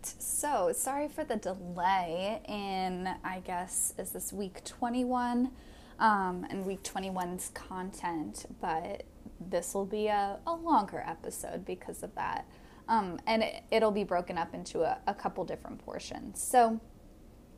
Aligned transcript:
right. 0.00 0.14
So, 0.22 0.72
sorry 0.72 1.08
for 1.08 1.24
the 1.24 1.36
delay 1.36 2.40
in, 2.48 3.08
I 3.24 3.40
guess, 3.40 3.94
is 3.98 4.10
this 4.10 4.32
week 4.32 4.64
21 4.64 5.50
um, 5.98 6.46
and 6.48 6.64
week 6.64 6.82
21's 6.82 7.50
content, 7.50 8.46
but 8.60 9.04
this 9.40 9.74
will 9.74 9.86
be 9.86 10.08
a, 10.08 10.38
a 10.46 10.52
longer 10.52 11.04
episode 11.06 11.64
because 11.64 12.02
of 12.02 12.14
that. 12.14 12.46
Um, 12.88 13.20
and 13.26 13.44
it, 13.70 13.82
will 13.82 13.90
be 13.90 14.04
broken 14.04 14.36
up 14.36 14.54
into 14.54 14.82
a, 14.82 14.98
a 15.06 15.14
couple 15.14 15.44
different 15.44 15.84
portions. 15.84 16.42
So, 16.42 16.80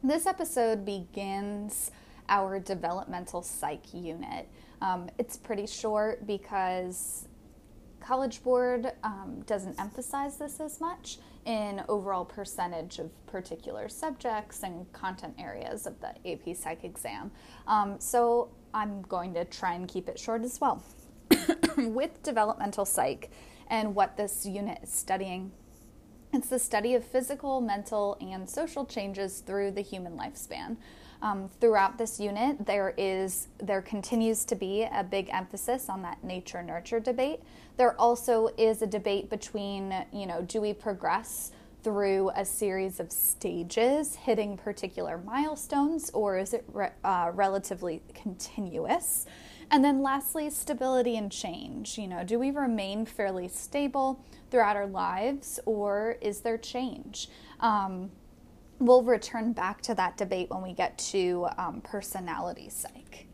this 0.02 0.27
episode 0.27 0.84
begins 0.84 1.91
our 2.29 2.59
developmental 2.59 3.43
psych 3.43 3.95
unit. 3.95 4.48
Um, 4.80 5.09
it's 5.19 5.37
pretty 5.37 5.66
short 5.66 6.27
because 6.27 7.29
College 8.02 8.42
Board 8.42 8.92
um, 9.05 9.42
doesn't 9.47 9.79
emphasize 9.80 10.37
this 10.37 10.61
as 10.61 10.80
much 10.80 11.19
in 11.47 11.83
overall 11.88 12.25
percentage 12.25 12.98
of 12.98 13.11
particular 13.27 13.88
subjects 13.88 14.62
and 14.65 14.92
content 14.92 15.34
areas 15.38 15.87
of 15.87 15.95
the 16.01 16.09
AP 16.30 16.56
Psych 16.56 16.84
exam. 16.84 17.30
Um, 17.66 17.97
so 17.98 18.51
I'm 18.75 19.02
going 19.02 19.34
to 19.34 19.45
try 19.45 19.75
and 19.75 19.87
keep 19.87 20.09
it 20.09 20.19
short 20.19 20.42
as 20.42 20.61
well. 20.61 20.83
With 21.77 22.23
developmental 22.23 22.84
psych 22.84 23.30
and 23.69 23.95
what 23.95 24.16
this 24.16 24.45
unit 24.45 24.80
is 24.83 24.92
studying, 24.92 25.53
it's 26.33 26.48
the 26.48 26.59
study 26.59 26.95
of 26.95 27.05
physical, 27.05 27.61
mental, 27.61 28.16
and 28.20 28.48
social 28.48 28.84
changes 28.84 29.41
through 29.41 29.73
the 29.73 29.80
human 29.80 30.16
lifespan. 30.16 30.77
Um, 31.23 31.49
throughout 31.61 31.99
this 31.99 32.19
unit, 32.19 32.67
there 32.67 32.95
is 32.99 33.47
there 33.59 33.81
continues 33.81 34.45
to 34.47 34.57
be 34.57 34.83
a 34.83 35.05
big 35.05 35.29
emphasis 35.33 35.89
on 35.89 36.03
that 36.03 36.23
nature 36.25 36.62
nurture 36.62 36.98
debate. 36.98 37.41
There 37.77 37.98
also 37.98 38.48
is 38.59 38.83
a 38.83 38.89
debate 38.89 39.31
between 39.31 39.95
you 40.12 40.27
know 40.27 40.42
do 40.42 40.61
we 40.61 40.73
progress 40.73 41.53
through 41.84 42.31
a 42.37 42.45
series 42.45 43.01
of 43.01 43.11
stages, 43.11 44.17
hitting 44.17 44.56
particular 44.56 45.19
milestones, 45.19 46.11
or 46.11 46.39
is 46.39 46.55
it 46.55 46.64
re- 46.73 46.91
uh, 47.05 47.31
relatively 47.34 48.03
continuous? 48.14 49.27
And 49.70 49.84
then 49.84 50.03
lastly, 50.03 50.51
stability 50.51 51.17
and 51.17 51.31
change. 51.31 51.98
You 51.98 52.09
know, 52.09 52.25
do 52.25 52.39
we 52.39 52.51
remain 52.51 53.07
fairly 53.07 53.48
stable 53.48 54.25
throughout 54.51 54.77
our 54.77 54.86
lives, 54.86 55.59
or 55.67 56.19
is 56.20 56.41
there 56.41 56.59
change? 56.59 57.29
Um, 57.61 58.11
we'll 58.83 59.02
return 59.02 59.52
back 59.52 59.80
to 59.83 59.94
that 59.94 60.16
debate 60.16 60.50
when 60.50 60.62
we 60.62 60.72
get 60.72 60.98
to 60.98 61.47
um, 61.56 61.80
personality 61.83 62.69
psych. 62.69 63.27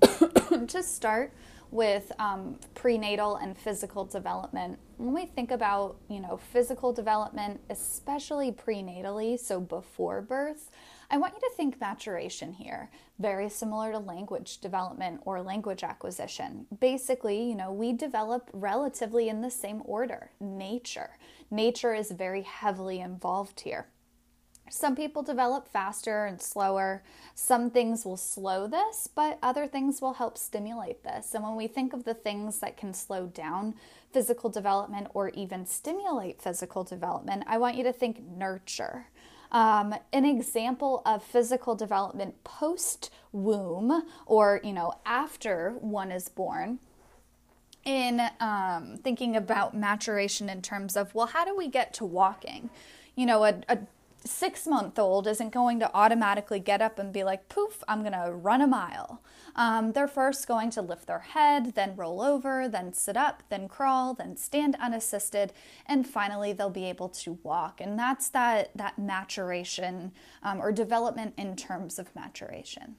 to 0.68 0.82
start 0.82 1.32
with 1.72 2.12
um, 2.20 2.56
prenatal 2.74 3.36
and 3.36 3.58
physical 3.58 4.04
development, 4.04 4.78
when 4.98 5.12
we 5.12 5.26
think 5.26 5.50
about 5.50 5.96
you 6.08 6.20
know 6.20 6.36
physical 6.36 6.92
development, 6.92 7.60
especially 7.70 8.52
prenatally, 8.52 9.38
so 9.38 9.60
before 9.60 10.22
birth, 10.22 10.70
I 11.10 11.18
want 11.18 11.34
you 11.34 11.40
to 11.40 11.54
think 11.56 11.80
maturation 11.80 12.52
here, 12.52 12.90
very 13.18 13.48
similar 13.48 13.92
to 13.92 13.98
language 13.98 14.58
development 14.58 15.20
or 15.24 15.42
language 15.42 15.82
acquisition. 15.82 16.66
Basically, 16.80 17.42
you 17.42 17.56
know, 17.56 17.72
we 17.72 17.92
develop 17.92 18.48
relatively 18.52 19.28
in 19.28 19.40
the 19.40 19.50
same 19.50 19.82
order. 19.84 20.30
Nature, 20.40 21.10
nature 21.50 21.94
is 21.94 22.10
very 22.10 22.42
heavily 22.42 23.00
involved 23.00 23.60
here. 23.60 23.88
Some 24.70 24.96
people 24.96 25.22
develop 25.22 25.68
faster 25.68 26.26
and 26.26 26.40
slower. 26.40 27.02
Some 27.34 27.70
things 27.70 28.04
will 28.04 28.16
slow 28.16 28.66
this, 28.66 29.08
but 29.12 29.38
other 29.42 29.66
things 29.66 30.00
will 30.00 30.14
help 30.14 30.36
stimulate 30.36 31.02
this. 31.04 31.34
And 31.34 31.44
when 31.44 31.56
we 31.56 31.66
think 31.66 31.92
of 31.92 32.04
the 32.04 32.14
things 32.14 32.58
that 32.58 32.76
can 32.76 32.92
slow 32.92 33.26
down 33.26 33.74
physical 34.12 34.50
development 34.50 35.08
or 35.14 35.28
even 35.30 35.66
stimulate 35.66 36.42
physical 36.42 36.84
development, 36.84 37.44
I 37.46 37.58
want 37.58 37.76
you 37.76 37.84
to 37.84 37.92
think 37.92 38.22
nurture. 38.22 39.06
Um, 39.52 39.94
an 40.12 40.24
example 40.24 41.02
of 41.06 41.22
physical 41.22 41.76
development 41.76 42.42
post 42.42 43.10
womb 43.32 44.02
or 44.26 44.60
you 44.64 44.72
know 44.72 44.94
after 45.04 45.76
one 45.80 46.10
is 46.10 46.28
born 46.28 46.80
in 47.84 48.20
um, 48.40 48.98
thinking 49.04 49.36
about 49.36 49.76
maturation 49.76 50.48
in 50.48 50.62
terms 50.62 50.96
of 50.96 51.14
well 51.14 51.26
how 51.26 51.44
do 51.44 51.56
we 51.56 51.68
get 51.68 51.94
to 51.94 52.04
walking 52.04 52.70
you 53.14 53.24
know 53.24 53.44
a, 53.44 53.54
a 53.68 53.78
six 54.26 54.66
month 54.66 54.98
old 54.98 55.26
isn't 55.26 55.52
going 55.52 55.80
to 55.80 55.90
automatically 55.94 56.60
get 56.60 56.82
up 56.82 56.98
and 56.98 57.12
be 57.12 57.24
like, 57.24 57.48
poof, 57.48 57.82
I'm 57.88 58.00
going 58.00 58.12
to 58.12 58.32
run 58.32 58.60
a 58.60 58.66
mile. 58.66 59.22
Um, 59.54 59.92
they're 59.92 60.08
first 60.08 60.46
going 60.46 60.70
to 60.70 60.82
lift 60.82 61.06
their 61.06 61.20
head, 61.20 61.74
then 61.74 61.96
roll 61.96 62.20
over, 62.20 62.68
then 62.68 62.92
sit 62.92 63.16
up, 63.16 63.42
then 63.48 63.68
crawl, 63.68 64.14
then 64.14 64.36
stand 64.36 64.76
unassisted, 64.80 65.52
and 65.86 66.06
finally 66.06 66.52
they'll 66.52 66.70
be 66.70 66.84
able 66.84 67.08
to 67.10 67.38
walk. 67.42 67.80
And 67.80 67.98
that's 67.98 68.28
that, 68.30 68.70
that 68.74 68.98
maturation 68.98 70.12
um, 70.42 70.60
or 70.60 70.72
development 70.72 71.34
in 71.36 71.56
terms 71.56 71.98
of 71.98 72.14
maturation. 72.14 72.96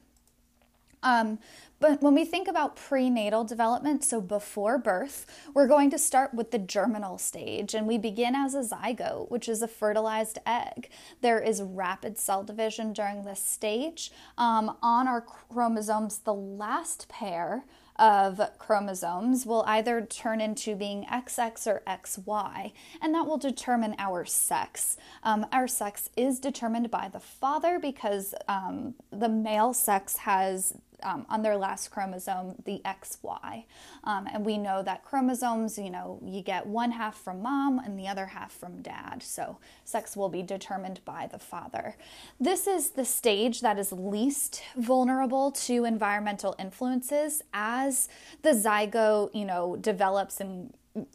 Um, 1.02 1.38
but 1.80 2.02
when 2.02 2.14
we 2.14 2.24
think 2.24 2.48
about 2.48 2.74
prenatal 2.74 3.44
development, 3.44 4.02
so 4.02 4.20
before 4.20 4.78
birth, 4.78 5.26
we're 5.54 5.68
going 5.68 5.90
to 5.90 5.98
start 5.98 6.34
with 6.34 6.50
the 6.50 6.58
germinal 6.58 7.18
stage 7.18 7.72
and 7.72 7.86
we 7.86 7.98
begin 7.98 8.34
as 8.34 8.54
a 8.54 8.62
zygote, 8.62 9.30
which 9.30 9.48
is 9.48 9.62
a 9.62 9.68
fertilized 9.68 10.38
egg. 10.44 10.90
There 11.20 11.40
is 11.40 11.62
rapid 11.62 12.18
cell 12.18 12.42
division 12.42 12.92
during 12.92 13.24
this 13.24 13.40
stage. 13.40 14.10
Um, 14.36 14.76
on 14.82 15.06
our 15.06 15.20
chromosomes, 15.20 16.18
the 16.18 16.34
last 16.34 17.08
pair 17.08 17.64
of 17.98 18.40
chromosomes 18.58 19.44
will 19.44 19.64
either 19.66 20.00
turn 20.00 20.40
into 20.40 20.76
being 20.76 21.04
XX 21.06 21.66
or 21.66 21.82
XY, 21.86 22.72
and 23.02 23.14
that 23.14 23.26
will 23.26 23.38
determine 23.38 23.96
our 23.98 24.24
sex. 24.24 24.96
Um, 25.24 25.46
our 25.52 25.66
sex 25.66 26.08
is 26.16 26.38
determined 26.38 26.90
by 26.90 27.08
the 27.08 27.18
father 27.20 27.78
because 27.80 28.34
um, 28.46 28.94
the 29.10 29.28
male 29.28 29.74
sex 29.74 30.18
has 30.18 30.74
um, 31.02 31.26
on 31.28 31.42
their 31.42 31.56
last 31.56 31.90
chromosome 31.90 32.54
the 32.64 32.80
XY. 32.84 33.64
Um, 34.04 34.28
and 34.32 34.44
we 34.44 34.58
know 34.58 34.82
that 34.82 35.04
chromosomes, 35.04 35.78
you 35.78 35.90
know, 35.90 36.20
you 36.24 36.42
get 36.42 36.66
one 36.66 36.90
half 36.92 37.16
from 37.16 37.42
mom 37.42 37.78
and 37.78 37.98
the 37.98 38.08
other 38.08 38.26
half 38.26 38.52
from 38.52 38.82
dad. 38.82 39.22
So 39.22 39.58
sex 39.84 40.16
will 40.16 40.28
be 40.28 40.42
determined 40.42 41.00
by 41.04 41.28
the 41.30 41.38
father. 41.38 41.96
This 42.40 42.66
is 42.66 42.90
the 42.90 43.04
stage 43.04 43.60
that 43.60 43.78
is 43.78 43.92
least 43.92 44.62
vulnerable 44.76 45.50
to 45.52 45.84
environmental 45.84 46.54
influences 46.58 47.42
as 47.52 48.08
the 48.42 48.50
zygote, 48.50 49.34
you 49.34 49.44
know, 49.44 49.76
develops 49.76 50.40
and 50.40 50.72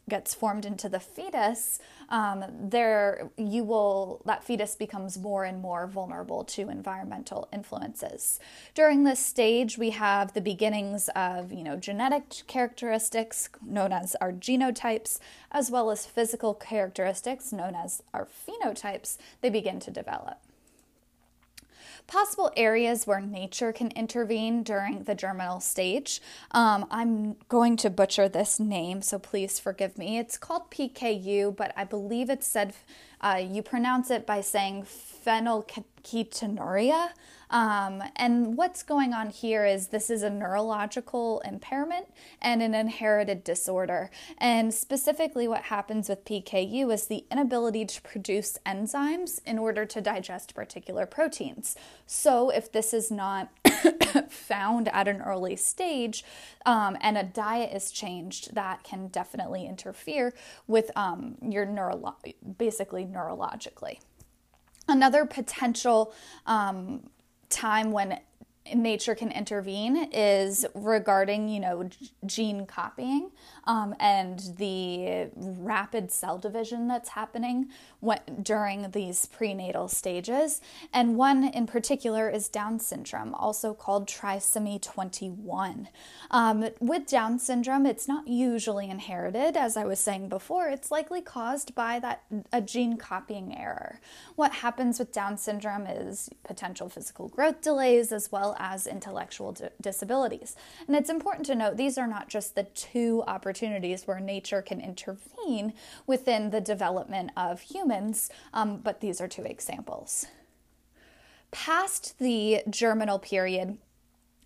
gets 0.10 0.34
formed 0.34 0.66
into 0.66 0.90
the 0.90 1.00
fetus, 1.00 1.80
um, 2.10 2.44
there 2.60 3.30
you 3.38 3.64
will 3.64 4.22
that 4.26 4.44
fetus 4.44 4.76
becomes 4.76 5.18
more 5.18 5.44
and 5.44 5.62
more 5.62 5.88
vulnerable 5.88 6.44
to 6.44 6.70
environmental 6.70 7.48
influences. 7.52 8.40
During 8.74 9.04
this 9.04 9.20
stage, 9.20 9.78
we 9.78 9.92
have 9.92 10.34
the 10.34 10.42
beginnings 10.42 11.10
of 11.16 11.52
you 11.52 11.64
know 11.64 11.76
genetic 11.76 12.44
characteristics 12.48 13.50
known 13.66 13.92
as 13.92 14.16
our 14.16 14.32
genotypes, 14.32 15.20
as 15.52 15.72
well 15.72 15.92
as 15.92 16.06
physical 16.06 16.54
characteristics 16.54 17.52
known 17.52 17.76
as 17.76 18.04
our 18.14 18.28
phenotypes. 18.28 19.18
They 19.42 19.50
begin 19.50 19.80
to 19.82 19.92
develop. 19.92 20.38
Possible 22.08 22.52
areas 22.56 23.08
where 23.08 23.22
nature 23.22 23.72
can 23.72 23.90
intervene 23.92 24.64
during 24.64 25.04
the 25.04 25.16
germinal 25.16 25.60
stage. 25.60 26.22
Um, 26.52 26.86
I'm 26.92 27.36
going 27.50 27.78
to 27.78 27.90
butcher 27.90 28.30
this 28.30 28.60
name, 28.60 29.02
so 29.02 29.18
please 29.18 29.60
forgive 29.60 29.98
me. 29.98 30.18
It's 30.18 30.38
called 30.38 30.70
PKU, 30.70 31.56
but 31.56 31.74
I 31.76 31.86
believe 31.86 32.30
it's 32.30 32.48
said 32.48 32.74
uh, 33.22 33.42
you 33.44 33.64
pronounce 33.64 34.12
it 34.12 34.26
by 34.26 34.42
saying 34.42 34.84
phenylketonuria. 36.04 37.10
Um, 37.50 38.02
and 38.16 38.58
what's 38.58 38.82
going 38.82 39.14
on 39.14 39.30
here 39.30 39.64
is 39.64 39.90
this 39.90 40.10
is 40.10 40.24
a 40.24 40.30
neurological 40.30 41.40
impairment 41.42 42.08
and 42.42 42.64
an 42.64 42.74
inherited 42.74 43.44
disorder. 43.44 44.10
And 44.40 44.74
specifically, 44.74 45.48
what 45.48 45.64
happens 45.64 46.10
with 46.10 46.26
PKU 46.26 46.92
is 46.92 47.06
the 47.06 47.26
inability 47.32 47.86
to 47.86 48.02
produce 48.02 48.58
enzymes 48.66 49.40
in 49.46 49.60
order 49.60 49.86
to 49.86 50.02
digest 50.02 50.56
particular 50.56 51.06
proteins. 51.06 51.76
So, 52.08 52.50
if 52.50 52.72
this 52.72 52.92
is 52.92 53.12
not 53.12 53.52
found 54.30 54.88
at 54.88 55.08
an 55.08 55.22
early 55.22 55.56
stage 55.56 56.26
um, 56.66 56.98
and 57.02 57.20
a 57.20 57.24
diet 57.24 57.72
is 57.72 57.92
changed, 57.92 58.56
that 58.56 58.84
can 58.84 59.10
definitely 59.10 59.68
interfere 59.68 60.34
with 60.66 60.90
um, 60.96 61.36
your 61.42 61.68
neuro- 61.68 62.16
basically 62.58 63.06
neurologically. 63.06 64.00
Another 64.88 65.26
potential 65.26 66.14
um, 66.46 67.10
time 67.50 67.92
when 67.92 68.20
nature 68.74 69.16
can 69.16 69.32
intervene 69.32 70.10
is 70.12 70.66
regarding, 70.74 71.50
you 71.50 71.60
know, 71.60 71.90
gene 72.26 72.66
copying 72.66 73.32
um, 73.66 73.94
and 74.00 74.54
the 74.58 75.30
rapid 75.36 76.12
cell 76.12 76.38
division 76.38 76.88
that's 76.88 77.10
happening 77.10 77.70
when, 78.00 78.20
during 78.42 78.92
these 78.92 79.26
prenatal 79.26 79.88
stages. 79.88 80.62
And 80.94 81.18
one 81.18 81.44
in 81.44 81.68
particular 81.68 82.30
is 82.30 82.48
Down 82.48 82.80
syndrome, 82.80 83.34
also 83.34 83.74
called 83.74 84.08
trisomy 84.08 84.82
21. 84.82 85.90
Um, 86.32 86.70
with 86.80 87.08
Down 87.08 87.40
syndrome, 87.40 87.86
it's 87.86 88.08
not 88.08 88.28
usually 88.28 88.90
inherited, 88.90 89.58
as 89.58 89.76
I 89.76 89.84
was 89.84 90.00
saying 90.00 90.30
before. 90.30 90.70
It's 90.70 90.92
likely 90.92 91.22
caused 91.22 91.76
by 91.76 92.00
that 92.00 92.24
a 92.52 92.62
gene 92.62 92.98
copying 92.98 93.58
error. 93.58 94.00
What 94.36 94.54
happens 94.54 95.00
with 95.00 95.12
Down 95.12 95.38
syndrome 95.38 95.86
is 95.86 96.30
potential 96.44 96.88
physical 96.90 97.28
growth 97.28 97.62
delays 97.62 98.12
as 98.12 98.32
well 98.32 98.53
as 98.58 98.88
intellectual 98.88 99.56
disabilities. 99.82 100.56
And 100.88 100.96
it's 100.96 101.10
important 101.10 101.46
to 101.48 101.56
note 101.56 101.78
these 101.78 101.98
are 101.98 102.08
not 102.08 102.30
just 102.30 102.56
the 102.56 102.64
two 102.64 103.24
opportunities 103.28 104.06
where 104.06 104.20
nature 104.20 104.62
can 104.62 104.80
intervene 104.80 105.74
within 106.08 106.50
the 106.50 106.62
development 106.62 107.32
of 107.38 107.62
humans, 107.62 108.30
um, 108.54 108.78
but 108.78 109.02
these 109.02 109.20
are 109.22 109.28
two 109.28 109.44
examples. 109.44 110.28
Past 111.52 112.18
the 112.18 112.64
germinal 112.70 113.20
period, 113.20 113.78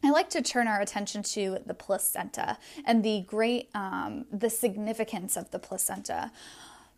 I 0.03 0.11
like 0.11 0.29
to 0.31 0.41
turn 0.41 0.67
our 0.67 0.81
attention 0.81 1.23
to 1.23 1.59
the 1.65 1.73
placenta 1.73 2.57
and 2.85 3.03
the 3.03 3.21
great, 3.21 3.69
um, 3.73 4.25
the 4.31 4.49
significance 4.49 5.35
of 5.35 5.51
the 5.51 5.59
placenta. 5.59 6.31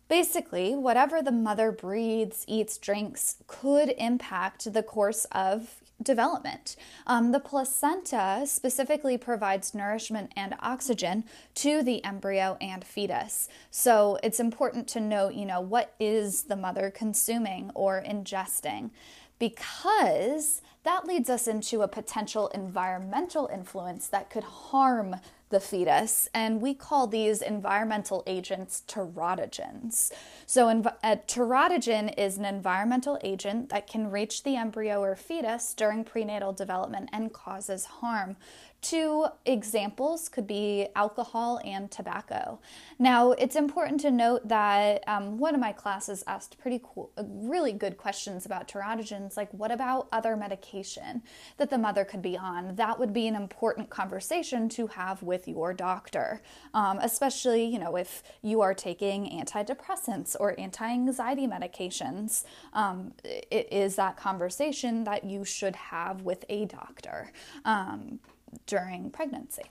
Basically, 0.08 0.74
whatever 0.74 1.22
the 1.22 1.32
mother 1.32 1.70
breathes, 1.70 2.44
eats, 2.48 2.76
drinks 2.78 3.36
could 3.46 3.94
impact 3.96 4.72
the 4.72 4.82
course 4.82 5.24
of 5.26 5.79
development. 6.02 6.76
Um, 7.06 7.32
the 7.32 7.40
placenta 7.40 8.42
specifically 8.46 9.18
provides 9.18 9.74
nourishment 9.74 10.32
and 10.36 10.54
oxygen 10.60 11.24
to 11.56 11.82
the 11.82 12.04
embryo 12.04 12.56
and 12.60 12.84
fetus. 12.84 13.48
So 13.70 14.18
it's 14.22 14.40
important 14.40 14.88
to 14.88 15.00
note, 15.00 15.34
you 15.34 15.46
know, 15.46 15.60
what 15.60 15.94
is 16.00 16.44
the 16.44 16.56
mother 16.56 16.90
consuming 16.90 17.70
or 17.74 18.02
ingesting? 18.06 18.90
Because 19.38 20.62
that 20.82 21.06
leads 21.06 21.28
us 21.28 21.46
into 21.46 21.82
a 21.82 21.88
potential 21.88 22.48
environmental 22.48 23.48
influence 23.52 24.06
that 24.08 24.30
could 24.30 24.44
harm 24.44 25.16
the 25.50 25.60
fetus, 25.60 26.28
and 26.32 26.60
we 26.60 26.74
call 26.74 27.06
these 27.06 27.42
environmental 27.42 28.22
agents 28.26 28.82
teratogens. 28.88 30.12
So, 30.46 30.68
a 30.68 30.96
uh, 31.02 31.16
teratogen 31.26 32.14
is 32.16 32.38
an 32.38 32.44
environmental 32.44 33.18
agent 33.22 33.68
that 33.68 33.86
can 33.86 34.10
reach 34.10 34.42
the 34.42 34.56
embryo 34.56 35.00
or 35.02 35.14
fetus 35.16 35.74
during 35.74 36.04
prenatal 36.04 36.52
development 36.52 37.10
and 37.12 37.32
causes 37.32 37.84
harm. 37.84 38.36
Two 38.82 39.26
examples 39.44 40.30
could 40.30 40.46
be 40.46 40.88
alcohol 40.96 41.60
and 41.64 41.90
tobacco. 41.90 42.58
Now, 42.98 43.32
it's 43.32 43.54
important 43.54 44.00
to 44.00 44.10
note 44.10 44.48
that 44.48 45.04
um, 45.06 45.38
one 45.38 45.54
of 45.54 45.60
my 45.60 45.72
classes 45.72 46.24
asked 46.26 46.58
pretty 46.58 46.80
cool, 46.82 47.10
uh, 47.18 47.24
really 47.26 47.72
good 47.72 47.98
questions 47.98 48.46
about 48.46 48.68
teratogens, 48.68 49.36
like 49.36 49.52
what 49.52 49.70
about 49.70 50.08
other 50.12 50.34
medication 50.34 51.22
that 51.58 51.68
the 51.68 51.76
mother 51.76 52.06
could 52.06 52.22
be 52.22 52.38
on? 52.38 52.74
That 52.76 52.98
would 52.98 53.12
be 53.12 53.28
an 53.28 53.34
important 53.34 53.90
conversation 53.90 54.68
to 54.70 54.86
have 54.86 55.22
with 55.22 55.46
your 55.46 55.74
doctor, 55.74 56.40
um, 56.72 56.98
especially 57.02 57.64
you 57.64 57.78
know 57.78 57.96
if 57.96 58.22
you 58.40 58.62
are 58.62 58.72
taking 58.72 59.26
antidepressants 59.26 60.36
or 60.40 60.58
anti-anxiety 60.58 61.46
medications. 61.46 62.44
Um, 62.72 63.12
it 63.24 63.68
is 63.70 63.96
that 63.96 64.16
conversation 64.16 65.04
that 65.04 65.24
you 65.24 65.44
should 65.44 65.76
have 65.76 66.22
with 66.22 66.46
a 66.48 66.64
doctor. 66.64 67.30
Um, 67.66 68.20
during 68.66 69.10
pregnancy. 69.10 69.64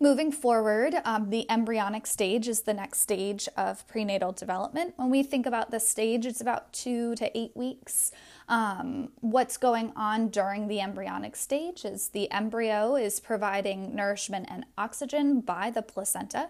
Moving 0.00 0.32
forward, 0.32 0.94
um, 1.04 1.30
the 1.30 1.48
embryonic 1.50 2.06
stage 2.06 2.48
is 2.48 2.62
the 2.62 2.74
next 2.74 3.00
stage 3.00 3.48
of 3.56 3.86
prenatal 3.86 4.32
development. 4.32 4.94
When 4.96 5.10
we 5.10 5.22
think 5.22 5.44
about 5.44 5.70
this 5.70 5.86
stage, 5.86 6.24
it's 6.24 6.40
about 6.40 6.72
two 6.72 7.14
to 7.16 7.36
eight 7.36 7.54
weeks. 7.54 8.10
Um, 8.48 9.10
what's 9.20 9.56
going 9.56 9.92
on 9.94 10.28
during 10.28 10.68
the 10.68 10.80
embryonic 10.80 11.36
stage 11.36 11.84
is 11.84 12.08
the 12.08 12.30
embryo 12.30 12.96
is 12.96 13.20
providing 13.20 13.94
nourishment 13.94 14.46
and 14.48 14.64
oxygen 14.78 15.40
by 15.40 15.70
the 15.70 15.82
placenta. 15.82 16.48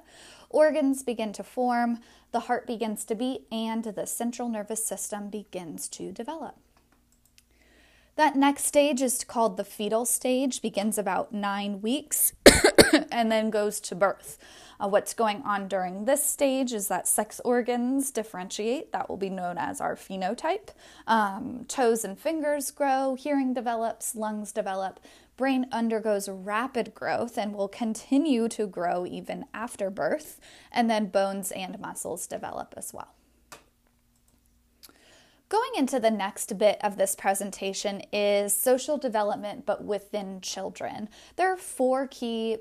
Organs 0.48 1.02
begin 1.02 1.32
to 1.32 1.42
form, 1.42 1.98
the 2.30 2.40
heart 2.40 2.66
begins 2.66 3.04
to 3.06 3.14
beat, 3.14 3.46
and 3.50 3.84
the 3.84 4.06
central 4.06 4.48
nervous 4.48 4.84
system 4.84 5.30
begins 5.30 5.88
to 5.88 6.12
develop. 6.12 6.56
That 8.16 8.36
next 8.36 8.66
stage 8.66 9.00
is 9.00 9.24
called 9.24 9.56
the 9.56 9.64
fetal 9.64 10.04
stage, 10.04 10.60
begins 10.60 10.98
about 10.98 11.32
nine 11.32 11.80
weeks 11.80 12.34
and 13.10 13.32
then 13.32 13.48
goes 13.48 13.80
to 13.80 13.94
birth. 13.94 14.38
Uh, 14.78 14.88
what's 14.88 15.14
going 15.14 15.40
on 15.42 15.66
during 15.66 16.04
this 16.04 16.22
stage 16.22 16.74
is 16.74 16.88
that 16.88 17.08
sex 17.08 17.40
organs 17.42 18.10
differentiate. 18.10 18.92
That 18.92 19.08
will 19.08 19.16
be 19.16 19.30
known 19.30 19.56
as 19.56 19.80
our 19.80 19.96
phenotype. 19.96 20.70
Um, 21.06 21.64
toes 21.68 22.04
and 22.04 22.18
fingers 22.18 22.70
grow, 22.70 23.14
hearing 23.14 23.54
develops, 23.54 24.14
lungs 24.14 24.52
develop, 24.52 25.00
brain 25.38 25.66
undergoes 25.72 26.28
rapid 26.28 26.94
growth 26.94 27.38
and 27.38 27.54
will 27.54 27.68
continue 27.68 28.46
to 28.48 28.66
grow 28.66 29.06
even 29.06 29.46
after 29.54 29.88
birth, 29.88 30.38
and 30.70 30.90
then 30.90 31.06
bones 31.06 31.50
and 31.50 31.80
muscles 31.80 32.26
develop 32.26 32.74
as 32.76 32.92
well. 32.92 33.14
Going 35.52 35.72
into 35.76 36.00
the 36.00 36.10
next 36.10 36.56
bit 36.56 36.78
of 36.82 36.96
this 36.96 37.14
presentation 37.14 38.00
is 38.10 38.54
social 38.54 38.96
development, 38.96 39.66
but 39.66 39.84
within 39.84 40.40
children. 40.40 41.10
There 41.36 41.52
are 41.52 41.58
four 41.58 42.06
key 42.06 42.56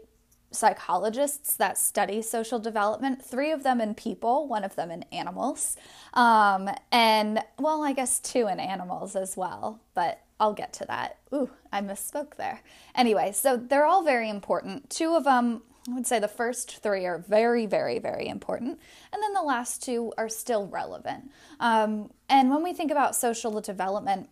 psychologists 0.52 1.56
that 1.56 1.78
study 1.78 2.22
social 2.22 2.60
development, 2.60 3.24
three 3.24 3.52
of 3.52 3.64
them 3.64 3.80
in 3.80 3.96
people, 3.96 4.46
one 4.46 4.66
of 4.66 4.76
them 4.76 4.92
in 4.92 5.04
animals, 5.14 5.78
um, 6.16 6.70
and 6.92 7.40
well, 7.58 7.82
I 7.82 7.94
guess 7.94 8.20
two 8.20 8.50
in 8.50 8.60
animals 8.60 9.16
as 9.16 9.38
well, 9.38 9.80
but 9.94 10.20
I'll 10.38 10.52
get 10.52 10.74
to 10.74 10.86
that. 10.88 11.20
Ooh, 11.34 11.50
I 11.72 11.80
misspoke 11.80 12.36
there. 12.36 12.62
Anyway, 12.94 13.32
so 13.32 13.56
they're 13.56 13.86
all 13.86 14.04
very 14.04 14.30
important. 14.30 14.90
Two 14.90 15.16
of 15.16 15.24
them 15.24 15.62
I 15.90 15.94
would 15.94 16.06
say 16.06 16.20
the 16.20 16.28
first 16.28 16.78
three 16.78 17.06
are 17.06 17.18
very, 17.18 17.66
very, 17.66 17.98
very 17.98 18.28
important, 18.28 18.80
and 19.12 19.24
then 19.24 19.34
the 19.34 19.42
last 19.42 19.82
two 19.84 20.14
are 20.18 20.30
still 20.30 20.68
relevant. 20.68 21.32
Um, 21.60 22.12
and 22.30 22.52
when 22.52 22.62
we 22.62 22.72
think 22.74 22.92
about 22.92 23.16
social 23.16 23.60
development, 23.62 24.30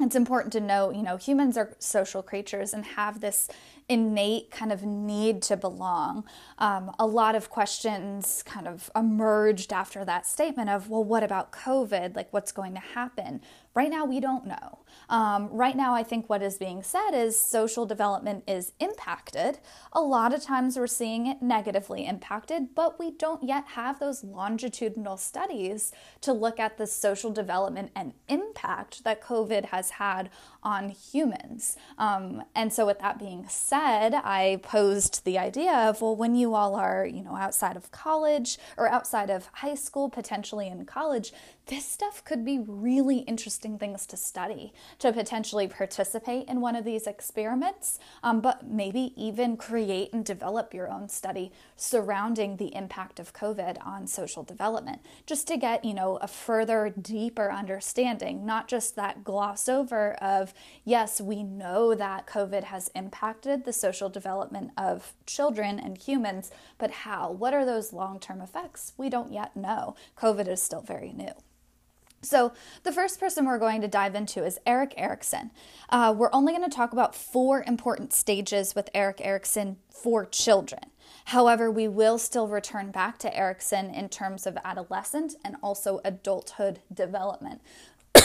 it's 0.00 0.16
important 0.16 0.52
to 0.54 0.60
know, 0.60 0.90
you 0.90 1.02
know, 1.02 1.16
humans 1.16 1.56
are 1.56 1.76
social 1.78 2.22
creatures 2.22 2.72
and 2.72 2.84
have 2.84 3.20
this 3.20 3.48
innate 3.88 4.50
kind 4.50 4.72
of 4.72 4.82
need 4.82 5.42
to 5.42 5.56
belong. 5.56 6.24
Um, 6.58 6.92
a 6.98 7.06
lot 7.06 7.34
of 7.34 7.50
questions 7.50 8.42
kind 8.44 8.66
of 8.66 8.90
emerged 8.94 9.72
after 9.72 10.04
that 10.04 10.26
statement 10.26 10.70
of, 10.70 10.88
well, 10.88 11.04
what 11.04 11.22
about 11.22 11.52
COVID? 11.52 12.16
Like, 12.16 12.32
what's 12.32 12.52
going 12.52 12.74
to 12.74 12.80
happen? 12.80 13.40
Right 13.74 13.90
now, 13.90 14.04
we 14.04 14.20
don't 14.20 14.46
know. 14.46 14.80
Um, 15.08 15.48
right 15.50 15.76
now, 15.76 15.94
I 15.94 16.02
think 16.02 16.28
what 16.28 16.42
is 16.42 16.58
being 16.58 16.82
said 16.82 17.12
is 17.12 17.38
social 17.38 17.86
development 17.86 18.44
is 18.46 18.72
impacted. 18.80 19.58
A 19.92 20.00
lot 20.00 20.34
of 20.34 20.42
times 20.42 20.76
we're 20.76 20.86
seeing 20.86 21.26
it 21.26 21.40
negatively 21.40 22.06
impacted, 22.06 22.74
but 22.74 22.98
we 22.98 23.10
don't 23.12 23.42
yet 23.42 23.64
have 23.68 23.98
those 23.98 24.22
longitudinal 24.22 25.16
studies 25.16 25.90
to 26.20 26.34
look 26.34 26.60
at 26.60 26.76
the 26.76 26.86
social 26.86 27.30
development 27.30 27.92
and 27.96 28.12
impact 28.28 29.04
that 29.04 29.22
COVID 29.22 29.66
has 29.66 29.90
had 29.90 30.28
on 30.62 30.90
humans. 30.90 31.76
Um, 31.96 32.42
and 32.54 32.72
so, 32.72 32.86
with 32.86 32.98
that 32.98 33.18
being 33.18 33.46
said, 33.48 33.81
I 33.82 34.60
posed 34.62 35.24
the 35.24 35.38
idea 35.38 35.72
of 35.72 36.00
well, 36.00 36.16
when 36.16 36.34
you 36.34 36.54
all 36.54 36.74
are, 36.74 37.06
you 37.06 37.22
know, 37.22 37.36
outside 37.36 37.76
of 37.76 37.90
college 37.90 38.58
or 38.76 38.88
outside 38.88 39.30
of 39.30 39.48
high 39.52 39.74
school, 39.74 40.08
potentially 40.08 40.68
in 40.68 40.84
college, 40.84 41.32
this 41.66 41.86
stuff 41.86 42.24
could 42.24 42.44
be 42.44 42.58
really 42.58 43.18
interesting 43.18 43.78
things 43.78 44.04
to 44.06 44.16
study, 44.16 44.72
to 44.98 45.12
potentially 45.12 45.68
participate 45.68 46.48
in 46.48 46.60
one 46.60 46.74
of 46.74 46.84
these 46.84 47.06
experiments, 47.06 48.00
um, 48.22 48.40
but 48.40 48.66
maybe 48.66 49.12
even 49.16 49.56
create 49.56 50.12
and 50.12 50.24
develop 50.24 50.74
your 50.74 50.90
own 50.90 51.08
study 51.08 51.52
surrounding 51.76 52.56
the 52.56 52.74
impact 52.74 53.20
of 53.20 53.32
COVID 53.32 53.84
on 53.86 54.06
social 54.06 54.42
development, 54.42 55.00
just 55.24 55.46
to 55.48 55.56
get, 55.56 55.84
you 55.84 55.94
know, 55.94 56.16
a 56.16 56.26
further, 56.26 56.92
deeper 57.00 57.52
understanding, 57.52 58.44
not 58.44 58.66
just 58.66 58.96
that 58.96 59.22
gloss 59.22 59.68
over 59.68 60.14
of, 60.14 60.52
yes, 60.84 61.20
we 61.20 61.44
know 61.44 61.94
that 61.94 62.26
COVID 62.26 62.64
has 62.64 62.90
impacted 62.94 63.61
the 63.64 63.72
social 63.72 64.08
development 64.08 64.70
of 64.76 65.14
children 65.26 65.78
and 65.78 65.98
humans, 65.98 66.50
but 66.78 66.90
how? 66.90 67.30
What 67.30 67.54
are 67.54 67.64
those 67.64 67.92
long 67.92 68.20
term 68.20 68.40
effects? 68.40 68.92
We 68.96 69.08
don't 69.08 69.32
yet 69.32 69.56
know. 69.56 69.96
COVID 70.18 70.48
is 70.48 70.62
still 70.62 70.82
very 70.82 71.12
new. 71.12 71.32
So, 72.24 72.52
the 72.84 72.92
first 72.92 73.18
person 73.18 73.46
we're 73.46 73.58
going 73.58 73.80
to 73.80 73.88
dive 73.88 74.14
into 74.14 74.44
is 74.44 74.60
Erik 74.64 74.94
Erikson. 74.96 75.50
Uh, 75.88 76.14
we're 76.16 76.30
only 76.32 76.52
going 76.52 76.68
to 76.68 76.74
talk 76.74 76.92
about 76.92 77.16
four 77.16 77.64
important 77.66 78.12
stages 78.12 78.76
with 78.76 78.88
Erik 78.94 79.20
Erikson 79.24 79.78
for 79.90 80.24
children. 80.24 80.82
However, 81.26 81.70
we 81.70 81.88
will 81.88 82.18
still 82.18 82.46
return 82.46 82.90
back 82.90 83.18
to 83.18 83.36
Erikson 83.36 83.92
in 83.92 84.08
terms 84.08 84.46
of 84.46 84.56
adolescent 84.64 85.34
and 85.44 85.56
also 85.62 86.00
adulthood 86.04 86.80
development. 86.92 87.60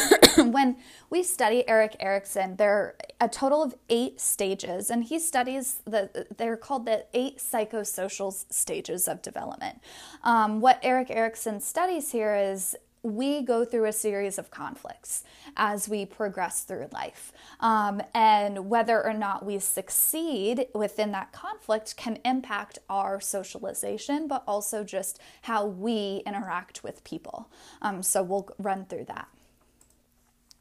when 0.37 0.77
we 1.09 1.23
study 1.23 1.67
Erik 1.67 1.95
Erikson, 1.99 2.55
there 2.57 2.73
are 2.73 2.95
a 3.19 3.29
total 3.29 3.63
of 3.63 3.75
eight 3.89 4.19
stages, 4.19 4.89
and 4.89 5.03
he 5.03 5.19
studies 5.19 5.81
the, 5.85 6.27
they're 6.37 6.57
called 6.57 6.85
the 6.85 7.05
eight 7.13 7.37
psychosocial 7.37 8.33
stages 8.51 9.07
of 9.07 9.21
development. 9.21 9.79
Um, 10.23 10.61
what 10.61 10.79
Erik 10.83 11.09
Erikson 11.09 11.59
studies 11.61 12.11
here 12.11 12.35
is 12.35 12.75
we 13.03 13.41
go 13.41 13.63
through 13.63 13.85
a 13.85 13.93
series 13.93 14.37
of 14.37 14.51
conflicts 14.51 15.23
as 15.55 15.87
we 15.87 16.05
progress 16.05 16.63
through 16.63 16.87
life. 16.91 17.31
Um, 17.59 18.01
and 18.13 18.69
whether 18.69 19.03
or 19.03 19.13
not 19.13 19.45
we 19.45 19.59
succeed 19.59 20.67
within 20.73 21.11
that 21.11 21.31
conflict 21.31 21.95
can 21.95 22.19
impact 22.25 22.79
our 22.89 23.19
socialization, 23.19 24.27
but 24.27 24.43
also 24.47 24.83
just 24.83 25.19
how 25.43 25.65
we 25.65 26.21
interact 26.25 26.83
with 26.83 27.03
people. 27.03 27.49
Um, 27.81 28.03
so 28.03 28.23
we'll 28.23 28.49
run 28.57 28.85
through 28.85 29.05
that. 29.05 29.27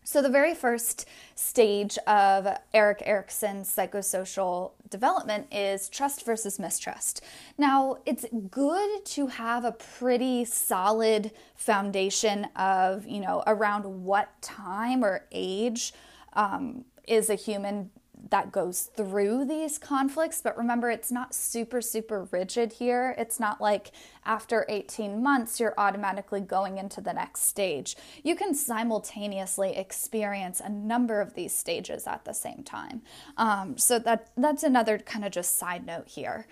So, 0.07 0.23
the 0.23 0.29
very 0.29 0.55
first 0.55 1.09
stage 1.35 1.99
of 2.07 2.47
Erik 2.73 3.03
Erikson's 3.05 3.75
psychosocial 3.75 4.71
development 4.89 5.49
is 5.53 5.89
trust 5.89 6.25
versus 6.25 6.61
mistrust. 6.61 7.23
Now, 7.59 7.97
it's 8.07 8.25
good 8.49 9.05
to 9.05 9.27
have 9.27 9.65
a 9.65 9.73
pretty 9.73 10.45
solid 10.45 11.33
foundation 11.57 12.45
of, 12.55 13.05
you 13.09 13.19
know, 13.19 13.43
around 13.49 14.05
what 14.05 14.41
time 14.43 15.05
or 15.05 15.27
age 15.33 15.93
um, 16.35 16.85
is 17.09 17.29
a 17.29 17.35
human 17.35 17.91
that 18.31 18.53
goes 18.53 18.91
through 18.97 19.45
these 19.45 19.79
conflicts. 19.79 20.41
But 20.41 20.57
remember, 20.57 20.91
it's 20.91 21.13
not 21.13 21.35
super, 21.35 21.81
super 21.81 22.25
rigid 22.25 22.75
here. 22.75 23.15
It's 23.19 23.39
not 23.39 23.61
like 23.61 23.93
after 24.25 24.67
18 24.69 25.23
months, 25.23 25.61
you're 25.61 25.75
automatically 25.79 26.41
going 26.41 26.79
into 26.79 27.01
the 27.01 27.13
next 27.13 27.43
stage. 27.43 27.97
You 28.23 28.35
can 28.35 28.55
simultaneously 28.55 29.77
experience 29.77 30.61
a 30.61 30.69
number 30.69 31.21
of 31.21 31.35
these 31.35 31.55
stages 31.55 32.07
at 32.07 32.25
the 32.25 32.33
same 32.33 32.63
time. 32.63 33.03
Um, 33.37 33.79
so 33.79 33.99
that 34.01 34.31
that's 34.37 34.63
another 34.63 34.99
kind 34.99 35.25
of 35.25 35.33
just 35.33 35.59
side 35.59 35.87
note 35.87 36.09
here. 36.09 36.47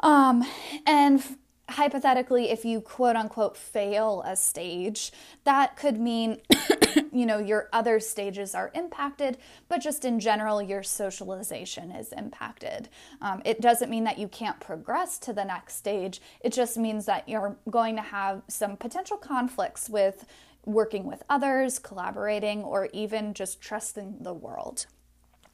Um, 0.00 0.44
and 0.86 1.22
hypothetically, 1.68 2.50
if 2.50 2.64
you 2.64 2.80
quote 2.80 3.16
unquote 3.16 3.56
fail 3.56 4.22
a 4.24 4.36
stage, 4.36 5.12
that 5.44 5.76
could 5.76 5.98
mean, 5.98 6.40
you 7.12 7.26
know, 7.26 7.38
your 7.38 7.68
other 7.72 7.98
stages 7.98 8.54
are 8.54 8.70
impacted, 8.74 9.38
but 9.68 9.80
just 9.80 10.04
in 10.04 10.20
general, 10.20 10.62
your 10.62 10.82
socialization 10.82 11.90
is 11.90 12.12
impacted. 12.12 12.88
Um, 13.20 13.42
it 13.44 13.60
doesn't 13.60 13.90
mean 13.90 14.04
that 14.04 14.18
you 14.18 14.28
can't 14.28 14.60
progress 14.60 15.18
to 15.20 15.32
the 15.32 15.44
next 15.44 15.76
stage, 15.76 16.20
it 16.40 16.52
just 16.52 16.76
means 16.76 17.06
that 17.06 17.28
you're 17.28 17.56
going 17.70 17.96
to 17.96 18.02
have 18.02 18.42
some 18.48 18.76
potential 18.76 19.16
conflicts 19.16 19.88
with 19.88 20.24
working 20.64 21.04
with 21.04 21.22
others, 21.30 21.78
collaborating, 21.78 22.62
or 22.62 22.88
even 22.92 23.34
just 23.34 23.60
trusting 23.60 24.16
the 24.20 24.34
world 24.34 24.86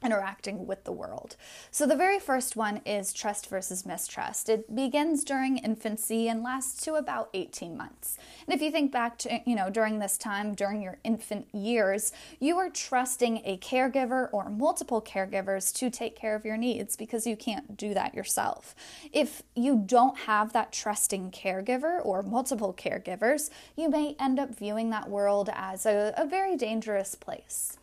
interacting 0.03 0.67
with 0.67 0.83
the 0.83 0.91
world. 0.91 1.35
So 1.71 1.85
the 1.85 1.95
very 1.95 2.19
first 2.19 2.55
one 2.55 2.81
is 2.85 3.13
trust 3.13 3.47
versus 3.47 3.85
mistrust. 3.85 4.49
It 4.49 4.73
begins 4.75 5.23
during 5.23 5.57
infancy 5.57 6.27
and 6.27 6.43
lasts 6.43 6.83
to 6.85 6.95
about 6.95 7.29
18 7.33 7.77
months. 7.77 8.17
And 8.47 8.53
if 8.53 8.61
you 8.61 8.71
think 8.71 8.91
back 8.91 9.17
to, 9.19 9.39
you 9.45 9.55
know, 9.55 9.69
during 9.69 9.99
this 9.99 10.17
time, 10.17 10.53
during 10.53 10.81
your 10.81 10.99
infant 11.03 11.47
years, 11.53 12.11
you 12.39 12.57
are 12.57 12.69
trusting 12.69 13.41
a 13.45 13.57
caregiver 13.57 14.29
or 14.31 14.49
multiple 14.49 15.01
caregivers 15.01 15.73
to 15.75 15.89
take 15.89 16.15
care 16.15 16.35
of 16.35 16.45
your 16.45 16.57
needs 16.57 16.95
because 16.95 17.25
you 17.25 17.35
can't 17.35 17.77
do 17.77 17.93
that 17.93 18.13
yourself. 18.13 18.75
If 19.11 19.43
you 19.55 19.83
don't 19.85 20.19
have 20.19 20.53
that 20.53 20.71
trusting 20.71 21.31
caregiver 21.31 22.03
or 22.03 22.23
multiple 22.23 22.73
caregivers, 22.73 23.49
you 23.75 23.89
may 23.89 24.15
end 24.19 24.39
up 24.39 24.55
viewing 24.55 24.89
that 24.89 25.09
world 25.09 25.49
as 25.53 25.85
a, 25.85 26.13
a 26.17 26.25
very 26.25 26.55
dangerous 26.55 27.15
place. 27.15 27.77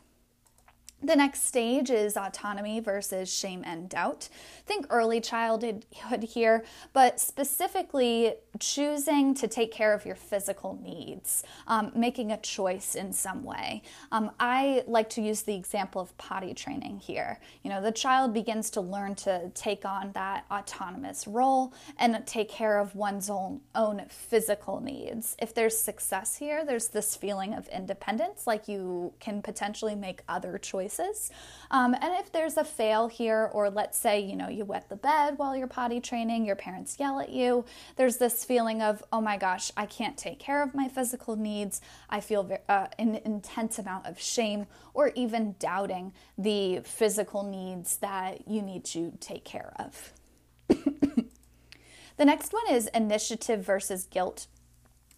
The 1.03 1.17
next 1.17 1.47
stage 1.47 1.89
is 1.89 2.15
autonomy 2.15 2.79
versus 2.79 3.33
shame 3.33 3.63
and 3.65 3.89
doubt. 3.89 4.29
Think 4.67 4.87
early 4.91 5.23
childhood 5.23 5.87
here, 6.23 6.63
but 6.93 7.19
specifically 7.19 8.35
choosing 8.59 9.33
to 9.37 9.49
take 9.49 9.73
care 9.73 9.95
of 9.95 10.05
your 10.05 10.15
physical 10.15 10.79
needs, 10.83 11.43
um, 11.67 11.91
making 11.95 12.33
a 12.33 12.37
choice 12.37 12.97
in 12.97 13.15
some 13.15 13.45
way. 13.45 13.83
Um, 14.13 14.31
I 14.39 14.85
like 14.87 15.09
to 15.11 15.23
use 15.23 15.41
the 15.41 15.55
example 15.55 16.03
of 16.03 16.17
potty 16.19 16.53
training 16.53 16.99
here. 16.99 17.41
You 17.63 17.71
know, 17.71 17.81
the 17.81 17.93
child 17.93 18.35
begins 18.35 18.69
to 18.71 18.83
learn 18.83 19.15
to 19.17 19.51
take 19.55 19.87
on 19.87 20.13
that 20.13 20.45
autonomous 20.51 21.27
role 21.27 21.73
and 21.99 22.23
take 22.27 22.51
care 22.51 22.79
of 22.79 22.95
one's 22.95 23.31
own, 23.31 23.63
own 23.75 24.03
physical 24.11 24.81
needs. 24.81 25.35
If 25.41 25.55
there's 25.55 25.79
success 25.79 26.37
here, 26.37 26.63
there's 26.63 26.89
this 26.89 27.17
feeling 27.17 27.55
of 27.55 27.69
independence, 27.69 28.47
like 28.47 28.69
you 28.69 29.15
can 29.19 29.41
potentially 29.41 29.95
make 29.95 30.21
other 30.29 30.59
choices 30.59 30.90
choices. 30.91 31.31
Um, 31.71 31.95
and 31.95 32.15
if 32.19 32.33
there's 32.33 32.57
a 32.57 32.65
fail 32.65 33.09
here, 33.09 33.51
or 33.53 33.71
let's 33.71 33.99
say, 33.99 34.21
you 34.21 34.37
know, 34.37 34.49
you 34.49 34.65
wet 34.65 34.89
the 34.89 34.97
bed 34.97 35.39
while 35.39 35.57
you're 35.57 35.67
potty 35.67 36.01
training, 36.01 36.45
your 36.45 36.57
parents 36.57 36.97
yell 36.99 37.21
at 37.21 37.31
you, 37.31 37.65
there's 37.97 38.17
this 38.17 38.45
feeling 38.45 38.83
of, 38.83 39.03
oh 39.13 39.21
my 39.21 39.37
gosh, 39.37 39.71
I 39.77 39.87
can't 39.87 40.17
take 40.17 40.39
care 40.39 40.63
of 40.63 40.75
my 40.75 40.89
physical 40.89 41.37
needs. 41.37 41.81
I 42.09 42.21
feel 42.21 42.51
uh, 42.69 42.87
an 42.99 43.21
intense 43.25 43.79
amount 43.79 44.07
of 44.07 44.21
shame 44.21 44.67
or 44.95 45.13
even 45.15 45.55
doubting 45.59 46.13
the 46.37 46.81
physical 46.81 47.43
needs 47.43 47.97
that 47.99 48.49
you 48.49 48.63
need 48.63 48.85
to 48.87 49.13
take 49.21 49.45
care 49.45 49.73
of. 49.79 50.13
the 50.69 52.25
next 52.25 52.53
one 52.53 52.75
is 52.75 52.89
initiative 52.89 53.65
versus 53.65 54.05
guilt. 54.05 54.47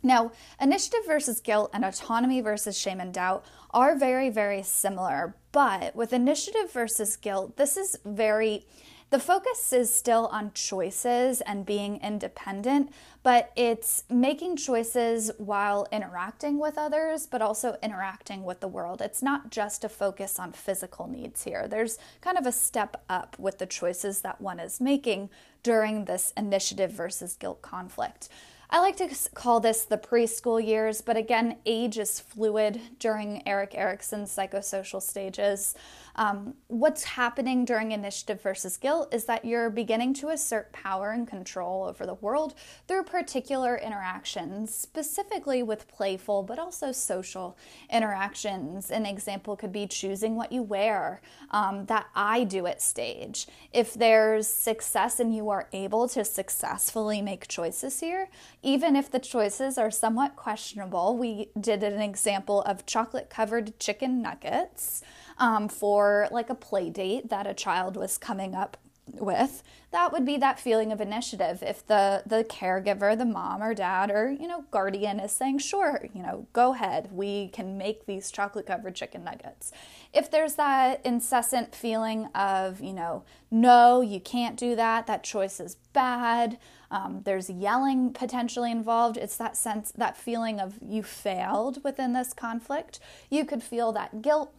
Now, 0.03 0.33
initiative 0.61 1.07
versus 1.07 1.41
guilt 1.41 1.71
and 1.73 1.85
autonomy 1.85 2.41
versus 2.41 2.77
shame 2.77 3.01
and 3.01 3.15
doubt 3.15 3.45
are 3.71 3.97
very, 3.97 4.31
very 4.31 4.63
similar. 4.63 5.37
But 5.53 5.95
with 5.95 6.13
initiative 6.13 6.73
versus 6.73 7.17
guilt, 7.17 7.57
this 7.57 7.77
is 7.77 7.97
very, 8.05 8.67
the 9.11 9.21
focus 9.21 9.73
is 9.73 9.95
still 9.95 10.27
on 10.33 10.51
choices 10.55 11.41
and 11.43 11.65
being 11.65 12.01
independent, 12.03 12.91
but 13.23 13.53
it's 13.55 14.03
making 14.11 14.57
choices 14.57 15.31
while 15.39 15.87
interacting 15.93 16.59
with 16.59 16.77
others, 16.77 17.27
but 17.27 17.43
also 17.43 17.77
interacting 17.83 18.43
with 18.43 18.61
the 18.61 18.69
world. 18.69 19.01
It's 19.01 19.23
not 19.23 19.51
just 19.51 19.85
a 19.85 19.89
focus 19.89 20.41
on 20.41 20.53
physical 20.53 21.07
needs 21.07 21.45
here. 21.45 21.69
There's 21.69 21.99
kind 22.21 22.37
of 22.37 22.47
a 22.47 22.53
step 22.53 23.05
up 23.09 23.39
with 23.39 23.59
the 23.59 23.67
choices 23.67 24.23
that 24.23 24.41
one 24.41 24.59
is 24.59 24.81
making 24.81 25.31
during 25.63 26.07
this 26.07 26.33
initiative 26.37 26.91
versus 26.91 27.37
guilt 27.37 27.63
conflict. 27.63 28.29
I 28.75 28.79
like 28.79 28.97
to 28.97 29.31
call 29.35 29.61
this 29.61 29.85
the 29.85 29.99
preschool 29.99 30.65
years, 30.67 31.03
but 31.03 31.15
again, 31.15 31.59
age 31.67 31.99
is 31.99 32.19
fluid 32.19 32.81
during 32.99 33.47
Erik 33.47 33.75
Erikson's 33.75 34.35
psychosocial 34.35 35.03
stages. 35.03 35.75
Um, 36.17 36.55
what's 36.69 37.05
happening 37.05 37.67
during 37.67 37.93
initiative 37.93 38.41
versus 38.41 38.79
guilt 38.79 39.13
is 39.13 39.27
that 39.27 39.45
you're 39.45 39.69
beginning 39.69 40.15
to 40.15 40.29
assert 40.29 40.73
power 40.73 41.11
and 41.11 41.29
control 41.29 41.85
over 41.85 42.07
the 42.07 42.15
world 42.15 42.55
through 42.89 43.05
particular 43.05 43.77
interactions, 43.77 44.75
specifically 44.75 45.63
with 45.63 45.87
playful 45.89 46.43
but 46.43 46.59
also 46.59 46.93
social 46.93 47.59
interactions. 47.91 48.91
An 48.91 49.05
example 49.05 49.55
could 49.55 49.73
be 49.73 49.87
choosing 49.87 50.35
what 50.35 50.51
you 50.51 50.63
wear, 50.63 51.21
um, 51.51 51.85
that 51.87 52.07
I 52.15 52.45
do 52.45 52.65
it 52.65 52.81
stage. 52.81 53.47
If 53.71 53.93
there's 53.93 54.47
success 54.47 55.21
and 55.21 55.35
you 55.35 55.51
are 55.51 55.69
able 55.75 56.09
to 56.09 56.25
successfully 56.25 57.21
make 57.21 57.49
choices 57.49 58.01
here, 58.01 58.29
even 58.63 58.95
if 58.95 59.11
the 59.11 59.19
choices 59.19 59.77
are 59.77 59.91
somewhat 59.91 60.37
questionable, 60.37 61.17
we 61.17 61.51
did 61.61 61.83
an 61.83 62.01
example 62.01 62.63
of 62.63 62.87
chocolate 62.87 63.29
covered 63.29 63.79
chicken 63.79 64.23
nuggets 64.23 65.03
um, 65.39 65.69
for 65.69 66.29
like 66.31 66.49
a 66.49 66.55
play 66.55 66.89
date 66.89 67.29
that 67.29 67.47
a 67.47 67.55
child 67.55 67.97
was 67.97 68.19
coming 68.19 68.55
up 68.55 68.77
with. 69.15 69.63
That 69.91 70.13
would 70.13 70.25
be 70.25 70.37
that 70.39 70.61
feeling 70.61 70.93
of 70.93 71.01
initiative. 71.01 71.63
If 71.63 71.87
the 71.87 72.23
the 72.25 72.45
caregiver 72.45 73.19
the 73.19 73.25
mom 73.25 73.63
or 73.63 73.75
dad 73.75 74.11
or 74.11 74.31
you 74.31 74.47
know 74.47 74.65
guardian 74.71 75.21
is 75.21 75.33
saying 75.33 75.59
sure 75.59 76.07
you 76.15 76.23
know 76.23 76.47
go 76.53 76.73
ahead. 76.73 77.11
We 77.13 77.49
can 77.49 77.77
make 77.77 78.07
these 78.07 78.31
chocolate 78.31 78.67
covered 78.67 78.95
chicken 78.95 79.25
nuggets. 79.25 79.73
If 80.13 80.31
there's 80.31 80.55
that 80.55 81.05
incessant 81.05 81.75
feeling 81.75 82.27
of 82.35 82.81
you 82.81 82.93
know 82.93 83.25
no 83.51 84.01
you 84.01 84.21
can't 84.21 84.57
do 84.57 84.77
that. 84.77 85.07
That 85.07 85.25
choice 85.25 85.61
is 85.61 85.77
bad 85.93 86.59
um, 86.93 87.23
there's 87.25 87.51
yelling 87.51 88.13
potentially 88.13 88.71
involved 88.71 89.17
it's 89.17 89.37
that 89.37 89.57
sense 89.57 89.93
that 89.93 90.17
feeling 90.17 90.61
of 90.61 90.79
you 90.81 91.03
failed 91.03 91.83
within 91.83 92.13
this 92.13 92.33
conflict 92.33 93.01
you 93.31 93.45
could 93.45 93.63
feel 93.63 93.93
that 93.93 94.23
guilt 94.23 94.55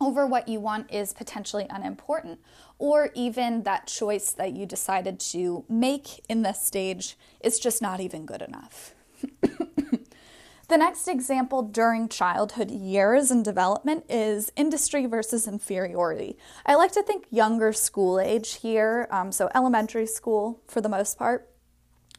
over 0.00 0.26
what 0.26 0.48
you 0.48 0.58
want 0.58 0.90
is 0.90 1.12
potentially 1.12 1.66
unimportant, 1.68 2.40
or 2.78 3.10
even 3.14 3.62
that 3.64 3.86
choice 3.86 4.32
that 4.32 4.52
you 4.52 4.64
decided 4.64 5.20
to 5.20 5.64
make 5.68 6.24
in 6.28 6.42
this 6.42 6.62
stage 6.62 7.16
is 7.40 7.58
just 7.58 7.82
not 7.82 8.00
even 8.00 8.24
good 8.24 8.40
enough. 8.40 8.94
the 10.68 10.78
next 10.78 11.06
example 11.06 11.62
during 11.62 12.08
childhood 12.08 12.70
years 12.70 13.30
and 13.30 13.44
development 13.44 14.04
is 14.08 14.50
industry 14.56 15.04
versus 15.04 15.46
inferiority. 15.46 16.38
I 16.64 16.76
like 16.76 16.92
to 16.92 17.02
think 17.02 17.26
younger 17.30 17.72
school 17.74 18.18
age 18.18 18.54
here, 18.54 19.06
um, 19.10 19.30
so 19.30 19.50
elementary 19.54 20.06
school 20.06 20.62
for 20.66 20.80
the 20.80 20.88
most 20.88 21.18
part 21.18 21.46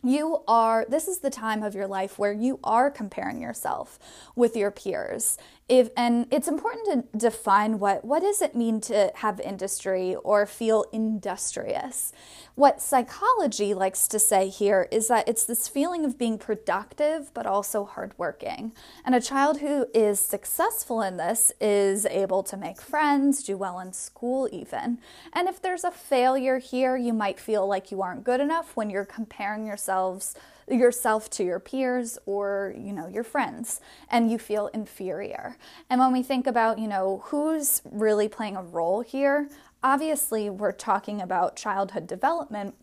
you 0.03 0.43
are 0.47 0.85
this 0.89 1.07
is 1.07 1.19
the 1.19 1.29
time 1.29 1.63
of 1.63 1.75
your 1.75 1.87
life 1.87 2.17
where 2.17 2.33
you 2.33 2.59
are 2.63 2.89
comparing 2.89 3.41
yourself 3.41 3.99
with 4.35 4.55
your 4.55 4.71
peers 4.71 5.37
if 5.71 5.89
and 5.95 6.27
it's 6.31 6.49
important 6.49 7.11
to 7.11 7.17
define 7.17 7.79
what 7.79 8.03
what 8.03 8.21
does 8.21 8.41
it 8.41 8.53
mean 8.53 8.81
to 8.81 9.09
have 9.15 9.39
industry 9.39 10.15
or 10.15 10.45
feel 10.45 10.83
industrious. 10.91 12.11
What 12.55 12.81
psychology 12.81 13.73
likes 13.73 14.05
to 14.09 14.19
say 14.19 14.49
here 14.49 14.89
is 14.91 15.07
that 15.07 15.29
it's 15.29 15.45
this 15.45 15.69
feeling 15.69 16.03
of 16.03 16.17
being 16.17 16.37
productive 16.37 17.33
but 17.33 17.45
also 17.45 17.85
hardworking. 17.85 18.73
And 19.05 19.15
a 19.15 19.21
child 19.21 19.61
who 19.61 19.87
is 19.93 20.19
successful 20.19 21.01
in 21.01 21.15
this 21.15 21.53
is 21.61 22.05
able 22.07 22.43
to 22.43 22.57
make 22.57 22.81
friends, 22.81 23.41
do 23.41 23.55
well 23.55 23.79
in 23.79 23.93
school 23.93 24.49
even. 24.51 24.97
And 25.31 25.47
if 25.47 25.61
there's 25.61 25.85
a 25.85 25.91
failure 25.91 26.59
here, 26.59 26.97
you 26.97 27.13
might 27.13 27.39
feel 27.39 27.65
like 27.65 27.91
you 27.91 28.01
aren't 28.01 28.25
good 28.25 28.41
enough 28.41 28.75
when 28.75 28.89
you're 28.89 29.05
comparing 29.05 29.65
yourselves 29.65 30.35
yourself 30.69 31.29
to 31.31 31.43
your 31.43 31.59
peers 31.59 32.17
or 32.25 32.73
you 32.77 32.93
know 32.93 33.07
your 33.07 33.23
friends 33.23 33.81
and 34.09 34.31
you 34.31 34.37
feel 34.37 34.67
inferior. 34.67 35.57
And 35.89 35.99
when 35.99 36.11
we 36.11 36.23
think 36.23 36.47
about 36.47 36.79
you 36.79 36.87
know 36.87 37.21
who's 37.25 37.81
really 37.85 38.27
playing 38.27 38.55
a 38.55 38.63
role 38.63 39.01
here 39.01 39.49
obviously 39.83 40.49
we're 40.49 40.71
talking 40.71 41.21
about 41.21 41.55
childhood 41.55 42.07
development. 42.07 42.75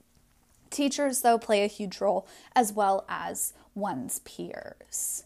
Teachers 0.71 1.21
though 1.21 1.39
play 1.39 1.65
a 1.65 1.69
huge 1.69 2.01
role 2.01 2.27
as 2.55 2.73
well 2.73 3.05
as 3.09 3.55
one's 3.75 4.19
peers. 4.21 5.25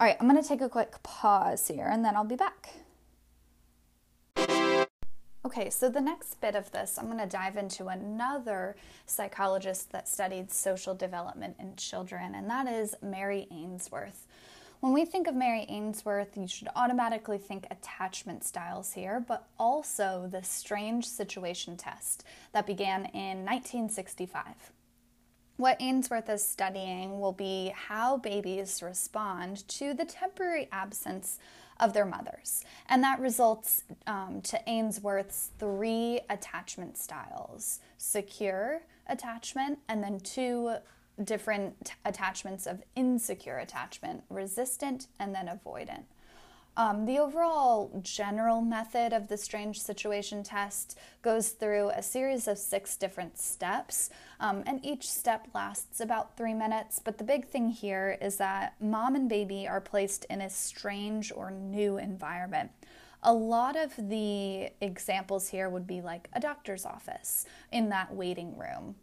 All 0.00 0.06
right 0.06 0.16
i'm 0.20 0.28
going 0.28 0.40
to 0.40 0.48
take 0.48 0.60
a 0.60 0.68
quick 0.68 1.02
pause 1.02 1.68
here 1.68 1.88
and 1.90 2.04
then 2.04 2.14
i'll 2.14 2.24
be 2.24 2.36
back 2.36 2.70
Okay, 5.44 5.70
so 5.70 5.88
the 5.88 6.00
next 6.00 6.40
bit 6.40 6.56
of 6.56 6.70
this, 6.72 6.98
I'm 6.98 7.06
going 7.06 7.18
to 7.18 7.26
dive 7.26 7.56
into 7.56 7.86
another 7.86 8.74
psychologist 9.06 9.92
that 9.92 10.08
studied 10.08 10.50
social 10.50 10.94
development 10.94 11.56
in 11.60 11.76
children, 11.76 12.34
and 12.34 12.50
that 12.50 12.66
is 12.66 12.96
Mary 13.02 13.46
Ainsworth. 13.52 14.26
When 14.80 14.92
we 14.92 15.04
think 15.04 15.28
of 15.28 15.36
Mary 15.36 15.64
Ainsworth, 15.68 16.36
you 16.36 16.48
should 16.48 16.68
automatically 16.74 17.38
think 17.38 17.66
attachment 17.70 18.42
styles 18.42 18.92
here, 18.92 19.24
but 19.26 19.46
also 19.58 20.28
the 20.30 20.42
strange 20.42 21.06
situation 21.06 21.76
test 21.76 22.24
that 22.52 22.66
began 22.66 23.06
in 23.06 23.44
1965. 23.44 24.72
What 25.56 25.76
Ainsworth 25.80 26.28
is 26.28 26.46
studying 26.46 27.20
will 27.20 27.32
be 27.32 27.72
how 27.74 28.16
babies 28.16 28.82
respond 28.82 29.66
to 29.68 29.94
the 29.94 30.04
temporary 30.04 30.68
absence 30.70 31.38
of 31.80 31.92
their 31.92 32.04
mothers. 32.04 32.64
And 32.88 33.02
that 33.02 33.20
results 33.20 33.84
um, 34.06 34.40
to 34.42 34.60
Ainsworth's 34.66 35.50
three 35.58 36.20
attachment 36.28 36.96
styles 36.96 37.80
secure 37.96 38.82
attachment, 39.08 39.78
and 39.88 40.02
then 40.02 40.20
two 40.20 40.76
different 41.22 41.92
attachments 42.04 42.66
of 42.66 42.82
insecure 42.94 43.58
attachment 43.58 44.22
resistant 44.30 45.08
and 45.18 45.34
then 45.34 45.46
avoidant. 45.46 46.04
Um, 46.78 47.06
the 47.06 47.18
overall 47.18 47.90
general 48.04 48.62
method 48.62 49.12
of 49.12 49.26
the 49.26 49.36
strange 49.36 49.80
situation 49.80 50.44
test 50.44 50.96
goes 51.22 51.48
through 51.48 51.90
a 51.90 52.02
series 52.04 52.46
of 52.46 52.56
six 52.56 52.96
different 52.96 53.36
steps, 53.36 54.10
um, 54.38 54.62
and 54.64 54.78
each 54.86 55.10
step 55.10 55.48
lasts 55.52 55.98
about 55.98 56.36
three 56.36 56.54
minutes. 56.54 57.00
But 57.02 57.18
the 57.18 57.24
big 57.24 57.48
thing 57.48 57.70
here 57.70 58.16
is 58.22 58.36
that 58.36 58.76
mom 58.80 59.16
and 59.16 59.28
baby 59.28 59.66
are 59.66 59.80
placed 59.80 60.24
in 60.26 60.40
a 60.40 60.48
strange 60.48 61.32
or 61.34 61.50
new 61.50 61.98
environment. 61.98 62.70
A 63.24 63.32
lot 63.32 63.74
of 63.74 63.94
the 63.96 64.70
examples 64.80 65.48
here 65.48 65.68
would 65.68 65.88
be 65.88 66.00
like 66.00 66.28
a 66.32 66.38
doctor's 66.38 66.86
office 66.86 67.44
in 67.72 67.88
that 67.88 68.14
waiting 68.14 68.56
room. 68.56 68.94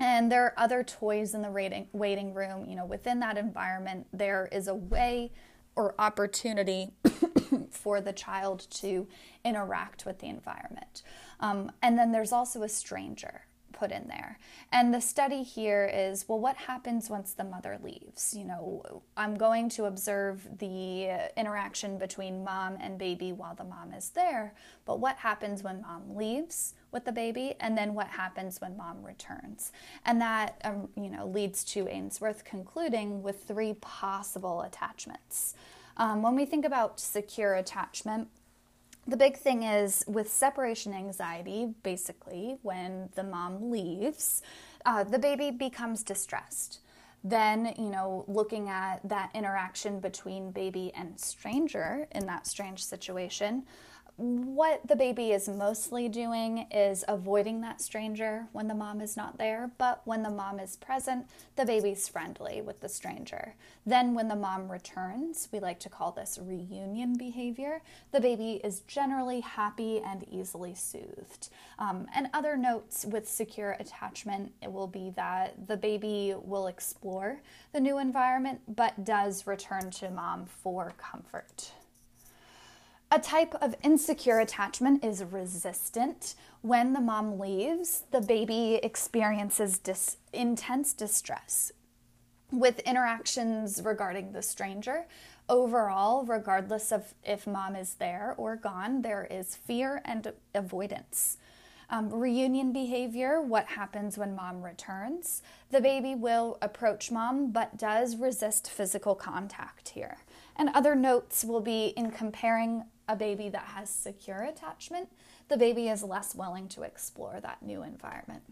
And 0.00 0.32
there 0.32 0.46
are 0.46 0.54
other 0.56 0.82
toys 0.82 1.34
in 1.34 1.42
the 1.42 1.50
waiting, 1.50 1.88
waiting 1.92 2.32
room. 2.32 2.64
You 2.64 2.74
know, 2.74 2.86
within 2.86 3.20
that 3.20 3.36
environment, 3.36 4.06
there 4.14 4.48
is 4.50 4.66
a 4.66 4.74
way 4.74 5.30
or 5.76 5.94
opportunity 5.98 6.92
for 7.70 8.00
the 8.00 8.12
child 8.12 8.66
to 8.70 9.06
interact 9.44 10.06
with 10.06 10.18
the 10.18 10.28
environment. 10.28 11.02
Um, 11.40 11.72
and 11.82 11.98
then 11.98 12.12
there's 12.12 12.32
also 12.32 12.62
a 12.62 12.68
stranger 12.68 13.42
put 13.82 13.90
in 13.90 14.06
there. 14.06 14.38
And 14.70 14.94
the 14.94 15.00
study 15.00 15.42
here 15.42 15.90
is 15.92 16.28
well, 16.28 16.38
what 16.38 16.56
happens 16.56 17.10
once 17.10 17.32
the 17.32 17.42
mother 17.42 17.80
leaves? 17.82 18.32
You 18.32 18.44
know, 18.44 19.02
I'm 19.16 19.36
going 19.36 19.68
to 19.70 19.86
observe 19.86 20.46
the 20.58 21.30
interaction 21.36 21.98
between 21.98 22.44
mom 22.44 22.78
and 22.80 22.96
baby 22.96 23.32
while 23.32 23.56
the 23.56 23.64
mom 23.64 23.92
is 23.92 24.10
there, 24.10 24.54
but 24.84 25.00
what 25.00 25.16
happens 25.16 25.64
when 25.64 25.82
mom 25.82 26.14
leaves? 26.16 26.74
with 26.92 27.06
the 27.06 27.12
baby 27.12 27.54
and 27.58 27.78
then 27.78 27.94
what 27.94 28.06
happens 28.06 28.60
when 28.60 28.76
mom 28.76 29.02
returns 29.02 29.72
and 30.04 30.20
that 30.20 30.60
um, 30.62 30.90
you 30.94 31.08
know 31.08 31.26
leads 31.26 31.64
to 31.64 31.88
ainsworth 31.88 32.44
concluding 32.44 33.22
with 33.22 33.44
three 33.44 33.72
possible 33.80 34.60
attachments 34.60 35.54
um, 35.96 36.20
when 36.20 36.36
we 36.36 36.44
think 36.44 36.66
about 36.66 37.00
secure 37.00 37.54
attachment 37.54 38.28
the 39.06 39.16
big 39.16 39.36
thing 39.36 39.64
is 39.64 40.04
with 40.06 40.30
separation 40.30 40.94
anxiety, 40.94 41.74
basically, 41.82 42.58
when 42.62 43.08
the 43.14 43.24
mom 43.24 43.70
leaves, 43.70 44.42
uh, 44.86 45.02
the 45.04 45.18
baby 45.18 45.50
becomes 45.50 46.02
distressed. 46.02 46.80
Then, 47.24 47.74
you 47.78 47.88
know, 47.90 48.24
looking 48.26 48.68
at 48.68 49.00
that 49.08 49.30
interaction 49.34 50.00
between 50.00 50.50
baby 50.50 50.92
and 50.94 51.18
stranger 51.18 52.06
in 52.12 52.26
that 52.26 52.46
strange 52.46 52.84
situation, 52.84 53.64
what 54.16 54.86
the 54.86 54.94
baby 54.94 55.32
is 55.32 55.48
mostly 55.48 56.08
doing 56.08 56.66
is 56.70 57.04
avoiding 57.08 57.62
that 57.62 57.80
stranger 57.80 58.46
when 58.52 58.68
the 58.68 58.74
mom 58.74 59.00
is 59.00 59.16
not 59.16 59.38
there, 59.38 59.70
but 59.78 60.02
when 60.04 60.22
the 60.22 60.30
mom 60.30 60.60
is 60.60 60.76
present, 60.76 61.26
the 61.56 61.64
baby's 61.64 62.08
friendly 62.08 62.60
with 62.60 62.80
the 62.80 62.88
stranger. 62.88 63.54
Then, 63.86 64.14
when 64.14 64.28
the 64.28 64.36
mom 64.36 64.70
returns, 64.70 65.48
we 65.50 65.60
like 65.60 65.80
to 65.80 65.88
call 65.88 66.12
this 66.12 66.38
reunion 66.40 67.16
behavior, 67.16 67.82
the 68.12 68.20
baby 68.20 68.60
is 68.62 68.80
generally 68.80 69.40
happy 69.40 70.00
and 70.00 70.26
easily 70.30 70.74
soothed. 70.74 71.48
Um, 71.78 72.06
and 72.14 72.28
other 72.34 72.56
notes 72.56 73.06
with 73.06 73.28
secure 73.28 73.76
attachment 73.80 74.52
it 74.62 74.70
will 74.70 74.86
be 74.86 75.10
that 75.16 75.66
the 75.66 75.76
baby 75.76 76.34
will 76.40 76.66
explore 76.66 77.40
the 77.72 77.80
new 77.80 77.98
environment 77.98 78.60
but 78.68 79.04
does 79.04 79.46
return 79.46 79.90
to 79.92 80.10
mom 80.10 80.46
for 80.46 80.92
comfort. 80.98 81.72
A 83.14 83.18
type 83.18 83.54
of 83.60 83.74
insecure 83.82 84.40
attachment 84.40 85.04
is 85.04 85.22
resistant. 85.22 86.34
When 86.62 86.94
the 86.94 87.00
mom 87.00 87.38
leaves, 87.38 88.04
the 88.10 88.22
baby 88.22 88.80
experiences 88.82 89.76
dis- 89.76 90.16
intense 90.32 90.94
distress 90.94 91.72
with 92.50 92.78
interactions 92.78 93.82
regarding 93.84 94.32
the 94.32 94.40
stranger. 94.40 95.04
Overall, 95.50 96.24
regardless 96.24 96.90
of 96.90 97.12
if 97.22 97.46
mom 97.46 97.76
is 97.76 97.96
there 97.96 98.34
or 98.38 98.56
gone, 98.56 99.02
there 99.02 99.28
is 99.30 99.56
fear 99.56 100.00
and 100.06 100.32
avoidance. 100.54 101.36
Um, 101.90 102.08
reunion 102.08 102.72
behavior, 102.72 103.42
what 103.42 103.66
happens 103.66 104.16
when 104.16 104.34
mom 104.34 104.62
returns? 104.62 105.42
The 105.70 105.82
baby 105.82 106.14
will 106.14 106.56
approach 106.62 107.10
mom 107.10 107.50
but 107.50 107.76
does 107.76 108.16
resist 108.16 108.70
physical 108.70 109.14
contact 109.14 109.90
here. 109.90 110.16
And 110.56 110.70
other 110.70 110.94
notes 110.94 111.44
will 111.44 111.60
be 111.60 111.88
in 111.88 112.10
comparing 112.10 112.84
a 113.12 113.16
baby 113.16 113.50
that 113.50 113.64
has 113.74 113.90
secure 113.90 114.42
attachment, 114.42 115.08
the 115.48 115.56
baby 115.58 115.88
is 115.88 116.02
less 116.02 116.34
willing 116.34 116.66
to 116.68 116.82
explore 116.82 117.38
that 117.40 117.62
new 117.62 117.82
environment. 117.82 118.42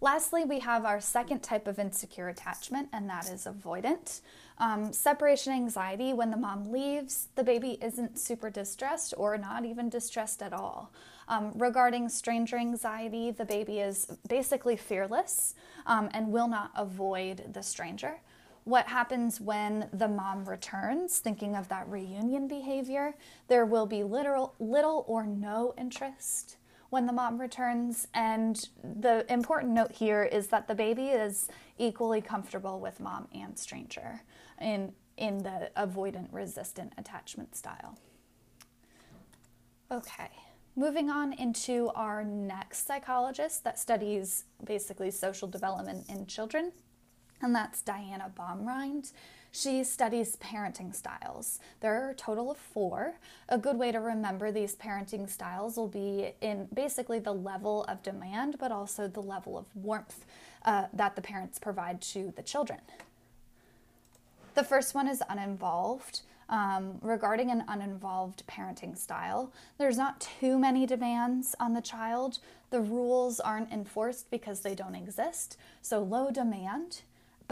Lastly, 0.00 0.44
we 0.44 0.58
have 0.60 0.84
our 0.84 1.00
second 1.00 1.44
type 1.44 1.68
of 1.68 1.78
insecure 1.78 2.28
attachment, 2.28 2.88
and 2.92 3.08
that 3.08 3.28
is 3.28 3.46
avoidant. 3.46 4.20
Um, 4.58 4.92
separation 4.92 5.52
anxiety, 5.52 6.12
when 6.12 6.30
the 6.30 6.36
mom 6.36 6.72
leaves, 6.72 7.28
the 7.36 7.44
baby 7.44 7.78
isn't 7.80 8.18
super 8.18 8.50
distressed 8.50 9.14
or 9.16 9.38
not 9.38 9.64
even 9.64 9.88
distressed 9.88 10.42
at 10.42 10.52
all. 10.52 10.90
Um, 11.28 11.52
regarding 11.54 12.08
stranger 12.08 12.56
anxiety, 12.56 13.30
the 13.30 13.44
baby 13.44 13.78
is 13.78 14.08
basically 14.28 14.76
fearless 14.76 15.54
um, 15.86 16.08
and 16.12 16.32
will 16.32 16.48
not 16.48 16.72
avoid 16.74 17.52
the 17.52 17.62
stranger 17.62 18.16
what 18.64 18.86
happens 18.86 19.40
when 19.40 19.88
the 19.92 20.08
mom 20.08 20.44
returns, 20.44 21.18
thinking 21.18 21.56
of 21.56 21.68
that 21.68 21.88
reunion 21.88 22.46
behavior, 22.46 23.14
there 23.48 23.66
will 23.66 23.86
be 23.86 24.02
little, 24.04 24.54
little 24.60 25.04
or 25.08 25.26
no 25.26 25.74
interest 25.76 26.56
when 26.90 27.06
the 27.06 27.12
mom 27.12 27.40
returns. 27.40 28.06
And 28.14 28.68
the 28.84 29.26
important 29.32 29.72
note 29.72 29.92
here 29.92 30.22
is 30.22 30.48
that 30.48 30.68
the 30.68 30.74
baby 30.74 31.08
is 31.08 31.48
equally 31.78 32.20
comfortable 32.20 32.78
with 32.78 33.00
mom 33.00 33.28
and 33.34 33.58
stranger 33.58 34.22
in, 34.60 34.92
in 35.16 35.38
the 35.38 35.70
avoidant 35.76 36.28
resistant 36.30 36.92
attachment 36.96 37.56
style. 37.56 37.98
Okay, 39.90 40.30
moving 40.76 41.10
on 41.10 41.32
into 41.32 41.90
our 41.94 42.22
next 42.24 42.86
psychologist 42.86 43.64
that 43.64 43.78
studies 43.78 44.44
basically 44.64 45.10
social 45.10 45.48
development 45.48 46.08
in 46.08 46.26
children 46.26 46.72
and 47.42 47.54
that's 47.54 47.82
Diana 47.82 48.30
Baumrind. 48.38 49.12
She 49.54 49.84
studies 49.84 50.36
parenting 50.36 50.94
styles. 50.94 51.60
There 51.80 52.02
are 52.02 52.10
a 52.10 52.14
total 52.14 52.50
of 52.50 52.56
four. 52.56 53.16
A 53.50 53.58
good 53.58 53.76
way 53.76 53.92
to 53.92 54.00
remember 54.00 54.50
these 54.50 54.74
parenting 54.74 55.28
styles 55.28 55.76
will 55.76 55.88
be 55.88 56.32
in 56.40 56.68
basically 56.72 57.18
the 57.18 57.34
level 57.34 57.84
of 57.84 58.02
demand, 58.02 58.56
but 58.58 58.72
also 58.72 59.06
the 59.08 59.20
level 59.20 59.58
of 59.58 59.66
warmth 59.74 60.24
uh, 60.64 60.86
that 60.94 61.16
the 61.16 61.22
parents 61.22 61.58
provide 61.58 62.00
to 62.00 62.32
the 62.34 62.42
children. 62.42 62.80
The 64.54 64.64
first 64.64 64.94
one 64.94 65.06
is 65.06 65.22
uninvolved. 65.28 66.22
Um, 66.48 66.98
regarding 67.00 67.50
an 67.50 67.64
uninvolved 67.66 68.42
parenting 68.46 68.96
style, 68.98 69.52
there's 69.78 69.96
not 69.96 70.20
too 70.40 70.58
many 70.58 70.84
demands 70.86 71.54
on 71.58 71.72
the 71.72 71.80
child. 71.80 72.40
The 72.70 72.80
rules 72.80 73.40
aren't 73.40 73.72
enforced 73.72 74.30
because 74.30 74.60
they 74.60 74.74
don't 74.74 74.94
exist. 74.94 75.56
So, 75.80 76.02
low 76.02 76.30
demand, 76.30 77.02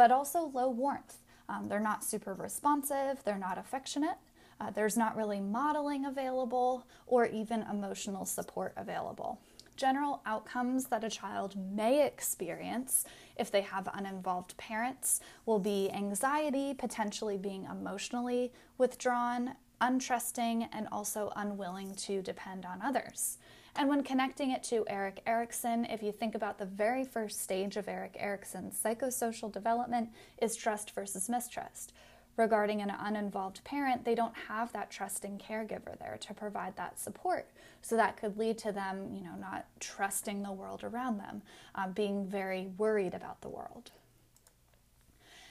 but 0.01 0.11
also 0.11 0.51
low 0.55 0.71
warmth. 0.71 1.19
Um, 1.51 1.69
they're 1.69 1.79
not 1.79 2.03
super 2.03 2.33
responsive, 2.33 3.23
they're 3.23 3.37
not 3.37 3.59
affectionate, 3.59 4.17
uh, 4.59 4.71
there's 4.71 4.97
not 4.97 5.15
really 5.15 5.41
modeling 5.41 6.07
available 6.07 6.87
or 7.07 7.27
even 7.27 7.67
emotional 7.71 8.25
support 8.25 8.73
available. 8.79 9.39
General 9.77 10.23
outcomes 10.25 10.87
that 10.87 11.05
a 11.05 11.11
child 11.11 11.55
may 11.55 12.07
experience 12.07 13.05
if 13.37 13.51
they 13.51 13.61
have 13.61 13.91
uninvolved 13.93 14.57
parents 14.57 15.21
will 15.45 15.59
be 15.59 15.91
anxiety, 15.91 16.73
potentially 16.73 17.37
being 17.37 17.67
emotionally 17.71 18.55
withdrawn, 18.79 19.55
untrusting, 19.83 20.67
and 20.73 20.89
also 20.91 21.31
unwilling 21.37 21.95
to 21.97 22.23
depend 22.23 22.65
on 22.65 22.81
others. 22.81 23.37
And 23.77 23.89
when 23.89 24.03
connecting 24.03 24.51
it 24.51 24.63
to 24.65 24.85
Erik 24.89 25.23
Erikson, 25.27 25.85
if 25.85 26.03
you 26.03 26.13
think 26.13 26.35
about 26.35 26.59
the 26.59 26.67
very 26.67 27.05
first 27.05 27.41
stage 27.41 27.77
of 27.77 27.89
Erik 27.89 28.17
Erikson's 28.19 28.81
psychosocial 28.81 29.53
development 29.53 30.11
is 30.43 30.57
trust 30.57 30.95
versus 30.95 31.29
mistrust. 31.29 31.93
Regarding 32.37 32.81
an 32.81 32.91
uninvolved 32.91 33.63
parent, 33.65 34.05
they 34.05 34.15
don't 34.15 34.35
have 34.49 34.73
that 34.73 34.91
trusting 34.91 35.39
caregiver 35.39 35.99
there 35.99 36.17
to 36.21 36.35
provide 36.35 36.77
that 36.77 36.99
support. 36.99 37.49
So 37.83 37.97
that 37.97 38.17
could 38.17 38.39
lead 38.39 38.59
to 38.59 38.73
them, 38.73 39.13
you 39.15 39.23
know, 39.23 39.35
not 39.39 39.67
trusting 39.79 40.43
the 40.43 40.53
world 40.53 40.83
around 40.83 41.19
them, 41.19 41.43
um, 41.75 41.93
being 41.93 42.27
very 42.27 42.69
worried 42.79 43.15
about 43.15 43.41
the 43.41 43.49
world. 43.49 43.91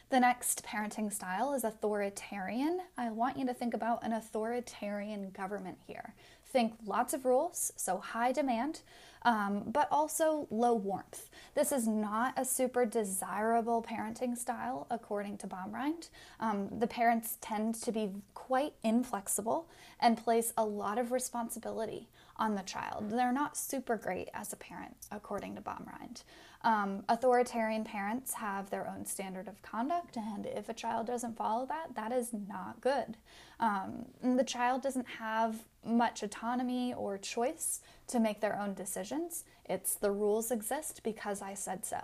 The 0.09 0.19
next 0.19 0.65
parenting 0.65 1.13
style 1.13 1.53
is 1.53 1.63
authoritarian. 1.63 2.79
I 2.97 3.11
want 3.11 3.37
you 3.37 3.45
to 3.45 3.53
think 3.53 3.75
about 3.75 4.03
an 4.03 4.11
authoritarian 4.11 5.29
government 5.29 5.77
here. 5.85 6.15
Think 6.49 6.73
lots 6.85 7.13
of 7.13 7.25
rules, 7.25 7.71
so 7.75 7.97
high 7.97 8.31
demand, 8.31 8.81
um, 9.23 9.63
but 9.67 9.87
also 9.91 10.47
low 10.49 10.73
warmth. 10.73 11.29
This 11.53 11.71
is 11.71 11.87
not 11.87 12.33
a 12.37 12.45
super 12.45 12.85
desirable 12.85 13.83
parenting 13.87 14.35
style, 14.37 14.87
according 14.89 15.37
to 15.39 15.47
Baumrind. 15.47 16.09
Um, 16.39 16.69
the 16.79 16.87
parents 16.87 17.37
tend 17.39 17.75
to 17.75 17.91
be 17.91 18.09
quite 18.33 18.73
inflexible 18.83 19.67
and 19.99 20.17
place 20.17 20.53
a 20.57 20.65
lot 20.65 20.97
of 20.97 21.11
responsibility 21.11 22.07
on 22.37 22.55
the 22.55 22.63
child. 22.63 23.11
They're 23.11 23.33
not 23.33 23.57
super 23.57 23.97
great 23.97 24.29
as 24.33 24.51
a 24.53 24.55
parent, 24.55 24.95
according 25.11 25.55
to 25.55 25.61
Baumrind. 25.61 26.23
Um, 26.61 27.03
authoritarian 27.07 27.85
parents 27.85 28.33
have 28.33 28.69
their 28.69 28.87
own 28.87 29.05
standard 29.05 29.47
of 29.47 29.61
conduct, 29.61 30.17
and 30.17 30.45
if 30.45 30.67
a 30.67 30.73
child 30.73 31.07
doesn't 31.07 31.37
follow 31.37 31.65
that, 31.67 31.95
that 31.95 32.11
is 32.11 32.31
not 32.33 32.81
good. 32.81 33.15
Um, 33.61 34.05
the 34.21 34.43
child 34.43 34.81
doesn't 34.81 35.07
have 35.19 35.63
much 35.85 36.21
autonomy 36.21 36.93
or 36.93 37.17
choice 37.17 37.79
to 38.07 38.19
make 38.19 38.41
their 38.41 38.59
own 38.59 38.73
decisions. 38.73 39.45
It's 39.69 39.95
the 39.95 40.11
rules 40.11 40.51
exist 40.51 41.01
because 41.03 41.41
I 41.41 41.53
said 41.53 41.85
so. 41.85 42.01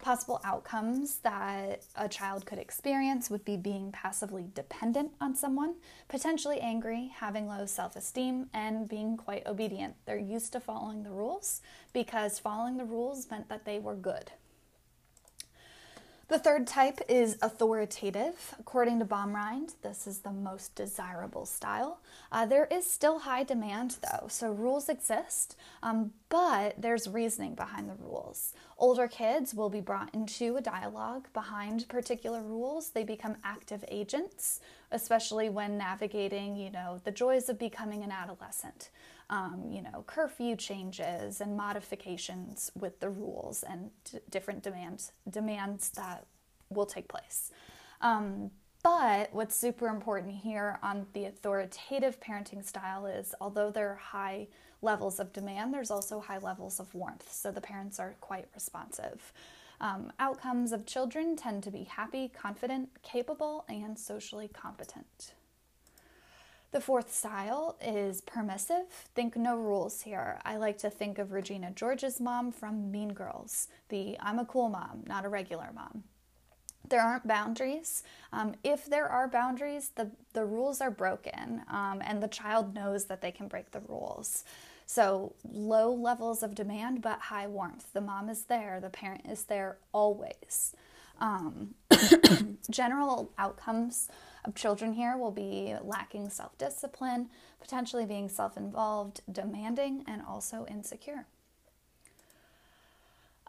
Possible 0.00 0.40
outcomes 0.44 1.18
that 1.18 1.82
a 1.96 2.08
child 2.08 2.46
could 2.46 2.58
experience 2.58 3.28
would 3.30 3.44
be 3.44 3.56
being 3.56 3.90
passively 3.90 4.46
dependent 4.54 5.12
on 5.20 5.34
someone, 5.34 5.74
potentially 6.08 6.60
angry, 6.60 7.10
having 7.16 7.48
low 7.48 7.66
self 7.66 7.96
esteem, 7.96 8.48
and 8.54 8.88
being 8.88 9.16
quite 9.16 9.46
obedient. 9.46 9.96
They're 10.06 10.16
used 10.16 10.52
to 10.52 10.60
following 10.60 11.02
the 11.02 11.10
rules 11.10 11.62
because 11.92 12.38
following 12.38 12.76
the 12.76 12.84
rules 12.84 13.28
meant 13.28 13.48
that 13.48 13.64
they 13.64 13.80
were 13.80 13.96
good. 13.96 14.30
The 16.28 16.38
third 16.38 16.66
type 16.66 17.00
is 17.08 17.38
authoritative. 17.40 18.54
According 18.60 18.98
to 18.98 19.06
Baumrind, 19.06 19.72
this 19.80 20.06
is 20.06 20.18
the 20.18 20.30
most 20.30 20.74
desirable 20.74 21.46
style. 21.46 22.00
Uh, 22.30 22.44
there 22.44 22.66
is 22.66 22.88
still 22.88 23.20
high 23.20 23.44
demand 23.44 23.96
though, 24.02 24.28
so 24.28 24.52
rules 24.52 24.90
exist, 24.90 25.56
um, 25.82 26.12
but 26.28 26.74
there's 26.76 27.08
reasoning 27.08 27.54
behind 27.54 27.88
the 27.88 27.94
rules. 27.94 28.52
Older 28.76 29.08
kids 29.08 29.54
will 29.54 29.70
be 29.70 29.80
brought 29.80 30.14
into 30.14 30.58
a 30.58 30.60
dialogue 30.60 31.28
behind 31.32 31.88
particular 31.88 32.42
rules. 32.42 32.90
They 32.90 33.04
become 33.04 33.36
active 33.42 33.82
agents, 33.88 34.60
especially 34.92 35.48
when 35.48 35.78
navigating, 35.78 36.56
you 36.56 36.70
know, 36.70 37.00
the 37.04 37.10
joys 37.10 37.48
of 37.48 37.58
becoming 37.58 38.04
an 38.04 38.12
adolescent 38.12 38.90
um, 39.30 39.68
you 39.70 39.82
know, 39.82 40.04
curfew 40.06 40.56
changes 40.56 41.40
and 41.40 41.56
modifications 41.56 42.70
with 42.74 43.00
the 43.00 43.10
rules 43.10 43.62
and 43.62 43.90
d- 44.04 44.18
different 44.30 44.62
demands 44.62 45.12
demands 45.28 45.90
that 45.90 46.24
will 46.70 46.86
take 46.86 47.08
place. 47.08 47.50
Um, 48.00 48.50
but 48.82 49.32
what's 49.32 49.56
super 49.56 49.88
important 49.88 50.34
here 50.34 50.78
on 50.82 51.06
the 51.12 51.24
authoritative 51.26 52.20
parenting 52.20 52.64
style 52.64 53.06
is 53.06 53.34
although 53.40 53.70
there 53.70 53.90
are 53.90 53.96
high 53.96 54.46
levels 54.80 55.18
of 55.18 55.32
demand, 55.32 55.74
there's 55.74 55.90
also 55.90 56.20
high 56.20 56.38
levels 56.38 56.78
of 56.78 56.94
warmth. 56.94 57.30
So 57.32 57.50
the 57.50 57.60
parents 57.60 57.98
are 57.98 58.14
quite 58.20 58.46
responsive. 58.54 59.32
Um, 59.80 60.12
outcomes 60.18 60.72
of 60.72 60.86
children 60.86 61.36
tend 61.36 61.62
to 61.64 61.70
be 61.70 61.84
happy, 61.84 62.28
confident, 62.28 62.88
capable, 63.02 63.64
and 63.68 63.98
socially 63.98 64.48
competent. 64.48 65.34
The 66.70 66.80
fourth 66.82 67.14
style 67.14 67.76
is 67.80 68.20
permissive. 68.20 68.86
Think 69.14 69.36
no 69.36 69.56
rules 69.56 70.02
here. 70.02 70.38
I 70.44 70.58
like 70.58 70.76
to 70.78 70.90
think 70.90 71.18
of 71.18 71.32
Regina 71.32 71.70
George's 71.70 72.20
mom 72.20 72.52
from 72.52 72.90
Mean 72.90 73.14
Girls, 73.14 73.68
the 73.88 74.18
I'm 74.20 74.38
a 74.38 74.44
cool 74.44 74.68
mom, 74.68 75.04
not 75.06 75.24
a 75.24 75.30
regular 75.30 75.70
mom. 75.74 76.04
There 76.86 77.00
aren't 77.00 77.26
boundaries. 77.26 78.02
Um, 78.32 78.54
if 78.62 78.84
there 78.84 79.08
are 79.08 79.28
boundaries, 79.28 79.92
the, 79.94 80.10
the 80.34 80.44
rules 80.44 80.80
are 80.82 80.90
broken, 80.90 81.62
um, 81.70 82.02
and 82.04 82.22
the 82.22 82.28
child 82.28 82.74
knows 82.74 83.06
that 83.06 83.22
they 83.22 83.32
can 83.32 83.48
break 83.48 83.70
the 83.70 83.80
rules. 83.80 84.44
So, 84.84 85.34
low 85.50 85.92
levels 85.92 86.42
of 86.42 86.54
demand, 86.54 87.02
but 87.02 87.18
high 87.18 87.46
warmth. 87.46 87.92
The 87.92 88.00
mom 88.00 88.28
is 88.28 88.44
there, 88.44 88.78
the 88.80 88.88
parent 88.90 89.26
is 89.26 89.44
there 89.44 89.78
always. 89.92 90.74
Um, 91.20 91.74
general 92.70 93.32
outcomes 93.38 94.08
of 94.44 94.54
children 94.54 94.92
here 94.94 95.16
will 95.16 95.30
be 95.30 95.74
lacking 95.82 96.30
self 96.30 96.56
discipline, 96.58 97.28
potentially 97.60 98.04
being 98.04 98.28
self 98.28 98.56
involved, 98.56 99.20
demanding, 99.30 100.04
and 100.06 100.22
also 100.26 100.66
insecure. 100.68 101.26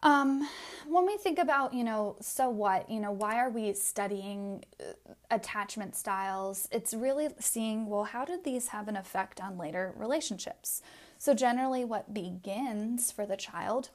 Um, 0.01 0.47
when 0.87 1.05
we 1.05 1.17
think 1.17 1.39
about, 1.39 1.73
you 1.73 1.83
know, 1.83 2.15
so 2.21 2.49
what, 2.49 2.89
you 2.89 3.01
know, 3.01 3.11
why 3.11 3.35
are 3.35 3.49
we 3.49 3.73
studying 3.73 4.63
uh, 4.79 4.93
attachment 5.29 5.95
styles? 5.95 6.69
It's 6.71 6.93
really 6.93 7.27
seeing, 7.39 7.87
well, 7.87 8.05
how 8.05 8.23
did 8.23 8.45
these 8.45 8.69
have 8.69 8.87
an 8.87 8.95
effect 8.95 9.41
on 9.41 9.57
later 9.57 9.93
relationships? 9.97 10.81
So, 11.17 11.33
generally, 11.33 11.83
what 11.83 12.13
begins 12.13 13.11
for 13.11 13.25
the 13.25 13.35
child 13.35 13.89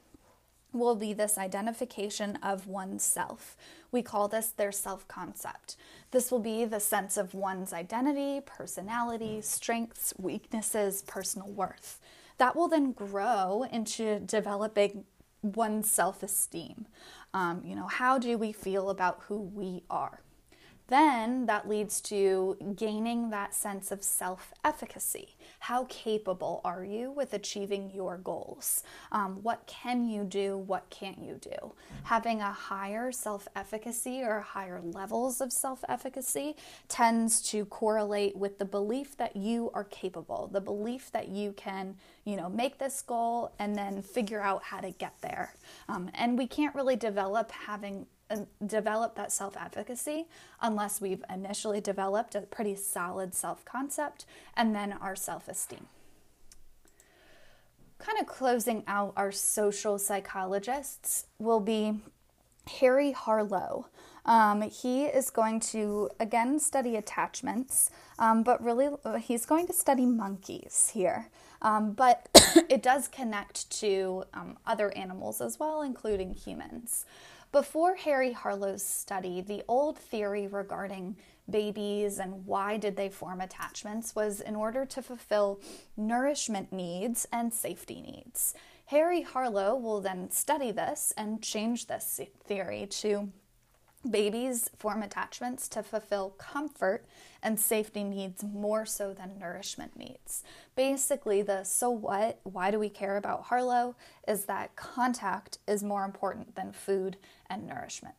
will 0.75 0.97
be 0.97 1.13
this 1.13 1.39
identification 1.39 2.37
of 2.43 2.67
oneself. 2.67 3.57
We 3.93 4.03
call 4.03 4.29
this 4.29 4.49
their 4.49 4.73
self 4.73 5.07
concept. 5.09 5.77
This 6.11 6.31
will 6.31 6.41
be 6.41 6.65
the 6.65 6.81
sense 6.81 7.17
of 7.17 7.35
one's 7.35 7.73
identity, 7.73 8.41
personality, 8.45 9.41
strengths, 9.41 10.13
weaknesses, 10.19 11.03
personal 11.03 11.49
worth. 11.49 12.01
That 12.39 12.57
will 12.57 12.69
then 12.69 12.93
grow 12.93 13.65
into 13.71 14.21
developing 14.21 15.05
one's 15.43 15.91
self 15.91 16.23
esteem. 16.23 16.87
Um, 17.33 17.63
you 17.65 17.75
know, 17.75 17.87
how 17.87 18.19
do 18.19 18.37
we 18.39 18.53
feel 18.53 18.91
about 18.91 19.23
who 19.29 19.39
we 19.39 19.83
are? 19.91 20.21
Then 20.89 21.47
that 21.47 21.69
leads 21.69 22.01
to 22.03 22.57
gaining 22.77 23.31
that 23.31 23.55
sense 23.55 23.91
of 23.91 24.03
self 24.03 24.53
efficacy. 24.65 25.35
How 25.61 25.87
capable 25.89 26.61
are 26.63 26.85
you 26.85 27.11
with 27.11 27.33
achieving 27.33 27.91
your 27.95 28.19
goals? 28.19 28.83
Um, 29.11 29.43
what 29.43 29.67
can 29.67 30.05
you 30.05 30.25
do? 30.25 30.59
What 30.59 30.91
can't 30.91 31.19
you 31.19 31.39
do? 31.41 31.73
Having 32.03 32.43
a 32.43 32.53
higher 32.53 33.13
self 33.13 33.49
efficacy 33.57 34.23
or 34.23 34.41
higher 34.41 34.83
levels 34.83 35.41
of 35.41 35.53
self 35.53 35.83
efficacy 35.89 36.57
tends 36.89 37.41
to 37.51 37.65
correlate 37.65 38.37
with 38.37 38.59
the 38.59 38.65
belief 38.67 39.17
that 39.17 39.37
you 39.37 39.71
are 39.73 39.85
capable, 39.85 40.51
the 40.53 40.61
belief 40.61 41.11
that 41.13 41.29
you 41.29 41.53
can, 41.53 41.97
you 42.25 42.37
know, 42.37 42.51
make 42.51 42.79
this 42.79 43.01
goal 43.01 43.53
and 43.59 43.75
then 43.75 44.03
figure 44.03 44.43
out 44.43 44.63
how 44.63 44.81
to 44.81 44.91
get 44.91 45.15
there. 45.23 45.55
Um, 45.89 46.11
and 46.15 46.37
we 46.37 46.47
can't 46.47 46.75
really 46.75 46.97
develop 46.97 47.51
having 47.51 48.07
develop 48.65 49.15
that 49.17 49.33
self 49.33 49.57
efficacy 49.57 50.27
unless 50.61 51.01
we've 51.01 51.25
initially 51.33 51.81
developed 51.81 52.35
a 52.35 52.41
pretty 52.43 52.75
solid 52.75 53.35
self 53.35 53.65
concept 53.65 54.25
and 54.57 54.75
then 54.75 54.93
our 54.93 55.17
self 55.17 55.49
esteem. 55.49 55.87
Kind 57.99 58.19
of 58.21 58.27
closing 58.27 58.83
out 58.87 59.13
our 59.17 59.33
social 59.33 59.99
psychologists 59.99 61.27
will 61.39 61.61
be 61.61 62.01
Harry 62.81 63.13
Harlow. 63.13 63.87
Um, 64.27 64.63
he 64.63 65.05
is 65.05 65.29
going 65.31 65.61
to 65.61 66.09
again 66.19 66.59
study 66.59 66.97
attachments, 66.97 67.91
um, 68.19 68.43
but 68.43 68.63
really 68.63 68.89
uh, 69.05 69.17
he's 69.17 69.45
going 69.45 69.67
to 69.67 69.73
study 69.73 70.07
monkeys 70.07 70.91
here. 70.95 71.29
Um, 71.61 71.93
but 71.93 72.29
it 72.69 72.83
does 72.83 73.09
connect 73.09 73.71
to 73.81 74.25
um, 74.33 74.59
other 74.67 74.97
animals 74.97 75.41
as 75.41 75.59
well, 75.59 75.83
including 75.83 76.35
humans. 76.35 77.05
Before 77.55 77.95
Harry 77.95 78.33
Harlow's 78.33 78.85
study, 78.85 79.41
the 79.41 79.63
old 79.69 79.97
theory 79.97 80.49
regarding 80.49 81.15
babies 81.49 82.19
and 82.19 82.45
why 82.45 82.79
did 82.79 82.97
they 82.97 83.09
form 83.09 83.41
attachments 83.41 84.13
was 84.17 84.41
in 84.41 84.57
order 84.57 84.85
to 84.87 85.01
fulfill 85.01 85.61
nourishment 85.97 86.73
needs 86.73 87.29
and 87.31 87.55
safety 87.55 88.01
needs. 88.01 88.57
Harry 88.87 89.23
Harlow 89.23 89.77
will 89.77 90.01
then 90.01 90.33
study 90.33 90.73
this 90.73 91.15
and 91.17 91.45
change 91.45 91.87
this 91.87 92.21
theory 92.45 92.89
to 92.91 93.31
babies 94.11 94.71
form 94.79 95.03
attachments 95.03 95.69
to 95.69 95.83
fulfill 95.83 96.31
comfort 96.31 97.05
and 97.43 97.59
safety 97.59 98.05
needs 98.05 98.43
more 98.43 98.87
so 98.87 99.13
than 99.13 99.39
nourishment 99.39 99.97
needs. 99.99 100.43
Basically, 100.77 101.43
the 101.43 101.65
so 101.65 101.91
what, 101.91 102.41
why 102.43 102.71
do 102.71 102.79
we 102.79 102.89
care 102.89 103.17
about 103.17 103.45
Harlow 103.45 103.97
is 104.27 104.47
that 104.47 104.77
contact 104.77 105.59
is 105.67 105.83
more 105.83 106.05
important 106.05 106.55
than 106.55 106.73
food 106.73 107.17
and 107.49 107.67
nourishment. 107.67 108.15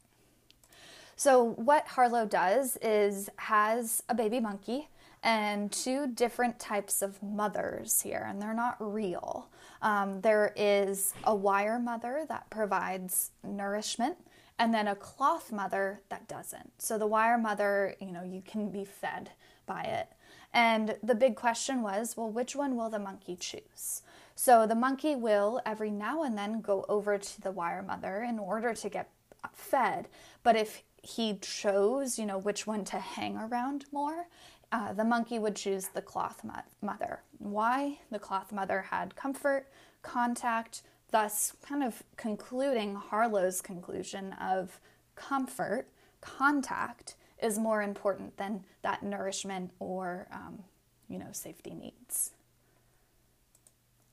So, 1.18 1.44
what 1.44 1.88
Harlow 1.88 2.26
does 2.26 2.78
is 2.82 3.30
has 3.38 4.04
a 4.10 4.14
baby 4.16 4.40
monkey 4.40 4.90
and 5.24 5.72
two 5.72 6.08
different 6.08 6.60
types 6.60 7.02
of 7.02 7.22
mothers 7.24 8.02
here, 8.02 8.26
and 8.30 8.42
they're 8.42 8.54
not 8.54 8.76
real. 8.80 9.50
Um, 9.82 10.22
there 10.22 10.54
is 10.56 11.14
a 11.24 11.34
wire 11.34 11.80
mother 11.80 12.26
that 12.28 12.50
provides 12.50 13.32
nourishment, 13.44 14.18
and 14.58 14.74
then 14.74 14.88
a 14.88 14.96
cloth 14.96 15.52
mother 15.52 16.02
that 16.10 16.28
doesn't. 16.28 16.72
So, 16.78 16.98
the 16.98 17.08
wire 17.08 17.38
mother, 17.38 17.96
you 18.00 18.12
know, 18.12 18.24
you 18.24 18.42
can 18.42 18.70
be 18.70 18.86
fed 18.86 19.32
by 19.66 19.84
it. 19.84 20.10
And 20.54 20.98
the 21.04 21.16
big 21.16 21.36
question 21.36 21.82
was 21.82 22.16
well, 22.16 22.30
which 22.30 22.56
one 22.56 22.76
will 22.76 22.90
the 22.90 23.00
monkey 23.00 23.36
choose? 23.36 24.02
So, 24.36 24.66
the 24.66 24.76
monkey 24.76 25.16
will 25.16 25.62
every 25.66 25.92
now 25.92 26.24
and 26.24 26.38
then 26.38 26.62
go 26.62 26.86
over 26.88 27.18
to 27.18 27.42
the 27.42 27.52
wire 27.52 27.84
mother 27.84 28.24
in 28.28 28.40
order 28.40 28.74
to 28.74 28.90
get 28.90 29.10
fed. 29.54 30.08
But 30.44 30.56
if 30.56 30.84
he 31.02 31.38
chose, 31.42 32.18
you 32.18 32.26
know, 32.26 32.38
which 32.38 32.66
one 32.66 32.84
to 32.86 32.98
hang 32.98 33.38
around 33.38 33.86
more, 33.92 34.28
uh, 34.72 34.94
the 34.94 35.04
monkey 35.04 35.40
would 35.40 35.56
choose 35.56 35.88
the 35.90 36.02
cloth 36.02 36.44
mo- 36.44 36.64
mother. 36.82 37.22
Why? 37.38 38.00
The 38.12 38.20
cloth 38.20 38.52
mother 38.52 38.82
had 38.82 39.16
comfort, 39.16 39.68
contact, 40.02 40.82
thus 41.16 41.54
kind 41.62 41.82
of 41.82 42.04
concluding 42.18 42.94
Harlow's 42.94 43.62
conclusion 43.62 44.34
of 44.34 44.82
comfort, 45.16 45.88
contact 46.20 47.16
is 47.42 47.58
more 47.58 47.82
important 47.82 48.36
than 48.36 48.66
that 48.82 49.02
nourishment 49.02 49.72
or, 49.80 50.28
um, 50.30 50.62
you 51.08 51.18
know, 51.18 51.30
safety 51.32 51.74
needs. 51.74 52.32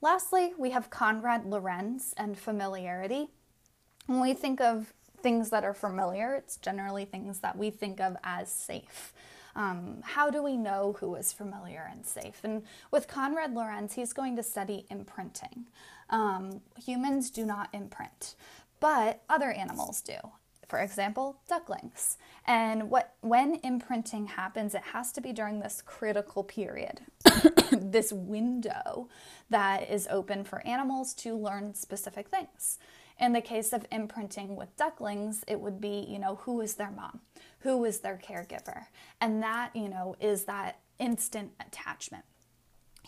Lastly, 0.01 0.53
we 0.57 0.71
have 0.71 0.91
Konrad 0.91 1.45
Lorenz 1.45 2.15
and 2.17 2.39
familiarity. 2.39 3.31
When 4.07 4.21
we 4.21 4.33
think 4.33 4.61
of 4.61 4.95
things 5.21 5.51
that 5.51 5.65
are 5.65 5.75
familiar, 5.75 6.37
it's 6.37 6.57
generally 6.57 7.05
things 7.05 7.41
that 7.41 7.59
we 7.59 7.71
think 7.71 8.01
of 8.01 8.17
as 8.23 8.49
safe. 8.49 9.13
Um, 9.55 9.99
how 10.03 10.31
do 10.31 10.43
we 10.43 10.57
know 10.57 10.97
who 11.01 11.15
is 11.15 11.33
familiar 11.33 11.89
and 11.91 12.07
safe? 12.07 12.41
And 12.43 12.63
with 12.91 13.09
Konrad 13.09 13.55
Lorenz, 13.55 13.95
he's 13.95 14.13
going 14.13 14.37
to 14.37 14.43
study 14.43 14.87
imprinting. 14.91 15.67
Um, 16.11 16.61
humans 16.83 17.31
do 17.31 17.45
not 17.45 17.69
imprint, 17.73 18.35
but 18.81 19.23
other 19.29 19.51
animals 19.51 20.01
do. 20.01 20.17
For 20.69 20.79
example, 20.79 21.37
ducklings. 21.49 22.17
And 22.47 22.89
what 22.89 23.15
when 23.21 23.61
imprinting 23.63 24.27
happens, 24.27 24.75
it 24.75 24.83
has 24.95 25.13
to 25.13 25.21
be 25.21 25.31
during 25.33 25.61
this 25.61 25.83
critical 25.85 26.43
period, 26.43 27.03
this 27.73 28.11
window 28.11 29.09
that 29.51 29.91
is 29.91 30.09
open 30.11 30.45
for 30.45 30.67
animals 30.67 31.13
to 31.15 31.37
learn 31.37 31.75
specific 31.75 32.29
things. 32.29 32.79
In 33.23 33.33
the 33.33 33.41
case 33.41 33.73
of 33.73 33.87
imprinting 33.93 34.57
with 34.57 34.77
ducklings, 34.77 35.45
it 35.47 35.61
would 35.61 35.81
be, 35.81 36.05
you 36.09 36.19
know, 36.19 36.41
who 36.43 36.61
is 36.61 36.75
their 36.75 36.91
mom? 36.91 37.21
Who 37.61 37.85
is 37.85 38.01
their 38.01 38.21
caregiver? 38.21 38.87
And 39.21 39.41
that, 39.45 39.71
you 39.77 39.89
know, 39.89 40.17
is 40.21 40.45
that 40.47 40.81
instant 40.99 41.53
attachment. 41.65 42.25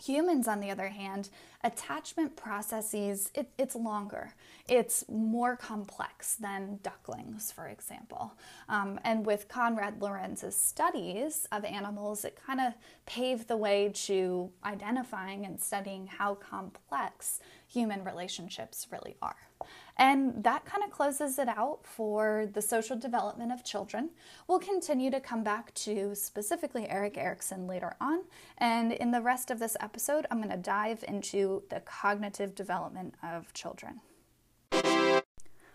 Humans, 0.01 0.47
on 0.47 0.61
the 0.61 0.71
other 0.71 0.87
hand, 0.87 1.29
attachment 1.63 2.37
processes, 2.37 3.29
it, 3.33 3.49
it's 3.57 3.75
longer. 3.75 4.33
It's 4.69 5.03
more 5.09 5.57
complex 5.57 6.35
than 6.35 6.79
ducklings, 6.81 7.51
for 7.51 7.67
example. 7.67 8.33
Um, 8.69 8.99
and 9.03 9.25
with 9.25 9.49
Konrad 9.49 10.01
Lorenz's 10.01 10.55
studies 10.55 11.45
of 11.51 11.65
animals, 11.65 12.23
it 12.23 12.37
kind 12.45 12.61
of 12.61 12.73
paved 13.05 13.47
the 13.47 13.57
way 13.57 13.91
to 14.05 14.49
identifying 14.63 15.45
and 15.45 15.59
studying 15.59 16.07
how 16.07 16.35
complex 16.35 17.39
human 17.75 18.05
relationships 18.05 18.87
really 18.89 19.17
are. 19.21 19.35
And 19.97 20.43
that 20.45 20.63
kind 20.65 20.81
of 20.83 20.91
closes 20.91 21.37
it 21.37 21.49
out 21.49 21.79
for 21.83 22.47
the 22.53 22.61
social 22.61 22.97
development 22.97 23.51
of 23.51 23.65
children. 23.65 24.11
We'll 24.47 24.59
continue 24.59 25.11
to 25.11 25.19
come 25.19 25.43
back 25.43 25.73
to 25.85 26.15
specifically 26.15 26.87
Erik 26.87 27.17
Erikson 27.17 27.67
later 27.67 27.97
on. 27.99 28.23
And 28.57 28.93
in 28.93 29.11
the 29.11 29.21
rest 29.21 29.51
of 29.51 29.59
this 29.59 29.75
episode, 29.81 30.25
I'm 30.31 30.37
going 30.37 30.51
to 30.51 30.57
dive 30.57 31.03
into 31.05 31.63
the 31.69 31.81
cognitive 31.81 32.55
development 32.55 33.15
of 33.21 33.53
children. 33.53 33.99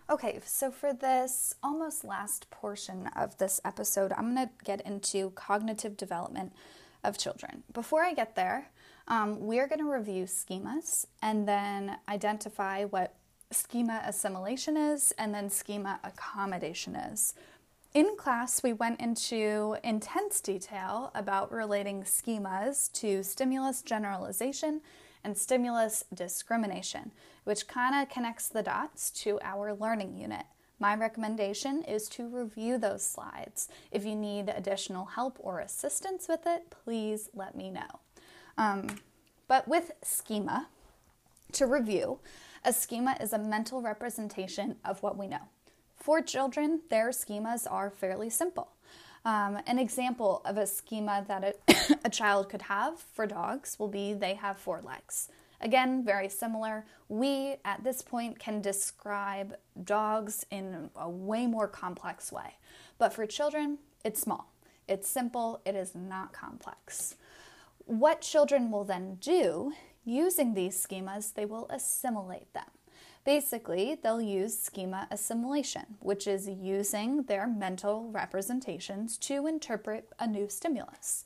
Okay, 0.09 0.39
so 0.43 0.71
for 0.71 0.93
this 0.93 1.55
almost 1.61 2.03
last 2.03 2.49
portion 2.49 3.09
of 3.15 3.37
this 3.37 3.61
episode, 3.63 4.11
I'm 4.11 4.33
going 4.35 4.47
to 4.47 4.53
get 4.63 4.81
into 4.81 5.29
cognitive 5.31 5.95
development 5.97 6.51
of 7.03 7.17
children. 7.17 7.63
Before 7.71 8.03
I 8.03 8.13
get 8.13 8.35
there, 8.35 8.71
um, 9.11 9.41
we're 9.41 9.67
going 9.67 9.79
to 9.79 9.91
review 9.91 10.23
schemas 10.23 11.05
and 11.21 11.45
then 11.45 11.97
identify 12.07 12.85
what 12.85 13.13
schema 13.51 14.01
assimilation 14.05 14.77
is 14.77 15.11
and 15.17 15.33
then 15.33 15.49
schema 15.49 15.99
accommodation 16.05 16.95
is. 16.95 17.33
In 17.93 18.15
class, 18.15 18.63
we 18.63 18.71
went 18.71 19.01
into 19.01 19.75
intense 19.83 20.39
detail 20.39 21.11
about 21.13 21.51
relating 21.51 22.03
schemas 22.03 22.89
to 22.93 23.21
stimulus 23.21 23.81
generalization 23.81 24.79
and 25.25 25.37
stimulus 25.37 26.05
discrimination, 26.13 27.11
which 27.43 27.67
kind 27.67 28.01
of 28.01 28.09
connects 28.09 28.47
the 28.47 28.63
dots 28.63 29.11
to 29.11 29.41
our 29.43 29.73
learning 29.73 30.15
unit. 30.15 30.45
My 30.79 30.95
recommendation 30.95 31.83
is 31.83 32.07
to 32.09 32.29
review 32.29 32.77
those 32.77 33.03
slides. 33.03 33.67
If 33.91 34.05
you 34.05 34.15
need 34.15 34.47
additional 34.47 35.05
help 35.05 35.35
or 35.41 35.59
assistance 35.59 36.29
with 36.29 36.47
it, 36.47 36.71
please 36.71 37.29
let 37.35 37.55
me 37.55 37.71
know. 37.71 37.99
Um, 38.57 38.87
but 39.47 39.67
with 39.67 39.91
schema, 40.01 40.67
to 41.53 41.65
review, 41.65 42.19
a 42.63 42.71
schema 42.71 43.17
is 43.19 43.33
a 43.33 43.37
mental 43.37 43.81
representation 43.81 44.75
of 44.85 45.01
what 45.03 45.17
we 45.17 45.27
know. 45.27 45.49
For 45.97 46.21
children, 46.21 46.81
their 46.89 47.09
schemas 47.09 47.67
are 47.69 47.89
fairly 47.89 48.29
simple. 48.29 48.69
Um, 49.23 49.59
an 49.67 49.77
example 49.77 50.41
of 50.45 50.57
a 50.57 50.65
schema 50.65 51.23
that 51.27 51.43
a, 51.43 51.97
a 52.05 52.09
child 52.09 52.49
could 52.49 52.63
have 52.63 52.99
for 53.13 53.27
dogs 53.27 53.77
will 53.77 53.87
be 53.87 54.13
they 54.13 54.33
have 54.35 54.57
four 54.57 54.81
legs. 54.81 55.29
Again, 55.61 56.03
very 56.03 56.27
similar. 56.27 56.85
We, 57.07 57.57
at 57.63 57.83
this 57.83 58.01
point, 58.01 58.39
can 58.39 58.61
describe 58.61 59.55
dogs 59.83 60.45
in 60.49 60.89
a 60.95 61.09
way 61.09 61.45
more 61.45 61.67
complex 61.67 62.31
way. 62.31 62.55
But 62.97 63.13
for 63.13 63.27
children, 63.27 63.77
it's 64.03 64.21
small, 64.21 64.51
it's 64.87 65.07
simple, 65.07 65.61
it 65.65 65.75
is 65.75 65.93
not 65.93 66.33
complex. 66.33 67.15
What 67.85 68.21
children 68.21 68.71
will 68.71 68.83
then 68.83 69.15
do 69.15 69.73
Using 70.03 70.53
these 70.53 70.83
schemas, 70.83 71.33
they 71.33 71.45
will 71.45 71.67
assimilate 71.69 72.53
them. 72.53 72.65
Basically, 73.23 73.95
they'll 74.01 74.21
use 74.21 74.59
schema 74.59 75.07
assimilation, 75.11 75.97
which 75.99 76.25
is 76.25 76.49
using 76.49 77.23
their 77.23 77.45
mental 77.45 78.09
representations 78.09 79.15
to 79.19 79.45
interpret 79.45 80.09
a 80.17 80.25
new 80.25 80.49
stimulus. 80.49 81.25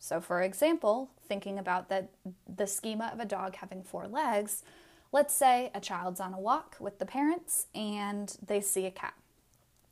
So, 0.00 0.20
for 0.20 0.42
example, 0.42 1.10
thinking 1.28 1.58
about 1.58 1.88
the, 1.88 2.08
the 2.52 2.66
schema 2.66 3.10
of 3.12 3.20
a 3.20 3.24
dog 3.24 3.54
having 3.56 3.84
four 3.84 4.08
legs, 4.08 4.64
let's 5.12 5.34
say 5.34 5.70
a 5.74 5.80
child's 5.80 6.20
on 6.20 6.34
a 6.34 6.40
walk 6.40 6.76
with 6.80 6.98
the 6.98 7.06
parents 7.06 7.66
and 7.72 8.36
they 8.44 8.60
see 8.60 8.84
a 8.86 8.90
cat. 8.90 9.14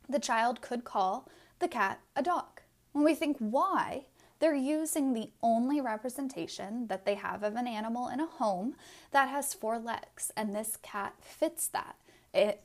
The 0.09 0.19
child 0.19 0.61
could 0.61 0.83
call 0.83 1.29
the 1.59 1.67
cat 1.69 2.01
a 2.15 2.21
dog. 2.21 2.61
When 2.91 3.05
we 3.05 3.15
think 3.15 3.37
why, 3.39 4.05
they're 4.39 4.55
using 4.55 5.13
the 5.13 5.29
only 5.41 5.81
representation 5.81 6.87
that 6.87 7.05
they 7.05 7.15
have 7.15 7.43
of 7.43 7.55
an 7.55 7.67
animal 7.67 8.07
in 8.07 8.19
a 8.19 8.25
home 8.25 8.75
that 9.11 9.29
has 9.29 9.53
four 9.53 9.79
legs, 9.79 10.31
and 10.35 10.55
this 10.55 10.77
cat 10.81 11.15
fits 11.21 11.67
that. 11.67 11.95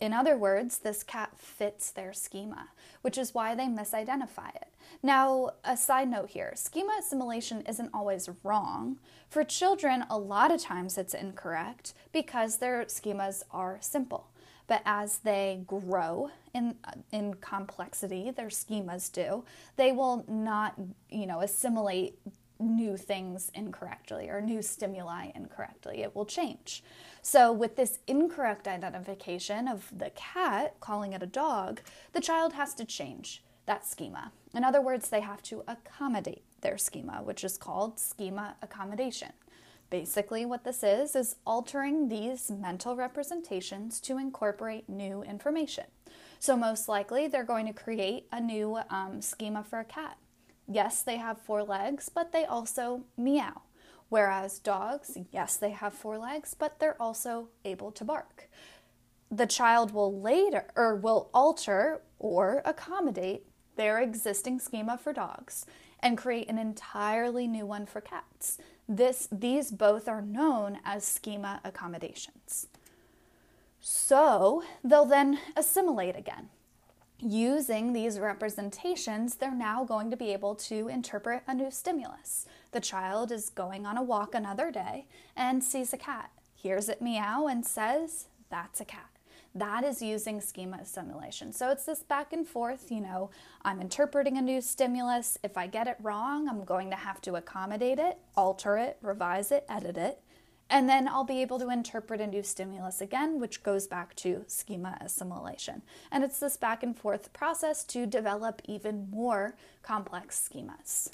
In 0.00 0.12
other 0.12 0.36
words, 0.36 0.78
this 0.78 1.02
cat 1.02 1.30
fits 1.38 1.90
their 1.90 2.12
schema, 2.12 2.68
which 3.00 3.16
is 3.16 3.32
why 3.32 3.54
they 3.54 3.66
misidentify 3.66 4.54
it. 4.54 4.68
Now, 5.02 5.52
a 5.64 5.76
side 5.76 6.10
note 6.10 6.30
here 6.30 6.52
schema 6.56 6.96
assimilation 6.98 7.62
isn't 7.62 7.90
always 7.94 8.28
wrong. 8.42 8.98
For 9.30 9.44
children, 9.44 10.04
a 10.10 10.18
lot 10.18 10.52
of 10.52 10.60
times 10.60 10.98
it's 10.98 11.14
incorrect 11.14 11.94
because 12.12 12.58
their 12.58 12.84
schemas 12.84 13.44
are 13.50 13.78
simple. 13.80 14.26
But 14.66 14.82
as 14.84 15.18
they 15.18 15.62
grow 15.66 16.30
in 16.54 16.76
in 17.10 17.34
complexity, 17.34 18.30
their 18.30 18.48
schemas 18.48 19.12
do, 19.12 19.44
they 19.76 19.92
will 19.92 20.24
not, 20.28 20.78
you 21.10 21.26
know, 21.26 21.40
assimilate 21.40 22.18
new 22.58 22.96
things 22.96 23.50
incorrectly 23.54 24.28
or 24.28 24.40
new 24.40 24.62
stimuli 24.62 25.30
incorrectly. 25.34 26.02
It 26.02 26.14
will 26.14 26.24
change. 26.24 26.82
So, 27.20 27.52
with 27.52 27.76
this 27.76 27.98
incorrect 28.06 28.66
identification 28.66 29.68
of 29.68 29.90
the 29.96 30.10
cat, 30.10 30.76
calling 30.80 31.12
it 31.12 31.22
a 31.22 31.26
dog, 31.26 31.80
the 32.12 32.20
child 32.20 32.52
has 32.54 32.74
to 32.74 32.84
change 32.84 33.42
that 33.66 33.86
schema. 33.86 34.32
In 34.54 34.64
other 34.64 34.80
words, 34.80 35.08
they 35.08 35.20
have 35.20 35.42
to 35.44 35.62
accommodate 35.68 36.42
their 36.60 36.78
schema, 36.78 37.22
which 37.22 37.44
is 37.44 37.56
called 37.56 37.98
schema 37.98 38.56
accommodation. 38.62 39.32
Basically, 39.92 40.46
what 40.46 40.64
this 40.64 40.82
is, 40.82 41.14
is 41.14 41.36
altering 41.46 42.08
these 42.08 42.50
mental 42.50 42.96
representations 42.96 44.00
to 44.00 44.16
incorporate 44.16 44.88
new 44.88 45.22
information. 45.22 45.84
So, 46.38 46.56
most 46.56 46.88
likely, 46.88 47.28
they're 47.28 47.44
going 47.44 47.66
to 47.66 47.74
create 47.74 48.26
a 48.32 48.40
new 48.40 48.78
um, 48.88 49.20
schema 49.20 49.62
for 49.62 49.80
a 49.80 49.84
cat. 49.84 50.16
Yes, 50.66 51.02
they 51.02 51.18
have 51.18 51.36
four 51.36 51.62
legs, 51.62 52.08
but 52.08 52.32
they 52.32 52.46
also 52.46 53.04
meow. 53.18 53.60
Whereas 54.08 54.58
dogs, 54.60 55.18
yes, 55.30 55.58
they 55.58 55.72
have 55.72 55.92
four 55.92 56.16
legs, 56.16 56.54
but 56.58 56.80
they're 56.80 57.00
also 57.00 57.50
able 57.66 57.92
to 57.92 58.02
bark. 58.02 58.48
The 59.30 59.46
child 59.46 59.92
will 59.92 60.18
later 60.22 60.68
or 60.74 60.96
will 60.96 61.28
alter 61.34 62.00
or 62.18 62.62
accommodate 62.64 63.44
their 63.76 64.00
existing 64.00 64.58
schema 64.58 64.96
for 64.96 65.12
dogs 65.12 65.66
and 66.00 66.18
create 66.18 66.48
an 66.48 66.58
entirely 66.58 67.46
new 67.46 67.64
one 67.64 67.86
for 67.86 68.00
cats. 68.00 68.58
This, 68.88 69.28
these 69.30 69.70
both 69.70 70.08
are 70.08 70.22
known 70.22 70.78
as 70.84 71.04
schema 71.04 71.60
accommodations. 71.64 72.66
So 73.80 74.62
they'll 74.84 75.04
then 75.04 75.38
assimilate 75.56 76.16
again. 76.16 76.50
Using 77.18 77.92
these 77.92 78.18
representations, 78.18 79.36
they're 79.36 79.54
now 79.54 79.84
going 79.84 80.10
to 80.10 80.16
be 80.16 80.32
able 80.32 80.56
to 80.56 80.88
interpret 80.88 81.42
a 81.46 81.54
new 81.54 81.70
stimulus. 81.70 82.46
The 82.72 82.80
child 82.80 83.30
is 83.30 83.48
going 83.48 83.86
on 83.86 83.96
a 83.96 84.02
walk 84.02 84.34
another 84.34 84.72
day 84.72 85.06
and 85.36 85.62
sees 85.62 85.92
a 85.92 85.96
cat, 85.96 86.30
hears 86.52 86.88
it 86.88 87.00
meow, 87.00 87.46
and 87.46 87.64
says, 87.64 88.26
That's 88.50 88.80
a 88.80 88.84
cat. 88.84 89.11
That 89.54 89.84
is 89.84 90.00
using 90.00 90.40
schema 90.40 90.78
assimilation. 90.80 91.52
So 91.52 91.70
it's 91.70 91.84
this 91.84 92.02
back 92.02 92.32
and 92.32 92.46
forth, 92.46 92.90
you 92.90 93.00
know, 93.00 93.30
I'm 93.62 93.80
interpreting 93.80 94.38
a 94.38 94.42
new 94.42 94.62
stimulus. 94.62 95.36
If 95.42 95.58
I 95.58 95.66
get 95.66 95.86
it 95.86 95.96
wrong, 96.00 96.48
I'm 96.48 96.64
going 96.64 96.88
to 96.90 96.96
have 96.96 97.20
to 97.22 97.34
accommodate 97.34 97.98
it, 97.98 98.18
alter 98.34 98.78
it, 98.78 98.96
revise 99.02 99.52
it, 99.52 99.66
edit 99.68 99.98
it. 99.98 100.22
And 100.70 100.88
then 100.88 101.06
I'll 101.06 101.24
be 101.24 101.42
able 101.42 101.58
to 101.58 101.68
interpret 101.68 102.22
a 102.22 102.26
new 102.26 102.42
stimulus 102.42 103.02
again, 103.02 103.38
which 103.38 103.62
goes 103.62 103.86
back 103.86 104.16
to 104.16 104.44
schema 104.46 104.96
assimilation. 105.02 105.82
And 106.10 106.24
it's 106.24 106.38
this 106.38 106.56
back 106.56 106.82
and 106.82 106.98
forth 106.98 107.34
process 107.34 107.84
to 107.84 108.06
develop 108.06 108.62
even 108.64 109.10
more 109.10 109.54
complex 109.82 110.48
schemas. 110.48 111.10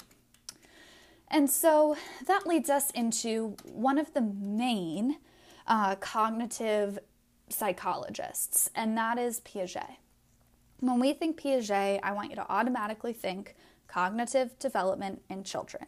And 1.27 1.49
so 1.49 1.97
that 2.25 2.47
leads 2.47 2.69
us 2.69 2.89
into 2.91 3.57
one 3.65 3.97
of 3.97 4.13
the 4.13 4.21
main 4.21 5.17
uh, 5.67 5.95
cognitive 5.95 6.97
psychologists, 7.49 8.69
and 8.75 8.97
that 8.97 9.17
is 9.17 9.41
Piaget. 9.41 9.97
When 10.79 10.99
we 10.99 11.13
think 11.13 11.41
Piaget, 11.41 11.99
I 12.03 12.11
want 12.13 12.29
you 12.29 12.35
to 12.37 12.49
automatically 12.49 13.13
think 13.13 13.55
cognitive 13.87 14.57
development 14.59 15.21
in 15.29 15.43
children. 15.43 15.85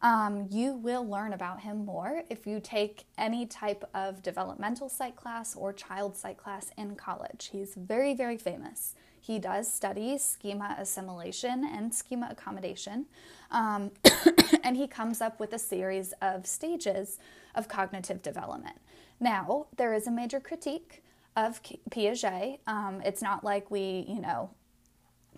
Um, 0.00 0.48
you 0.50 0.74
will 0.74 1.08
learn 1.08 1.32
about 1.32 1.60
him 1.60 1.84
more 1.84 2.24
if 2.28 2.44
you 2.46 2.60
take 2.60 3.04
any 3.16 3.46
type 3.46 3.84
of 3.94 4.20
developmental 4.20 4.88
psych 4.88 5.14
class 5.14 5.54
or 5.54 5.72
child 5.72 6.16
psych 6.16 6.38
class 6.38 6.70
in 6.76 6.96
college. 6.96 7.50
He's 7.52 7.74
very, 7.76 8.12
very 8.12 8.36
famous. 8.36 8.94
He 9.20 9.38
does 9.38 9.72
study 9.72 10.18
schema 10.18 10.74
assimilation 10.76 11.64
and 11.64 11.94
schema 11.94 12.26
accommodation, 12.30 13.06
um, 13.52 13.92
and 14.64 14.76
he 14.76 14.88
comes 14.88 15.20
up 15.20 15.38
with 15.38 15.52
a 15.52 15.58
series 15.60 16.12
of 16.20 16.44
stages 16.44 17.20
of 17.54 17.68
cognitive 17.68 18.20
development. 18.22 18.78
Now, 19.22 19.66
there 19.76 19.94
is 19.94 20.08
a 20.08 20.10
major 20.10 20.40
critique 20.40 21.04
of 21.36 21.62
Piaget. 21.90 22.58
Um, 22.66 23.00
it's 23.04 23.22
not 23.22 23.44
like 23.44 23.70
we, 23.70 24.04
you 24.08 24.20
know, 24.20 24.50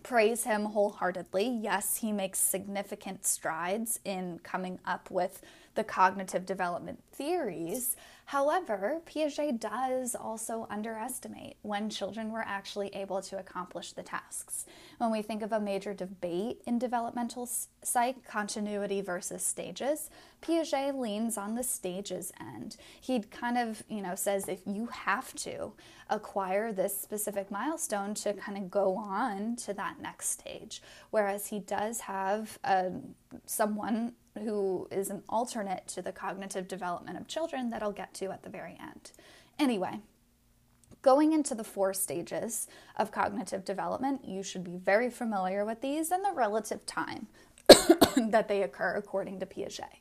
praise 0.02 0.44
him 0.44 0.64
wholeheartedly. 0.64 1.60
Yes, 1.62 1.98
he 1.98 2.10
makes 2.10 2.38
significant 2.38 3.26
strides 3.26 4.00
in 4.06 4.40
coming 4.42 4.78
up 4.86 5.10
with 5.10 5.42
the 5.74 5.84
cognitive 5.84 6.46
development 6.46 7.02
theories. 7.12 7.94
However, 8.26 9.02
Piaget 9.06 9.60
does 9.60 10.14
also 10.14 10.66
underestimate 10.70 11.56
when 11.62 11.90
children 11.90 12.32
were 12.32 12.44
actually 12.46 12.88
able 12.88 13.20
to 13.22 13.38
accomplish 13.38 13.92
the 13.92 14.02
tasks. 14.02 14.64
When 14.98 15.12
we 15.12 15.20
think 15.20 15.42
of 15.42 15.52
a 15.52 15.60
major 15.60 15.92
debate 15.92 16.62
in 16.66 16.78
developmental 16.78 17.48
psych, 17.82 18.24
continuity 18.26 19.02
versus 19.02 19.42
stages, 19.42 20.08
Piaget 20.40 20.98
leans 20.98 21.36
on 21.36 21.54
the 21.54 21.62
stages 21.62 22.32
end. 22.40 22.76
He 23.00 23.20
kind 23.20 23.58
of, 23.58 23.82
you 23.88 24.00
know, 24.00 24.14
says 24.14 24.48
if 24.48 24.60
you 24.66 24.86
have 24.86 25.34
to 25.36 25.72
acquire 26.08 26.72
this 26.72 26.98
specific 26.98 27.50
milestone 27.50 28.14
to 28.14 28.32
kind 28.32 28.56
of 28.56 28.70
go 28.70 28.96
on 28.96 29.56
to 29.56 29.74
that 29.74 30.00
next 30.00 30.30
stage, 30.30 30.82
whereas 31.10 31.48
he 31.48 31.58
does 31.58 32.00
have 32.00 32.58
uh, 32.64 32.90
someone 33.46 34.14
who 34.42 34.88
is 34.90 35.10
an 35.10 35.22
alternate 35.28 35.86
to 35.88 36.02
the 36.02 36.12
cognitive 36.12 36.66
development 36.68 37.18
of 37.18 37.28
children 37.28 37.70
that 37.70 37.82
I'll 37.82 37.92
get 37.92 38.14
to 38.14 38.30
at 38.30 38.42
the 38.42 38.50
very 38.50 38.76
end. 38.80 39.12
Anyway, 39.58 40.00
going 41.02 41.32
into 41.32 41.54
the 41.54 41.64
four 41.64 41.94
stages 41.94 42.66
of 42.96 43.12
cognitive 43.12 43.64
development, 43.64 44.24
you 44.24 44.42
should 44.42 44.64
be 44.64 44.76
very 44.76 45.10
familiar 45.10 45.64
with 45.64 45.80
these 45.80 46.10
and 46.10 46.24
the 46.24 46.32
relative 46.32 46.84
time 46.86 47.28
that 48.16 48.48
they 48.48 48.62
occur 48.62 48.96
according 48.96 49.38
to 49.40 49.46
Piaget. 49.46 50.00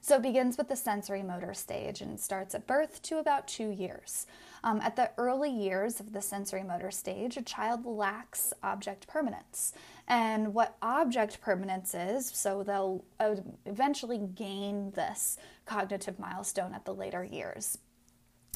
So 0.00 0.14
it 0.14 0.22
begins 0.22 0.56
with 0.56 0.68
the 0.68 0.76
sensory 0.76 1.24
motor 1.24 1.52
stage 1.52 2.00
and 2.00 2.20
starts 2.20 2.54
at 2.54 2.68
birth 2.68 3.02
to 3.02 3.18
about 3.18 3.48
two 3.48 3.70
years. 3.70 4.26
Um, 4.62 4.80
at 4.80 4.94
the 4.94 5.10
early 5.18 5.50
years 5.50 5.98
of 5.98 6.12
the 6.12 6.22
sensory 6.22 6.62
motor 6.62 6.92
stage, 6.92 7.36
a 7.36 7.42
child 7.42 7.84
lacks 7.84 8.52
object 8.62 9.08
permanence. 9.08 9.72
And 10.08 10.54
what 10.54 10.76
object 10.82 11.40
permanence 11.40 11.94
is, 11.94 12.26
so 12.26 12.62
they'll 12.62 13.04
uh, 13.18 13.36
eventually 13.64 14.18
gain 14.18 14.92
this 14.92 15.36
cognitive 15.64 16.18
milestone 16.18 16.74
at 16.74 16.84
the 16.84 16.94
later 16.94 17.24
years. 17.24 17.78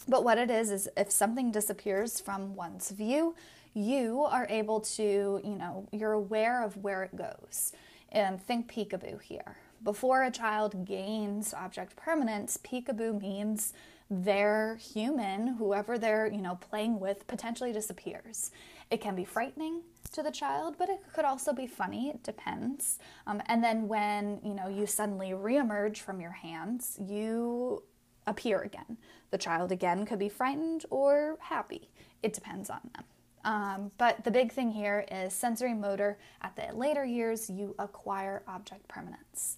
But 0.06 0.24
what 0.24 0.38
it 0.38 0.50
is, 0.50 0.70
is 0.70 0.88
if 0.96 1.10
something 1.10 1.50
disappears 1.50 2.20
from 2.20 2.54
one's 2.54 2.90
view, 2.90 3.34
you 3.74 4.22
are 4.22 4.46
able 4.48 4.80
to, 4.80 5.40
you 5.44 5.56
know, 5.56 5.88
you're 5.92 6.12
aware 6.12 6.64
of 6.64 6.76
where 6.76 7.02
it 7.02 7.16
goes. 7.16 7.72
And 8.10 8.40
think 8.40 8.72
peekaboo 8.72 9.20
here. 9.22 9.56
Before 9.82 10.24
a 10.24 10.30
child 10.30 10.84
gains 10.84 11.54
object 11.54 11.96
permanence, 11.96 12.58
peekaboo 12.58 13.20
means 13.20 13.72
their 14.10 14.74
human, 14.76 15.46
whoever 15.54 15.96
they're, 15.96 16.26
you 16.26 16.42
know, 16.42 16.56
playing 16.56 16.98
with, 16.98 17.26
potentially 17.28 17.72
disappears. 17.72 18.50
It 18.90 19.00
can 19.00 19.14
be 19.14 19.24
frightening 19.24 19.82
to 20.12 20.22
the 20.22 20.30
child, 20.30 20.74
but 20.78 20.88
it 20.88 21.00
could 21.14 21.24
also 21.24 21.52
be 21.52 21.66
funny. 21.66 22.08
It 22.08 22.22
depends. 22.22 22.98
Um, 23.26 23.40
and 23.46 23.62
then 23.62 23.86
when 23.86 24.40
you 24.42 24.54
know 24.54 24.68
you 24.68 24.86
suddenly 24.86 25.30
reemerge 25.30 25.98
from 25.98 26.20
your 26.20 26.32
hands, 26.32 26.98
you 27.00 27.84
appear 28.26 28.60
again. 28.60 28.98
The 29.30 29.38
child 29.38 29.72
again 29.72 30.04
could 30.06 30.18
be 30.18 30.28
frightened 30.28 30.84
or 30.90 31.38
happy. 31.40 31.88
It 32.22 32.32
depends 32.32 32.70
on 32.70 32.80
them. 32.94 33.04
Um, 33.44 33.90
but 33.96 34.22
the 34.24 34.30
big 34.30 34.52
thing 34.52 34.70
here 34.70 35.06
is 35.10 35.32
sensory 35.32 35.74
motor. 35.74 36.18
At 36.42 36.56
the 36.56 36.76
later 36.76 37.04
years, 37.04 37.48
you 37.48 37.74
acquire 37.78 38.42
object 38.46 38.86
permanence. 38.88 39.56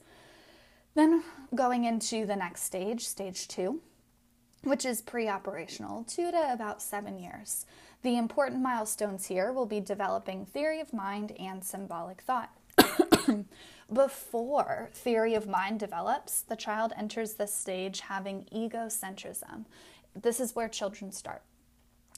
Then 0.94 1.22
going 1.54 1.84
into 1.84 2.26
the 2.26 2.36
next 2.36 2.62
stage, 2.62 3.06
stage 3.06 3.48
two, 3.48 3.80
which 4.62 4.84
is 4.84 5.00
pre 5.00 5.28
operational, 5.28 6.04
two 6.04 6.30
to 6.30 6.52
about 6.52 6.82
seven 6.82 7.18
years. 7.18 7.66
The 8.02 8.16
important 8.16 8.60
milestones 8.60 9.26
here 9.26 9.52
will 9.52 9.66
be 9.66 9.78
developing 9.78 10.44
theory 10.44 10.80
of 10.80 10.92
mind 10.92 11.32
and 11.38 11.62
symbolic 11.62 12.22
thought. 12.22 12.50
Before 13.92 14.90
theory 14.92 15.34
of 15.34 15.46
mind 15.46 15.78
develops, 15.78 16.40
the 16.40 16.56
child 16.56 16.92
enters 16.96 17.34
this 17.34 17.54
stage 17.54 18.00
having 18.00 18.46
egocentrism. 18.52 19.66
This 20.20 20.40
is 20.40 20.56
where 20.56 20.68
children 20.68 21.12
start. 21.12 21.42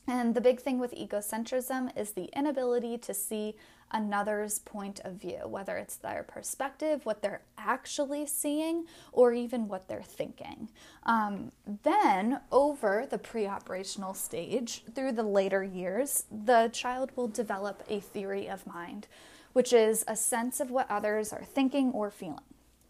And 0.06 0.34
the 0.34 0.40
big 0.40 0.60
thing 0.60 0.78
with 0.78 0.94
egocentrism 0.94 1.96
is 1.96 2.12
the 2.12 2.28
inability 2.36 2.98
to 2.98 3.14
see 3.14 3.56
another's 3.90 4.58
point 4.58 5.00
of 5.04 5.14
view, 5.14 5.40
whether 5.46 5.76
it's 5.76 5.96
their 5.96 6.22
perspective, 6.22 7.06
what 7.06 7.22
they're 7.22 7.42
actually 7.56 8.26
seeing, 8.26 8.86
or 9.12 9.32
even 9.32 9.68
what 9.68 9.88
they're 9.88 10.02
thinking. 10.02 10.68
Um, 11.04 11.52
then, 11.84 12.40
over 12.52 13.06
the 13.08 13.18
pre 13.18 13.46
operational 13.46 14.12
stage, 14.12 14.84
through 14.94 15.12
the 15.12 15.22
later 15.22 15.62
years, 15.62 16.24
the 16.30 16.68
child 16.72 17.12
will 17.16 17.28
develop 17.28 17.82
a 17.88 18.00
theory 18.00 18.48
of 18.48 18.66
mind, 18.66 19.06
which 19.52 19.72
is 19.72 20.04
a 20.06 20.16
sense 20.16 20.60
of 20.60 20.70
what 20.70 20.90
others 20.90 21.32
are 21.32 21.44
thinking 21.44 21.92
or 21.92 22.10
feeling. 22.10 22.40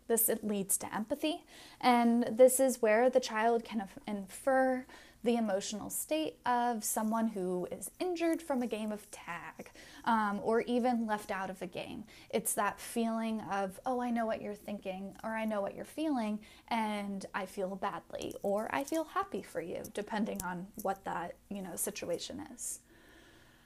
This 0.07 0.31
leads 0.43 0.77
to 0.79 0.95
empathy, 0.95 1.45
and 1.81 2.25
this 2.31 2.61
is 2.61 2.83
where 2.83 3.09
the 3.09 3.21
child 3.21 3.65
can 3.65 3.89
infer 4.07 4.85
the 5.25 5.37
emotional 5.37 5.89
state 5.89 6.37
of 6.45 6.85
someone 6.85 7.29
who 7.29 7.67
is 7.73 7.91
injured 7.99 8.43
from 8.43 8.63
a 8.63 8.67
game 8.67 8.93
of 8.93 9.11
tag 9.11 9.71
um, 10.05 10.39
or 10.43 10.61
even 10.63 11.07
left 11.07 11.31
out 11.31 11.49
of 11.49 11.61
a 11.63 11.67
game. 11.67 12.05
It's 12.31 12.53
that 12.55 12.79
feeling 12.79 13.41
of, 13.51 13.81
oh, 13.87 14.01
I 14.01 14.11
know 14.11 14.27
what 14.27 14.43
you're 14.43 14.55
thinking, 14.55 15.17
or 15.25 15.31
I 15.31 15.47
know 15.47 15.63
what 15.63 15.75
you're 15.75 15.87
feeling, 15.87 16.39
and 16.69 17.25
I 17.35 17.47
feel 17.47 17.75
badly, 17.75 18.35
or 18.43 18.69
I 18.73 18.85
feel 18.85 19.05
happy 19.05 19.43
for 19.43 19.63
you, 19.63 19.83
depending 19.95 20.43
on 20.43 20.67
what 20.83 21.05
that 21.05 21.37
you 21.49 21.63
know 21.63 21.75
situation 21.75 22.47
is. 22.55 22.81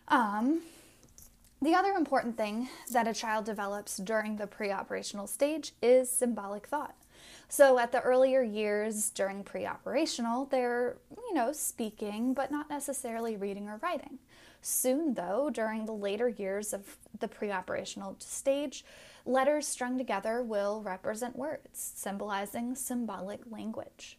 Um, 0.06 0.62
the 1.60 1.74
other 1.74 1.92
important 1.92 2.36
thing 2.36 2.68
that 2.92 3.08
a 3.08 3.12
child 3.12 3.44
develops 3.44 3.96
during 3.96 4.36
the 4.36 4.46
pre 4.46 4.70
operational 4.70 5.26
stage 5.26 5.72
is 5.82 6.08
symbolic 6.08 6.68
thought. 6.68 6.94
So 7.48 7.78
at 7.78 7.92
the 7.92 8.02
earlier 8.02 8.42
years 8.42 9.08
during 9.08 9.42
pre-operational, 9.42 10.46
they're, 10.46 10.98
you 11.28 11.34
know, 11.34 11.52
speaking 11.52 12.34
but 12.34 12.50
not 12.50 12.68
necessarily 12.68 13.36
reading 13.36 13.68
or 13.68 13.78
writing. 13.82 14.18
Soon 14.60 15.14
though, 15.14 15.48
during 15.50 15.86
the 15.86 15.94
later 15.94 16.28
years 16.28 16.74
of 16.74 16.98
the 17.18 17.28
pre-operational 17.28 18.16
stage, 18.18 18.84
letters 19.24 19.66
strung 19.66 19.96
together 19.96 20.42
will 20.42 20.82
represent 20.82 21.36
words, 21.36 21.92
symbolizing 21.96 22.74
symbolic 22.74 23.40
language. 23.50 24.18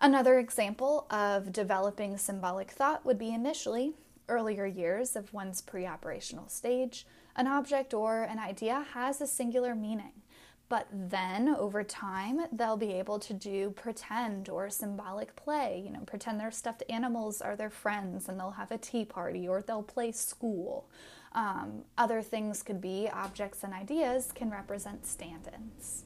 Another 0.00 0.38
example 0.38 1.06
of 1.10 1.52
developing 1.52 2.16
symbolic 2.16 2.70
thought 2.70 3.04
would 3.06 3.18
be 3.18 3.32
initially 3.32 3.92
earlier 4.28 4.66
years 4.66 5.14
of 5.14 5.32
one's 5.32 5.60
pre 5.60 5.86
operational 5.86 6.48
stage, 6.48 7.06
an 7.36 7.46
object 7.46 7.94
or 7.94 8.22
an 8.22 8.38
idea 8.38 8.86
has 8.94 9.20
a 9.20 9.26
singular 9.26 9.74
meaning. 9.74 10.19
But 10.70 10.86
then 10.92 11.48
over 11.48 11.82
time, 11.82 12.42
they'll 12.52 12.76
be 12.76 12.92
able 12.92 13.18
to 13.18 13.34
do 13.34 13.70
pretend 13.70 14.48
or 14.48 14.70
symbolic 14.70 15.34
play. 15.34 15.82
You 15.84 15.92
know, 15.92 16.00
pretend 16.06 16.38
their 16.38 16.52
stuffed 16.52 16.84
animals 16.88 17.42
are 17.42 17.56
their 17.56 17.70
friends 17.70 18.28
and 18.28 18.38
they'll 18.38 18.52
have 18.52 18.70
a 18.70 18.78
tea 18.78 19.04
party 19.04 19.48
or 19.48 19.62
they'll 19.62 19.82
play 19.82 20.12
school. 20.12 20.88
Um, 21.32 21.82
other 21.98 22.22
things 22.22 22.62
could 22.62 22.80
be 22.80 23.08
objects 23.12 23.64
and 23.64 23.74
ideas 23.74 24.30
can 24.32 24.48
represent 24.48 25.06
stand 25.06 25.50
ins. 25.52 26.04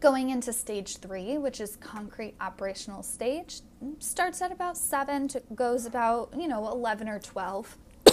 Going 0.00 0.30
into 0.30 0.50
stage 0.50 0.96
three, 0.96 1.36
which 1.36 1.60
is 1.60 1.76
concrete 1.76 2.36
operational 2.40 3.02
stage, 3.02 3.60
starts 3.98 4.40
at 4.40 4.50
about 4.50 4.78
seven 4.78 5.28
to 5.28 5.42
goes 5.54 5.84
about, 5.84 6.32
you 6.34 6.48
know, 6.48 6.68
11 6.68 7.06
or 7.06 7.18
12. 7.18 7.76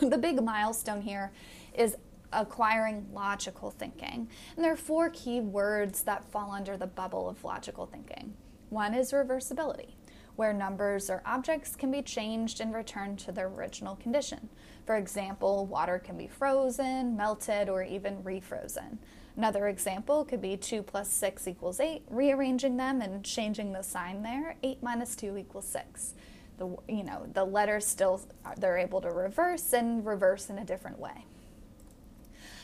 the 0.00 0.18
big 0.20 0.42
milestone 0.42 1.02
here 1.02 1.30
is 1.72 1.96
acquiring 2.32 3.06
logical 3.12 3.70
thinking. 3.70 4.28
And 4.56 4.64
there 4.64 4.72
are 4.72 4.76
four 4.76 5.10
key 5.10 5.40
words 5.40 6.02
that 6.02 6.24
fall 6.30 6.52
under 6.52 6.76
the 6.76 6.86
bubble 6.86 7.28
of 7.28 7.44
logical 7.44 7.86
thinking. 7.86 8.34
One 8.70 8.94
is 8.94 9.12
reversibility, 9.12 9.94
where 10.36 10.52
numbers 10.52 11.10
or 11.10 11.22
objects 11.26 11.76
can 11.76 11.90
be 11.90 12.02
changed 12.02 12.60
and 12.60 12.74
returned 12.74 13.18
to 13.20 13.32
their 13.32 13.48
original 13.48 13.96
condition. 13.96 14.48
For 14.86 14.96
example, 14.96 15.66
water 15.66 15.98
can 15.98 16.16
be 16.16 16.26
frozen, 16.26 17.16
melted, 17.16 17.68
or 17.68 17.82
even 17.82 18.22
refrozen. 18.22 18.98
Another 19.36 19.68
example 19.68 20.24
could 20.24 20.42
be 20.42 20.56
2 20.56 20.82
plus 20.82 21.10
6 21.10 21.48
equals 21.48 21.80
8, 21.80 22.02
rearranging 22.10 22.76
them 22.76 23.00
and 23.00 23.24
changing 23.24 23.72
the 23.72 23.82
sign 23.82 24.22
there. 24.22 24.56
8 24.62 24.82
minus 24.82 25.16
2 25.16 25.36
equals 25.36 25.66
6. 25.68 26.14
The, 26.58 26.76
you 26.88 27.02
know, 27.02 27.26
the 27.32 27.44
letters 27.44 27.86
still, 27.86 28.20
they're 28.58 28.76
able 28.76 29.00
to 29.00 29.10
reverse 29.10 29.72
and 29.72 30.04
reverse 30.04 30.50
in 30.50 30.58
a 30.58 30.64
different 30.64 30.98
way. 30.98 31.24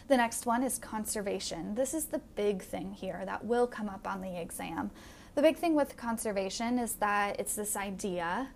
The 0.08 0.16
next 0.16 0.46
one 0.46 0.62
is 0.62 0.78
conservation. 0.78 1.74
This 1.74 1.92
is 1.92 2.06
the 2.06 2.20
big 2.34 2.62
thing 2.62 2.92
here 2.94 3.22
that 3.26 3.44
will 3.44 3.66
come 3.66 3.90
up 3.90 4.06
on 4.06 4.22
the 4.22 4.40
exam. 4.40 4.90
The 5.34 5.42
big 5.42 5.58
thing 5.58 5.74
with 5.74 5.98
conservation 5.98 6.78
is 6.78 6.94
that 6.94 7.38
it's 7.38 7.54
this 7.54 7.76
idea 7.76 8.48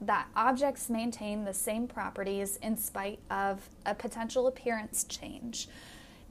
that 0.00 0.28
objects 0.34 0.88
maintain 0.88 1.44
the 1.44 1.52
same 1.52 1.86
properties 1.86 2.56
in 2.62 2.78
spite 2.78 3.20
of 3.30 3.68
a 3.84 3.94
potential 3.94 4.46
appearance 4.46 5.04
change 5.04 5.68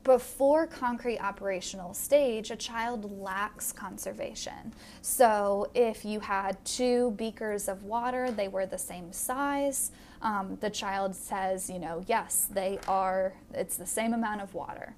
before 0.04 0.68
concrete 0.68 1.20
operational 1.20 1.94
stage, 1.94 2.52
a 2.52 2.56
child 2.56 3.20
lacks 3.20 3.72
conservation. 3.72 4.74
So 5.02 5.70
if 5.74 6.04
you 6.04 6.20
had 6.20 6.64
two 6.66 7.12
beakers 7.12 7.68
of 7.68 7.84
water, 7.84 8.30
they 8.32 8.48
were 8.48 8.66
the 8.66 8.78
same 8.78 9.14
size, 9.14 9.92
um, 10.22 10.58
the 10.62 10.70
child 10.70 11.16
says, 11.16 11.70
you 11.70 11.80
know, 11.80 12.04
yes, 12.08 12.48
they 12.52 12.80
are, 12.88 13.34
it's 13.54 13.76
the 13.76 13.86
same 13.86 14.14
amount 14.14 14.42
of 14.42 14.54
water. 14.54 14.96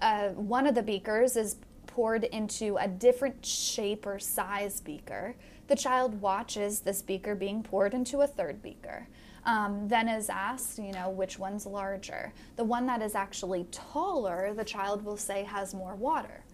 Uh, 0.00 0.28
one 0.30 0.66
of 0.66 0.74
the 0.74 0.82
beakers 0.82 1.36
is 1.36 1.56
poured 1.86 2.24
into 2.24 2.76
a 2.76 2.88
different 2.88 3.44
shape 3.44 4.06
or 4.06 4.18
size 4.18 4.80
beaker. 4.80 5.34
The 5.66 5.76
child 5.76 6.20
watches 6.20 6.80
this 6.80 7.02
beaker 7.02 7.34
being 7.34 7.62
poured 7.62 7.92
into 7.92 8.20
a 8.20 8.26
third 8.26 8.62
beaker 8.62 9.08
um, 9.48 9.88
then 9.88 10.08
is 10.10 10.28
asked, 10.28 10.78
you 10.78 10.92
know, 10.92 11.08
which 11.08 11.38
one's 11.38 11.64
larger. 11.64 12.34
The 12.56 12.64
one 12.64 12.84
that 12.86 13.00
is 13.00 13.14
actually 13.14 13.66
taller, 13.70 14.52
the 14.54 14.62
child 14.62 15.02
will 15.02 15.16
say 15.16 15.42
has 15.44 15.72
more 15.72 15.94
water, 15.94 16.44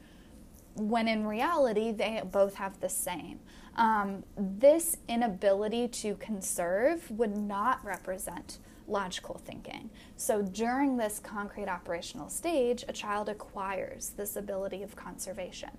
when 0.77 1.09
in 1.09 1.27
reality, 1.27 1.91
they 1.91 2.23
both 2.31 2.55
have 2.55 2.79
the 2.81 2.89
same. 2.89 3.41
Um, 3.75 4.23
this 4.37 4.97
inability 5.09 5.89
to 5.89 6.15
conserve 6.17 7.11
would 7.11 7.37
not 7.37 7.85
represent 7.85 8.59
logical 8.87 9.41
thinking. 9.45 9.91
So 10.17 10.41
during 10.41 10.97
this 10.97 11.19
concrete 11.19 11.69
operational 11.69 12.29
stage, 12.29 12.85
a 12.87 12.93
child 12.93 13.29
acquires 13.29 14.11
this 14.11 14.37
ability 14.37 14.85
of 14.85 14.95
conservation. 14.95 15.71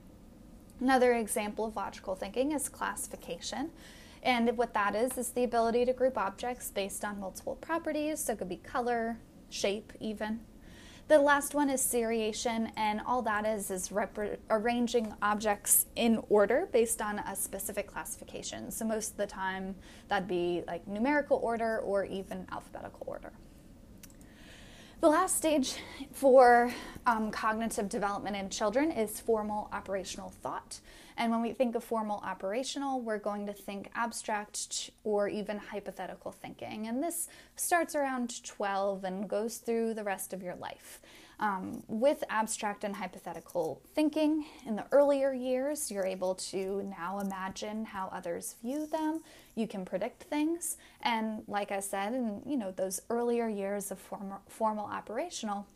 Another 0.82 1.14
example 1.14 1.64
of 1.64 1.78
logical 1.78 2.16
thinking 2.16 2.52
is 2.52 2.68
classification. 2.68 3.72
And 4.26 4.58
what 4.58 4.74
that 4.74 4.96
is, 4.96 5.20
is 5.20 5.30
the 5.30 5.44
ability 5.44 5.86
to 5.86 5.94
group 5.94 6.18
objects 6.18 6.72
based 6.72 7.06
on 7.06 7.20
multiple 7.20 7.56
properties. 7.56 8.20
So 8.26 8.34
it 8.34 8.40
could 8.40 8.50
be 8.50 8.58
color, 8.58 9.20
shape, 9.50 9.94
even. 10.00 10.40
The 11.08 11.20
last 11.20 11.54
one 11.54 11.70
is 11.70 11.82
seriation, 11.82 12.72
and 12.76 13.00
all 13.06 13.22
that 13.22 13.46
is 13.46 13.70
is 13.70 13.92
arranging 14.50 15.14
objects 15.22 15.86
in 15.96 16.20
order 16.30 16.68
based 16.74 17.00
on 17.00 17.20
a 17.20 17.36
specific 17.36 17.86
classification. 17.86 18.72
So 18.72 18.86
most 18.86 19.12
of 19.12 19.18
the 19.18 19.28
time, 19.28 19.76
that'd 20.08 20.28
be 20.28 20.64
like 20.66 20.88
numerical 20.88 21.38
order 21.44 21.78
or 21.78 22.06
even 22.06 22.48
alphabetical 22.52 23.04
order. 23.06 23.32
The 25.02 25.10
last 25.10 25.36
stage 25.36 25.76
for 26.12 26.74
um, 27.06 27.30
cognitive 27.30 27.88
development 27.88 28.36
in 28.36 28.50
children 28.50 28.90
is 28.90 29.20
formal 29.20 29.70
operational 29.72 30.32
thought. 30.42 30.80
And 31.18 31.32
when 31.32 31.42
we 31.42 31.54
think 31.54 31.76
of 31.76 31.84
formal 31.84 32.22
operational, 32.26 33.02
we're 33.02 33.20
going 33.20 33.46
to 33.48 33.54
think 33.54 33.90
abstract 33.96 34.92
or 35.04 35.30
even 35.30 35.58
hypothetical 35.58 36.32
thinking. 36.32 36.88
And 36.88 37.02
this 37.02 37.30
starts 37.56 37.96
around 37.96 38.44
12 38.44 39.04
and 39.04 39.30
goes 39.30 39.58
through 39.58 39.94
the 39.94 40.04
rest 40.04 40.34
of 40.34 40.44
your 40.44 40.56
life. 40.56 41.00
Um, 41.38 41.84
with 41.88 42.24
abstract 42.30 42.86
and 42.86 42.96
hypothetical 42.96 43.82
thinking 43.94 44.46
in 44.66 44.78
the 44.78 44.86
earlier 44.92 45.34
years, 45.34 45.92
you're 45.92 46.06
able 46.06 46.36
to 46.36 46.82
now 46.98 47.20
imagine 47.20 47.84
how 47.84 48.10
others 48.14 48.56
view 48.62 48.86
them. 48.88 49.22
You 49.56 49.68
can 49.68 49.84
predict 49.84 50.24
things, 50.24 50.78
and 51.02 51.44
like 51.48 51.72
I 51.72 51.82
said, 51.82 52.14
in 52.14 52.42
you 52.46 52.56
know 52.56 52.72
those 52.72 53.02
earlier 53.10 53.50
years 53.50 53.92
of 53.92 54.00
form- 54.00 54.40
formal 54.48 54.86
operational, 54.86 55.68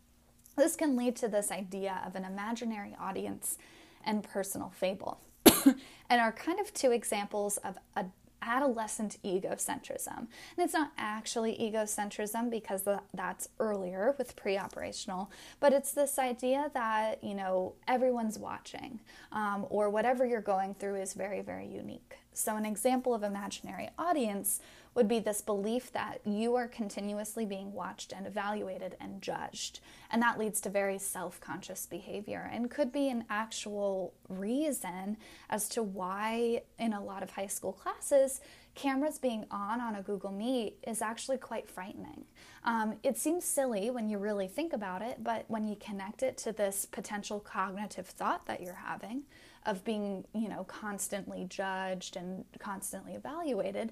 this 0.56 0.78
can 0.78 0.96
lead 0.96 1.18
to 1.18 1.28
this 1.28 1.52
idea 1.52 2.02
of 2.06 2.16
an 2.16 2.24
imaginary 2.24 2.96
audience 2.98 3.58
and 4.06 4.24
personal 4.24 4.70
fable. 4.70 5.20
and 6.10 6.22
are 6.22 6.32
kind 6.32 6.60
of 6.60 6.74
two 6.74 6.92
examples 6.92 7.58
of 7.58 7.78
a 7.96 8.06
adolescent 8.42 9.18
egocentrism. 9.24 10.18
And 10.18 10.28
it's 10.58 10.74
not 10.74 10.92
actually 10.98 11.58
egocentrism 11.58 12.50
because 12.50 12.88
that's 13.14 13.50
earlier 13.60 14.16
with 14.18 14.36
pre 14.36 14.58
operational, 14.58 15.32
but 15.60 15.74
it's 15.74 15.92
this 15.92 16.18
idea 16.18 16.72
that, 16.74 17.24
you 17.24 17.34
know, 17.34 17.74
everyone's 17.88 18.40
watching 18.40 19.00
um, 19.32 19.66
or 19.70 19.90
whatever 19.90 20.26
you're 20.26 20.42
going 20.42 20.74
through 20.74 20.96
is 20.96 21.14
very, 21.14 21.42
very 21.42 21.68
unique. 21.68 22.18
So, 22.34 22.56
an 22.56 22.66
example 22.66 23.14
of 23.14 23.24
imaginary 23.24 23.90
audience 23.98 24.62
would 24.96 25.08
be 25.08 25.20
this 25.20 25.42
belief 25.42 25.92
that 25.94 26.20
you 26.26 26.56
are 26.56 26.68
continuously 26.68 27.46
being 27.46 27.74
watched 27.74 28.12
and 28.12 28.26
evaluated 28.26 28.96
and 29.00 29.22
judged. 29.22 29.80
And 30.12 30.22
that 30.22 30.40
leads 30.40 30.60
to 30.62 30.70
very 30.70 30.98
self 30.98 31.40
conscious 31.40 31.86
behavior 31.86 32.50
and 32.52 32.72
could 32.72 32.92
be 32.92 33.10
an 33.10 33.26
actual 33.30 34.14
reason 34.28 35.18
as 35.50 35.70
to 35.70 35.84
why, 35.84 36.64
in 36.78 36.94
a 36.94 37.04
lot 37.04 37.24
of 37.24 37.32
high 37.32 37.48
school 37.48 37.74
classes, 37.74 38.42
cameras 38.76 39.20
being 39.20 39.46
on 39.52 39.82
on 39.82 39.96
a 39.96 40.02
Google 40.02 40.32
Meet 40.32 40.78
is 40.88 41.02
actually 41.02 41.38
quite 41.38 41.70
frightening. 41.70 42.26
Um, 42.64 42.96
it 43.04 43.18
seems 43.18 43.46
silly 43.46 43.90
when 43.90 44.10
you 44.10 44.18
really 44.18 44.48
think 44.48 44.74
about 44.74 45.02
it, 45.02 45.24
but 45.24 45.46
when 45.48 45.68
you 45.68 45.76
connect 45.76 46.24
it 46.24 46.38
to 46.40 46.52
this 46.52 46.86
potential 46.86 47.40
cognitive 47.40 48.08
thought 48.08 48.46
that 48.46 48.62
you're 48.62 48.74
having 48.74 49.24
of 49.66 49.84
being, 49.84 50.26
you 50.34 50.48
know, 50.48 50.64
constantly 50.64 51.46
judged 51.50 52.16
and 52.16 52.46
constantly 52.60 53.14
evaluated, 53.14 53.92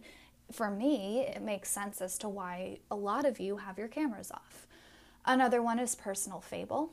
for 0.52 0.70
me, 0.70 1.22
it 1.22 1.42
makes 1.42 1.70
sense 1.70 2.02
as 2.02 2.18
to 2.20 2.30
why 2.30 2.80
a 2.90 2.96
lot 2.96 3.26
of 3.26 3.40
you 3.40 3.58
have 3.58 3.78
your 3.78 3.88
cameras 3.88 4.32
off. 4.32 4.68
Another 5.26 5.62
one 5.62 5.80
is 5.80 5.96
personal 5.96 6.40
fable. 6.40 6.92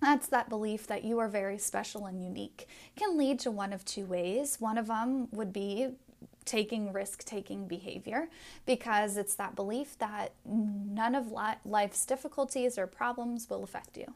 That's 0.00 0.28
that 0.28 0.48
belief 0.48 0.86
that 0.86 1.02
you 1.02 1.18
are 1.18 1.28
very 1.28 1.58
special 1.58 2.06
and 2.06 2.22
unique. 2.22 2.68
Can 2.94 3.18
lead 3.18 3.40
to 3.40 3.50
one 3.50 3.72
of 3.72 3.84
two 3.84 4.04
ways. 4.04 4.60
One 4.60 4.78
of 4.78 4.86
them 4.86 5.28
would 5.32 5.52
be 5.52 5.88
taking 6.44 6.92
risk 6.94 7.24
taking 7.24 7.68
behavior 7.68 8.28
because 8.64 9.18
it's 9.18 9.34
that 9.34 9.54
belief 9.54 9.98
that 9.98 10.32
none 10.46 11.14
of 11.14 11.32
life's 11.64 12.06
difficulties 12.06 12.78
or 12.78 12.86
problems 12.86 13.50
will 13.50 13.62
affect 13.62 13.98
you. 13.98 14.14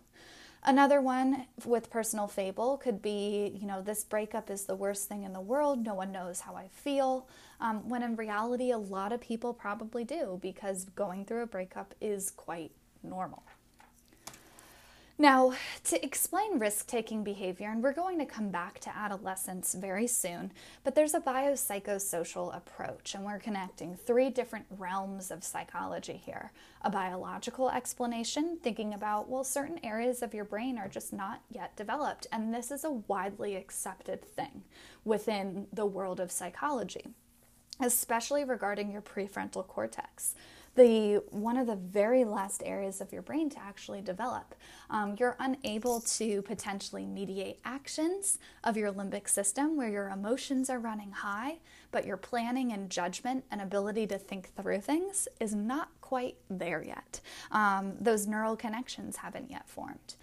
Another 0.65 1.01
one 1.01 1.47
with 1.65 1.91
personal 1.91 2.29
fable 2.29 2.79
could 2.79 3.03
be, 3.03 3.53
you 3.61 3.67
know, 3.67 3.83
this 3.83 4.05
breakup 4.05 4.49
is 4.49 4.65
the 4.65 4.77
worst 4.77 5.09
thing 5.09 5.25
in 5.25 5.33
the 5.33 5.41
world. 5.41 5.85
No 5.85 5.95
one 5.95 6.13
knows 6.13 6.41
how 6.41 6.55
I 6.55 6.69
feel. 6.69 7.27
Um, 7.63 7.89
when 7.89 8.03
in 8.03 8.17
reality, 8.17 8.73
a 8.73 8.79
lot 8.79 9.13
of 9.13 9.21
people 9.21 9.55
probably 9.55 10.03
do 10.03 10.41
because 10.43 10.85
going 10.97 11.25
through 11.25 11.45
a 11.45 11.47
breakup 11.47 11.95
is 12.01 12.33
quite 12.33 12.73
normal. 13.05 13.45
Now, 15.17 15.53
to 15.85 16.05
explain 16.05 16.59
risk 16.59 16.89
taking 16.89 17.23
behavior, 17.23 17.69
and 17.69 17.81
we're 17.81 17.93
going 17.93 18.19
to 18.19 18.27
come 18.27 18.51
back 18.51 18.81
to 18.81 18.97
adolescence 18.97 19.75
very 19.75 20.09
soon, 20.09 20.51
but 20.83 20.97
there's 20.97 21.15
a 21.15 21.21
biopsychosocial 21.21 22.57
approach, 22.57 23.15
and 23.15 23.25
we're 23.25 23.39
connecting 23.39 23.95
three 23.95 24.31
different 24.31 24.67
realms 24.77 25.31
of 25.31 25.45
psychology 25.45 26.21
here 26.25 26.51
a 26.85 26.91
biological 26.91 27.71
explanation, 27.71 28.59
thinking 28.61 28.93
about, 28.95 29.29
well, 29.29 29.45
certain 29.45 29.79
areas 29.85 30.21
of 30.21 30.35
your 30.35 30.45
brain 30.45 30.77
are 30.77 30.89
just 30.89 31.13
not 31.13 31.43
yet 31.49 31.77
developed, 31.77 32.27
and 32.33 32.53
this 32.53 32.73
is 32.73 32.83
a 32.83 32.91
widely 32.91 33.55
accepted 33.55 34.25
thing 34.25 34.65
within 35.05 35.69
the 35.73 35.87
world 35.87 36.19
of 36.19 36.33
psychology, 36.33 37.15
especially 37.83 38.45
regarding 38.45 38.91
your 38.91 39.03
prefrontal 39.03 39.67
cortex 39.67 40.35
the 40.75 41.23
one 41.31 41.57
of 41.57 41.67
the 41.67 41.77
very 41.77 42.25
last 42.25 42.63
areas 42.65 43.01
of 43.01 43.13
your 43.13 43.23
brain 43.23 43.51
to 43.51 43.59
actually 43.59 44.01
develop. 44.01 44.55
Um, 44.89 45.17
you're 45.19 45.37
unable 45.39 46.01
to 46.01 46.43
potentially 46.43 47.05
mediate 47.05 47.59
actions 47.65 48.39
of 48.65 48.77
your 48.77 48.93
limbic 48.93 49.29
system 49.29 49.77
where 49.77 49.91
your 49.91 50.09
emotions 50.09 50.71
are 50.71 50.79
running 50.79 51.11
high, 51.11 51.59
but 51.91 52.07
your 52.07 52.17
planning 52.17 52.73
and 52.73 52.89
judgment 52.89 53.45
and 53.51 53.61
ability 53.61 54.07
to 54.09 54.19
think 54.19 54.55
through 54.55 54.81
things 54.81 55.29
is 55.41 55.55
not 55.55 55.89
quite 56.01 56.37
there 56.49 56.83
yet. 56.83 57.21
Um, 57.51 57.95
those 58.01 58.27
neural 58.27 58.57
connections 58.57 59.17
haven't 59.17 59.51
yet 59.51 59.69
formed. 59.69 60.15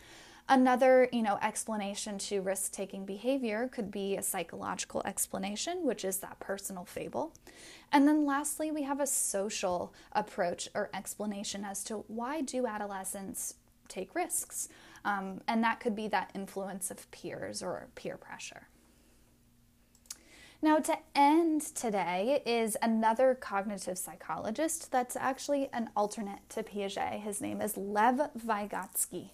Another, 0.52 1.08
you 1.12 1.22
know, 1.22 1.38
explanation 1.44 2.18
to 2.18 2.42
risk-taking 2.42 3.06
behavior 3.06 3.70
could 3.72 3.92
be 3.92 4.18
a 4.18 4.24
psychological 4.24 5.04
explanation, 5.06 5.86
which 5.86 6.04
is 6.04 6.18
that 6.18 6.40
personal 6.40 6.86
fable. 6.86 7.34
And 7.92 8.08
then 8.08 8.26
lastly, 8.26 8.72
we 8.72 8.82
have 8.82 9.00
a 9.00 9.06
social 9.06 9.94
approach 10.12 10.68
or 10.74 10.90
explanation 10.92 11.64
as 11.64 11.84
to 11.84 11.98
why 12.08 12.42
do 12.42 12.66
adolescents 12.66 13.54
take 13.88 14.16
risks? 14.16 14.70
Um, 15.06 15.42
and 15.48 15.64
that 15.64 15.80
could 15.80 15.96
be 15.96 16.08
that 16.08 16.32
influence 16.34 16.90
of 16.90 17.10
peers 17.12 17.62
or 17.62 17.88
peer 17.94 18.18
pressure. 18.18 18.68
Now, 20.62 20.80
to 20.80 20.98
end 21.16 21.62
today 21.62 22.42
is 22.46 22.76
another 22.82 23.34
cognitive 23.34 23.98
psychologist 23.98 24.92
that's 24.92 25.16
actually 25.16 25.70
an 25.72 25.90
alternate 25.96 26.50
to 26.50 26.64
Piaget. 26.64 27.22
His 27.22 27.40
name 27.40 27.62
is 27.62 27.78
Lev 27.78 28.20
Vygotsky. 28.38 29.30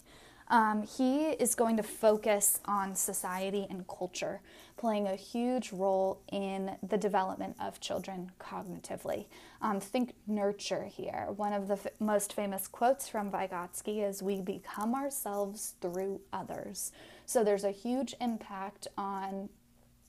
Um, 0.48 0.82
he 0.82 1.24
is 1.24 1.54
going 1.54 1.76
to 1.76 1.82
focus 1.82 2.60
on 2.64 2.94
society 2.94 3.66
and 3.68 3.86
culture, 3.88 4.40
playing 4.76 5.08
a 5.08 5.16
huge 5.16 5.72
role 5.72 6.20
in 6.30 6.76
the 6.88 6.96
development 6.96 7.56
of 7.60 7.80
children 7.80 8.30
cognitively. 8.38 9.26
Um, 9.60 9.80
think 9.80 10.14
nurture 10.26 10.84
here. 10.84 11.28
One 11.36 11.52
of 11.52 11.66
the 11.66 11.74
f- 11.74 11.86
most 11.98 12.32
famous 12.32 12.68
quotes 12.68 13.08
from 13.08 13.30
Vygotsky 13.30 14.06
is 14.06 14.22
We 14.22 14.40
become 14.40 14.94
ourselves 14.94 15.74
through 15.80 16.20
others. 16.32 16.92
So 17.24 17.42
there's 17.42 17.64
a 17.64 17.72
huge 17.72 18.14
impact 18.20 18.86
on 18.96 19.48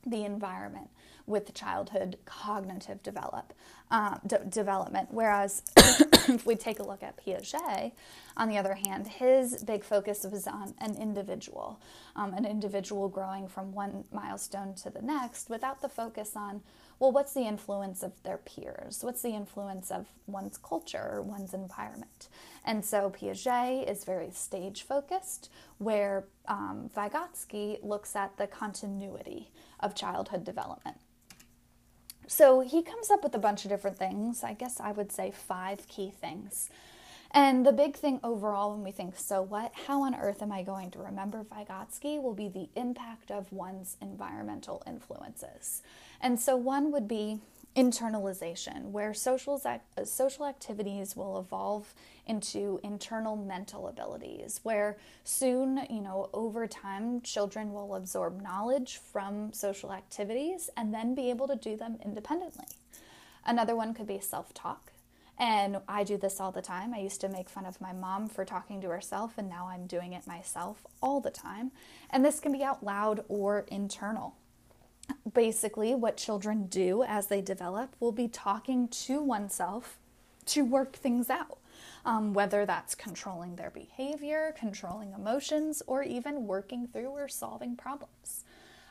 the 0.09 0.23
environment 0.25 0.89
with 1.27 1.53
childhood 1.53 2.17
cognitive 2.25 3.03
develop, 3.03 3.53
uh, 3.91 4.17
d- 4.25 4.37
development. 4.49 5.09
Whereas 5.11 5.61
if 5.77 6.45
we 6.45 6.55
take 6.55 6.79
a 6.79 6.83
look 6.83 7.03
at 7.03 7.17
Piaget, 7.23 7.91
on 8.37 8.47
the 8.49 8.57
other 8.57 8.75
hand, 8.75 9.07
his 9.07 9.61
big 9.63 9.83
focus 9.83 10.25
was 10.29 10.47
on 10.47 10.73
an 10.79 10.95
individual, 10.95 11.79
um, 12.15 12.33
an 12.33 12.45
individual 12.45 13.09
growing 13.09 13.47
from 13.47 13.73
one 13.73 14.05
milestone 14.11 14.73
to 14.75 14.89
the 14.89 15.01
next 15.01 15.49
without 15.49 15.81
the 15.81 15.89
focus 15.89 16.35
on, 16.35 16.61
well, 16.99 17.11
what's 17.11 17.33
the 17.33 17.41
influence 17.41 18.03
of 18.03 18.11
their 18.23 18.37
peers? 18.37 19.03
What's 19.03 19.21
the 19.21 19.29
influence 19.35 19.91
of 19.91 20.07
one's 20.25 20.57
culture 20.57 21.09
or 21.11 21.21
one's 21.21 21.53
environment? 21.53 22.29
And 22.67 22.83
so 22.83 23.09
Piaget 23.09 23.89
is 23.89 24.03
very 24.03 24.29
stage 24.29 24.83
focused, 24.83 25.49
where 25.77 26.25
um, 26.49 26.91
Vygotsky 26.95 27.81
looks 27.81 28.13
at 28.13 28.35
the 28.35 28.45
continuity 28.45 29.49
of 29.79 29.95
childhood 29.95 30.43
development. 30.43 30.97
So 32.27 32.59
he 32.59 32.83
comes 32.83 33.09
up 33.09 33.23
with 33.23 33.33
a 33.33 33.39
bunch 33.39 33.63
of 33.63 33.71
different 33.71 33.97
things. 33.97 34.43
I 34.43 34.53
guess 34.53 34.81
I 34.81 34.91
would 34.91 35.13
say 35.13 35.31
five 35.31 35.87
key 35.87 36.11
things. 36.11 36.69
And 37.31 37.65
the 37.65 37.71
big 37.71 37.95
thing 37.95 38.19
overall, 38.21 38.73
when 38.73 38.83
we 38.83 38.91
think, 38.91 39.17
so 39.17 39.41
what? 39.41 39.71
How 39.87 40.03
on 40.03 40.13
earth 40.13 40.41
am 40.41 40.51
I 40.51 40.61
going 40.61 40.91
to 40.91 40.99
remember 40.99 41.45
Vygotsky? 41.45 42.21
Will 42.21 42.33
be 42.33 42.49
the 42.49 42.67
impact 42.75 43.31
of 43.31 43.49
one's 43.53 43.95
environmental 44.01 44.83
influences. 44.85 45.83
And 46.19 46.37
so 46.37 46.57
one 46.57 46.91
would 46.91 47.07
be 47.07 47.39
internalization, 47.77 48.89
where 48.89 49.13
social, 49.13 49.61
uh, 49.63 49.77
social 50.03 50.47
activities 50.47 51.15
will 51.15 51.39
evolve 51.39 51.93
into 52.25 52.79
internal 52.83 53.35
mental 53.35 53.87
abilities, 53.87 54.59
where 54.63 54.97
soon, 55.23 55.85
you 55.87 56.01
know, 56.01 56.29
over 56.33 56.65
time, 56.65 57.21
children 57.21 57.71
will 57.71 57.93
absorb 57.93 58.41
knowledge 58.41 58.97
from 58.97 59.53
social 59.53 59.93
activities 59.93 60.71
and 60.75 60.91
then 60.91 61.13
be 61.13 61.29
able 61.29 61.47
to 61.47 61.55
do 61.55 61.77
them 61.77 61.99
independently. 62.03 62.65
Another 63.45 63.75
one 63.75 63.93
could 63.93 64.07
be 64.07 64.19
self 64.19 64.53
talk. 64.55 64.91
And 65.39 65.77
I 65.87 66.03
do 66.03 66.17
this 66.17 66.39
all 66.39 66.51
the 66.51 66.63
time. 66.63 66.95
I 66.95 66.99
used 66.99 67.21
to 67.21 67.29
make 67.29 67.47
fun 67.47 67.67
of 67.67 67.79
my 67.79 67.93
mom 67.93 68.27
for 68.27 68.43
talking 68.43 68.81
to 68.81 68.89
herself, 68.89 69.37
and 69.37 69.47
now 69.47 69.67
I'm 69.67 69.85
doing 69.85 70.13
it 70.13 70.25
myself 70.25 70.87
all 70.99 71.21
the 71.21 71.29
time. 71.29 71.71
And 72.09 72.25
this 72.25 72.39
can 72.39 72.51
be 72.51 72.63
out 72.63 72.83
loud 72.83 73.23
or 73.27 73.65
internal 73.67 74.35
basically 75.33 75.93
what 75.95 76.17
children 76.17 76.67
do 76.67 77.03
as 77.03 77.27
they 77.27 77.41
develop 77.41 77.95
will 77.99 78.11
be 78.11 78.27
talking 78.27 78.87
to 78.87 79.21
oneself 79.21 79.97
to 80.47 80.63
work 80.63 80.95
things 80.95 81.29
out. 81.29 81.59
Um, 82.05 82.33
whether 82.33 82.65
that's 82.65 82.95
controlling 82.95 83.57
their 83.57 83.69
behavior, 83.69 84.55
controlling 84.57 85.11
emotions, 85.11 85.83
or 85.87 86.03
even 86.03 86.47
working 86.47 86.87
through 86.87 87.09
or 87.09 87.27
solving 87.27 87.75
problems. 87.75 88.45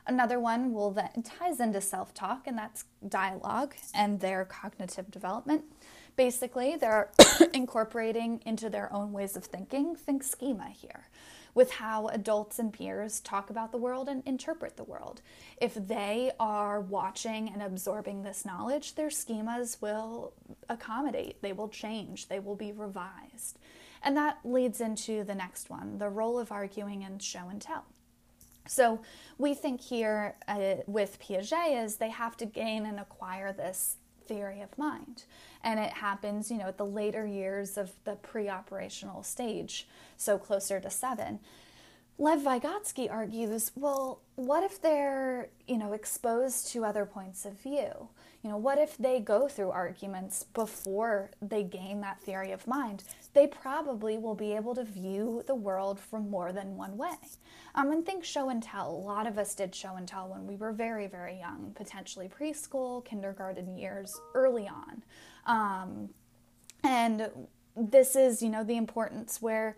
Another 0.07 0.39
one 0.39 0.73
will 0.73 0.91
that 0.93 1.25
ties 1.25 1.59
into 1.59 1.81
self-talk, 1.81 2.47
and 2.47 2.57
that's 2.57 2.85
dialogue 3.09 3.75
and 3.95 4.21
their 4.21 4.45
cognitive 4.45 5.11
development. 5.11 5.65
Basically, 6.15 6.77
they're 6.77 7.11
incorporating 7.55 8.41
into 8.45 8.71
their 8.71 8.93
own 8.93 9.13
ways 9.13 9.35
of 9.35 9.45
thinking. 9.45 9.97
Think 9.97 10.23
schema 10.23 10.69
here 10.69 11.09
with 11.57 11.73
how 11.73 12.07
adults 12.09 12.59
and 12.59 12.71
peers 12.71 13.19
talk 13.19 13.49
about 13.49 13.73
the 13.73 13.79
world 13.79 14.11
and 14.11 14.23
interpret 14.27 14.77
the 14.77 14.85
world. 14.85 15.23
If 15.57 15.75
they 15.75 16.31
are 16.39 16.83
watching 16.83 17.49
and 17.49 17.63
absorbing 17.63 18.23
this 18.23 18.45
knowledge, 18.45 18.95
their 18.95 19.09
schemas 19.09 19.81
will 19.81 20.35
accommodate, 20.69 21.41
they 21.41 21.55
will 21.55 21.71
change, 21.71 22.29
they 22.29 22.41
will 22.41 22.57
be 22.57 22.73
revised. 22.73 23.59
And 24.03 24.15
that 24.19 24.39
leads 24.45 24.83
into 24.83 25.25
the 25.25 25.35
next 25.35 25.71
one 25.71 25.97
the 25.97 26.11
role 26.11 26.39
of 26.39 26.53
arguing 26.53 27.03
and 27.03 27.23
show 27.23 27.49
and 27.49 27.61
tell. 27.61 27.87
So 28.69 29.01
we 29.39 29.55
think 29.55 29.81
here 29.81 30.35
uh, 30.47 30.83
with 30.87 31.19
Piaget 31.21 31.85
is 31.85 31.97
they 31.97 32.11
have 32.11 32.37
to 32.37 32.45
gain 32.45 32.85
and 32.85 33.01
acquire 33.01 33.55
this 33.55 33.97
theory 34.27 34.61
of 34.61 34.77
mind. 34.79 35.25
And 35.63 35.81
it 35.81 35.93
happens, 35.93 36.51
you 36.51 36.59
know, 36.59 36.67
at 36.67 36.79
the 36.79 36.87
later 36.87 37.27
years 37.27 37.77
of 37.77 37.93
the 38.05 38.17
pre 38.17 38.49
operational 38.49 39.23
stage, 39.23 39.87
so 40.17 40.39
closer 40.39 40.81
to 40.81 40.91
seven. 40.91 41.41
Lev 42.19 42.41
Vygotsky 42.41 43.11
argues, 43.11 43.73
well, 43.75 44.21
what 44.37 44.65
if 44.65 44.81
they're, 44.81 45.51
you 45.67 45.77
know, 45.77 45.93
exposed 45.93 46.69
to 46.69 46.85
other 46.85 47.05
points 47.05 47.45
of 47.45 47.61
view? 47.61 48.09
You 48.43 48.51
know, 48.51 48.57
what 48.57 48.79
if 48.79 48.97
they 48.97 49.21
go 49.21 49.49
through 49.49 49.71
arguments 49.71 50.45
before 50.55 51.31
they 51.43 51.63
gain 51.63 52.01
that 52.01 52.21
theory 52.23 52.53
of 52.53 52.67
mind? 52.67 53.03
They 53.37 53.47
probably 53.47 54.17
will 54.17 54.35
be 54.35 54.55
able 54.55 54.75
to 54.77 54.83
view 54.83 55.43
the 55.47 55.55
world 55.55 56.01
from 56.01 56.31
more 56.31 56.55
than 56.55 56.75
one 56.75 56.97
way. 56.97 57.19
Um, 57.75 57.93
and 57.93 58.07
think 58.07 58.25
show 58.25 58.49
and 58.49 58.63
tell. 58.63 58.91
A 58.91 58.97
lot 58.97 59.27
of 59.27 59.37
us 59.37 59.55
did 59.55 59.75
show 59.75 59.97
and 59.97 60.09
tell 60.09 60.27
when 60.27 60.47
we 60.47 60.57
were 60.57 60.73
very, 60.73 61.07
very 61.07 61.39
young, 61.39 61.73
potentially 61.75 62.31
preschool, 62.31 63.05
kindergarten 63.05 63.77
years, 63.77 64.19
early 64.33 64.67
on. 64.67 65.05
Um, 65.45 66.09
and 66.83 67.29
this 67.77 68.17
is, 68.17 68.41
you 68.41 68.49
know, 68.49 68.65
the 68.65 68.79
importance 68.79 69.43
where 69.43 69.77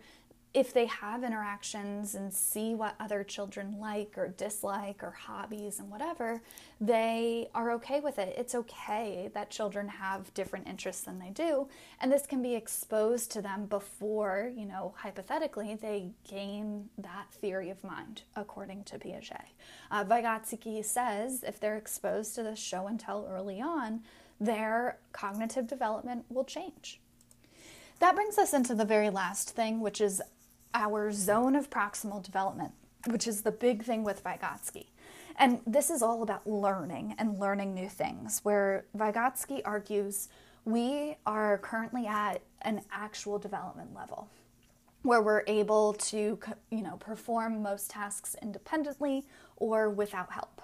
if 0.51 0.73
they 0.73 0.87
have 0.87 1.23
interactions 1.23 2.15
and 2.15 2.33
see 2.33 2.73
what 2.73 2.95
other 2.99 3.23
children 3.23 3.77
like 3.79 4.17
or 4.17 4.29
dislike 4.29 5.03
or 5.03 5.11
hobbies 5.11 5.79
and 5.79 5.91
whatever, 5.91 6.41
they 6.81 7.49
are 7.53 7.71
okay 7.73 7.99
with 7.99 8.17
it. 8.17 8.33
It's 8.35 8.55
okay 8.55 9.29
that 9.35 9.51
children 9.51 9.87
have 9.87 10.33
different 10.33 10.67
interests 10.67 11.03
than 11.03 11.19
they 11.19 11.29
do. 11.29 11.67
And 12.01 12.11
this 12.11 12.25
can 12.25 12.41
be 12.41 12.55
exposed 12.55 13.31
to 13.33 13.43
them 13.43 13.67
before, 13.67 14.51
you 14.55 14.65
know, 14.65 14.95
hypothetically, 14.97 15.75
they 15.75 16.09
gain 16.27 16.89
that 16.97 17.27
theory 17.31 17.69
of 17.69 17.83
mind, 17.83 18.23
according 18.35 18.85
to 18.85 18.97
Piaget. 18.97 19.49
Uh, 19.91 20.03
Vygotsky 20.03 20.83
says 20.83 21.43
if 21.43 21.59
they're 21.59 21.77
exposed 21.77 22.33
to 22.35 22.43
this 22.43 22.59
show 22.59 22.87
and 22.87 22.99
tell 22.99 23.27
early 23.29 23.61
on, 23.61 24.01
their 24.39 24.97
cognitive 25.11 25.67
development 25.67 26.25
will 26.29 26.45
change. 26.45 26.99
That 27.99 28.15
brings 28.15 28.37
us 28.37 28.53
into 28.53 28.73
the 28.73 28.85
very 28.85 29.09
last 29.09 29.49
thing, 29.49 29.81
which 29.81 29.99
is 29.99 30.21
our 30.73 31.11
zone 31.11 31.55
of 31.55 31.69
proximal 31.69 32.21
development, 32.23 32.71
which 33.07 33.27
is 33.27 33.41
the 33.41 33.51
big 33.51 33.83
thing 33.83 34.03
with 34.03 34.23
Vygotsky. 34.23 34.87
And 35.37 35.61
this 35.65 35.89
is 35.89 36.01
all 36.01 36.21
about 36.21 36.47
learning 36.47 37.15
and 37.17 37.39
learning 37.39 37.73
new 37.73 37.87
things, 37.87 38.41
where 38.43 38.85
Vygotsky 38.97 39.61
argues 39.63 40.29
we 40.65 41.15
are 41.25 41.57
currently 41.57 42.05
at 42.05 42.41
an 42.61 42.81
actual 42.91 43.39
development 43.39 43.95
level 43.95 44.29
where 45.03 45.21
we're 45.21 45.43
able 45.47 45.93
to 45.93 46.37
you 46.71 46.81
know 46.81 46.97
perform 46.97 47.61
most 47.61 47.89
tasks 47.89 48.35
independently 48.41 49.25
or 49.55 49.89
without 49.89 50.31
help. 50.31 50.61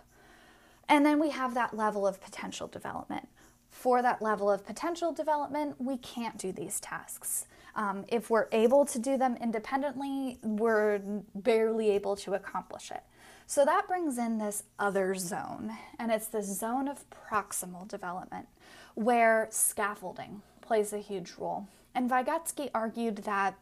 And 0.87 1.05
then 1.05 1.19
we 1.19 1.31
have 1.31 1.53
that 1.55 1.75
level 1.75 2.05
of 2.05 2.21
potential 2.21 2.67
development. 2.67 3.27
For 3.69 4.01
that 4.01 4.21
level 4.21 4.49
of 4.49 4.65
potential 4.65 5.11
development, 5.11 5.75
we 5.79 5.97
can't 5.97 6.37
do 6.37 6.51
these 6.51 6.79
tasks. 6.79 7.47
Um, 7.75 8.05
if 8.07 8.29
we're 8.29 8.47
able 8.51 8.85
to 8.85 8.99
do 8.99 9.17
them 9.17 9.37
independently, 9.41 10.39
we're 10.41 10.99
barely 11.33 11.89
able 11.91 12.15
to 12.17 12.33
accomplish 12.33 12.89
it. 12.91 13.03
So 13.47 13.65
that 13.65 13.87
brings 13.87 14.17
in 14.17 14.37
this 14.37 14.63
other 14.79 15.13
zone, 15.13 15.71
and 15.99 16.11
it's 16.11 16.27
the 16.27 16.41
zone 16.41 16.87
of 16.87 17.05
proximal 17.09 17.87
development, 17.87 18.47
where 18.95 19.47
scaffolding 19.51 20.41
plays 20.61 20.93
a 20.93 20.99
huge 20.99 21.33
role. 21.37 21.67
And 21.93 22.09
Vygotsky 22.09 22.69
argued 22.73 23.17
that, 23.17 23.55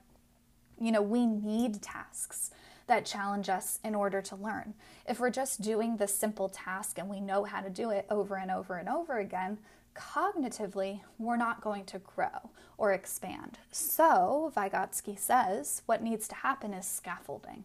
you 0.79 0.91
know, 0.91 1.01
we 1.01 1.25
need 1.25 1.81
tasks 1.81 2.51
that 2.87 3.05
challenge 3.05 3.49
us 3.49 3.79
in 3.83 3.95
order 3.95 4.21
to 4.21 4.35
learn. 4.35 4.73
If 5.07 5.19
we're 5.19 5.29
just 5.29 5.61
doing 5.61 5.97
the 5.97 6.07
simple 6.07 6.49
task 6.49 6.97
and 6.97 7.09
we 7.09 7.19
know 7.19 7.43
how 7.43 7.61
to 7.61 7.69
do 7.69 7.89
it 7.89 8.05
over 8.09 8.35
and 8.35 8.51
over 8.51 8.75
and 8.75 8.87
over 8.87 9.17
again, 9.17 9.57
cognitively, 9.95 11.01
we're 11.17 11.37
not 11.37 11.61
going 11.61 11.85
to 11.85 11.99
grow 11.99 12.49
or 12.77 12.93
expand. 12.93 13.59
So, 13.71 14.51
Vygotsky 14.55 15.17
says 15.17 15.81
what 15.85 16.01
needs 16.03 16.27
to 16.29 16.35
happen 16.35 16.73
is 16.73 16.85
scaffolding. 16.85 17.63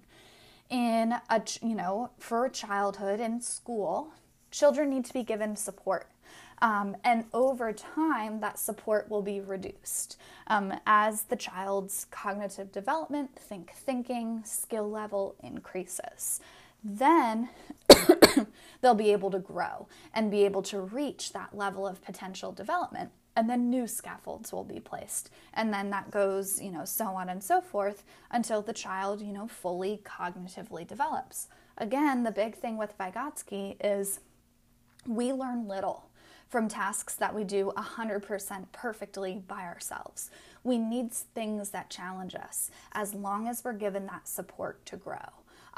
In 0.70 1.14
a, 1.30 1.42
you 1.62 1.74
know, 1.74 2.10
for 2.18 2.48
childhood 2.48 3.20
in 3.20 3.40
school, 3.40 4.12
children 4.50 4.90
need 4.90 5.04
to 5.06 5.12
be 5.12 5.22
given 5.22 5.56
support. 5.56 6.08
Um, 6.60 6.96
and 7.04 7.24
over 7.32 7.72
time, 7.72 8.40
that 8.40 8.58
support 8.58 9.08
will 9.08 9.22
be 9.22 9.40
reduced 9.40 10.18
um, 10.48 10.74
as 10.86 11.22
the 11.22 11.36
child's 11.36 12.06
cognitive 12.10 12.72
development, 12.72 13.36
think 13.36 13.72
thinking, 13.72 14.42
skill 14.44 14.90
level 14.90 15.36
increases. 15.42 16.40
Then 16.82 17.48
they'll 18.80 18.94
be 18.94 19.12
able 19.12 19.30
to 19.30 19.38
grow 19.38 19.88
and 20.14 20.30
be 20.30 20.44
able 20.44 20.62
to 20.62 20.80
reach 20.80 21.32
that 21.32 21.56
level 21.56 21.86
of 21.86 22.02
potential 22.02 22.52
development 22.52 23.10
and 23.36 23.48
then 23.48 23.70
new 23.70 23.86
scaffolds 23.86 24.52
will 24.52 24.64
be 24.64 24.80
placed 24.80 25.30
and 25.54 25.72
then 25.72 25.90
that 25.90 26.10
goes 26.10 26.60
you 26.60 26.70
know 26.70 26.84
so 26.84 27.06
on 27.06 27.28
and 27.28 27.42
so 27.42 27.60
forth 27.60 28.04
until 28.30 28.62
the 28.62 28.72
child 28.72 29.20
you 29.20 29.32
know 29.32 29.46
fully 29.46 30.00
cognitively 30.04 30.86
develops 30.86 31.48
again 31.76 32.24
the 32.24 32.32
big 32.32 32.54
thing 32.54 32.76
with 32.76 32.96
vygotsky 32.98 33.76
is 33.80 34.20
we 35.06 35.32
learn 35.32 35.68
little 35.68 36.08
from 36.48 36.66
tasks 36.66 37.14
that 37.14 37.34
we 37.34 37.44
do 37.44 37.72
100% 37.76 38.72
perfectly 38.72 39.42
by 39.46 39.62
ourselves. 39.64 40.30
We 40.64 40.78
need 40.78 41.12
things 41.12 41.70
that 41.70 41.90
challenge 41.90 42.34
us 42.34 42.70
as 42.92 43.14
long 43.14 43.46
as 43.46 43.62
we're 43.62 43.74
given 43.74 44.06
that 44.06 44.26
support 44.26 44.84
to 44.86 44.96
grow. 44.96 45.28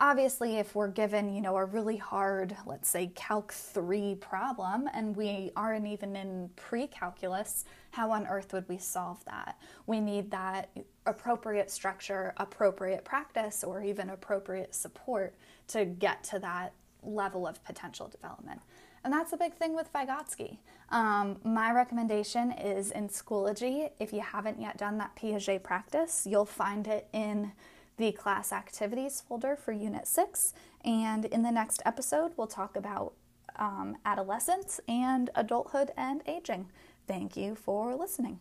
Obviously, 0.03 0.57
if 0.57 0.75
we're 0.75 0.89
given, 0.89 1.35
you 1.35 1.43
know, 1.43 1.59
a 1.59 1.65
really 1.67 1.99
hard, 1.99 2.57
let's 2.65 2.89
say 2.89 3.09
Calc 3.15 3.53
3 3.53 4.15
problem 4.15 4.89
and 4.95 5.15
we 5.15 5.51
aren't 5.57 5.87
even 5.87 6.17
in 6.17 6.49
pre-calculus, 6.57 7.67
how 7.91 8.11
on 8.11 8.27
earth 8.27 8.55
would 8.55 8.67
we 8.67 8.79
solve 8.79 9.23
that? 9.27 9.61
We 9.87 10.01
need 10.01 10.31
that 10.31 10.71
appropriate 11.05 11.71
structure, 11.71 12.33
appropriate 12.39 13.05
practice, 13.05 13.63
or 13.63 13.83
even 13.83 14.09
appropriate 14.09 14.75
support 14.75 15.35
to 15.69 15.85
get 15.85 16.25
to 16.25 16.39
that 16.39 16.73
level 17.03 17.47
of 17.47 17.63
potential 17.63 18.09
development. 18.09 18.61
And 19.05 19.13
that's 19.13 19.35
a 19.35 19.37
big 19.37 19.55
thing 19.55 19.75
with 19.75 19.93
Vygotsky. 19.93 20.59
Um, 20.89 21.39
my 21.45 21.73
recommendation 21.73 22.53
is 22.53 22.91
in 22.91 23.09
Schoology. 23.09 23.91
If 23.99 24.15
you 24.15 24.21
haven't 24.21 24.61
yet 24.61 24.79
done 24.79 24.97
that 24.99 25.15
Piaget 25.15 25.63
practice, 25.63 26.27
you'll 26.29 26.47
find 26.47 26.87
it 26.87 27.07
in 27.13 27.53
the 28.01 28.13
class 28.13 28.51
activities 28.51 29.21
folder 29.21 29.55
for 29.55 29.73
Unit 29.73 30.09
6. 30.09 30.55
And 30.85 31.27
in 31.27 31.43
the 31.43 31.53
next 31.53 31.83
episode, 31.85 32.33
we'll 32.37 32.47
talk 32.47 32.75
about 32.75 33.13
um, 33.57 33.99
adolescence 34.07 34.81
and 34.89 35.29
adulthood 35.35 35.91
and 35.99 36.23
aging. 36.27 36.71
Thank 37.07 37.37
you 37.37 37.55
for 37.55 37.95
listening. 37.95 38.41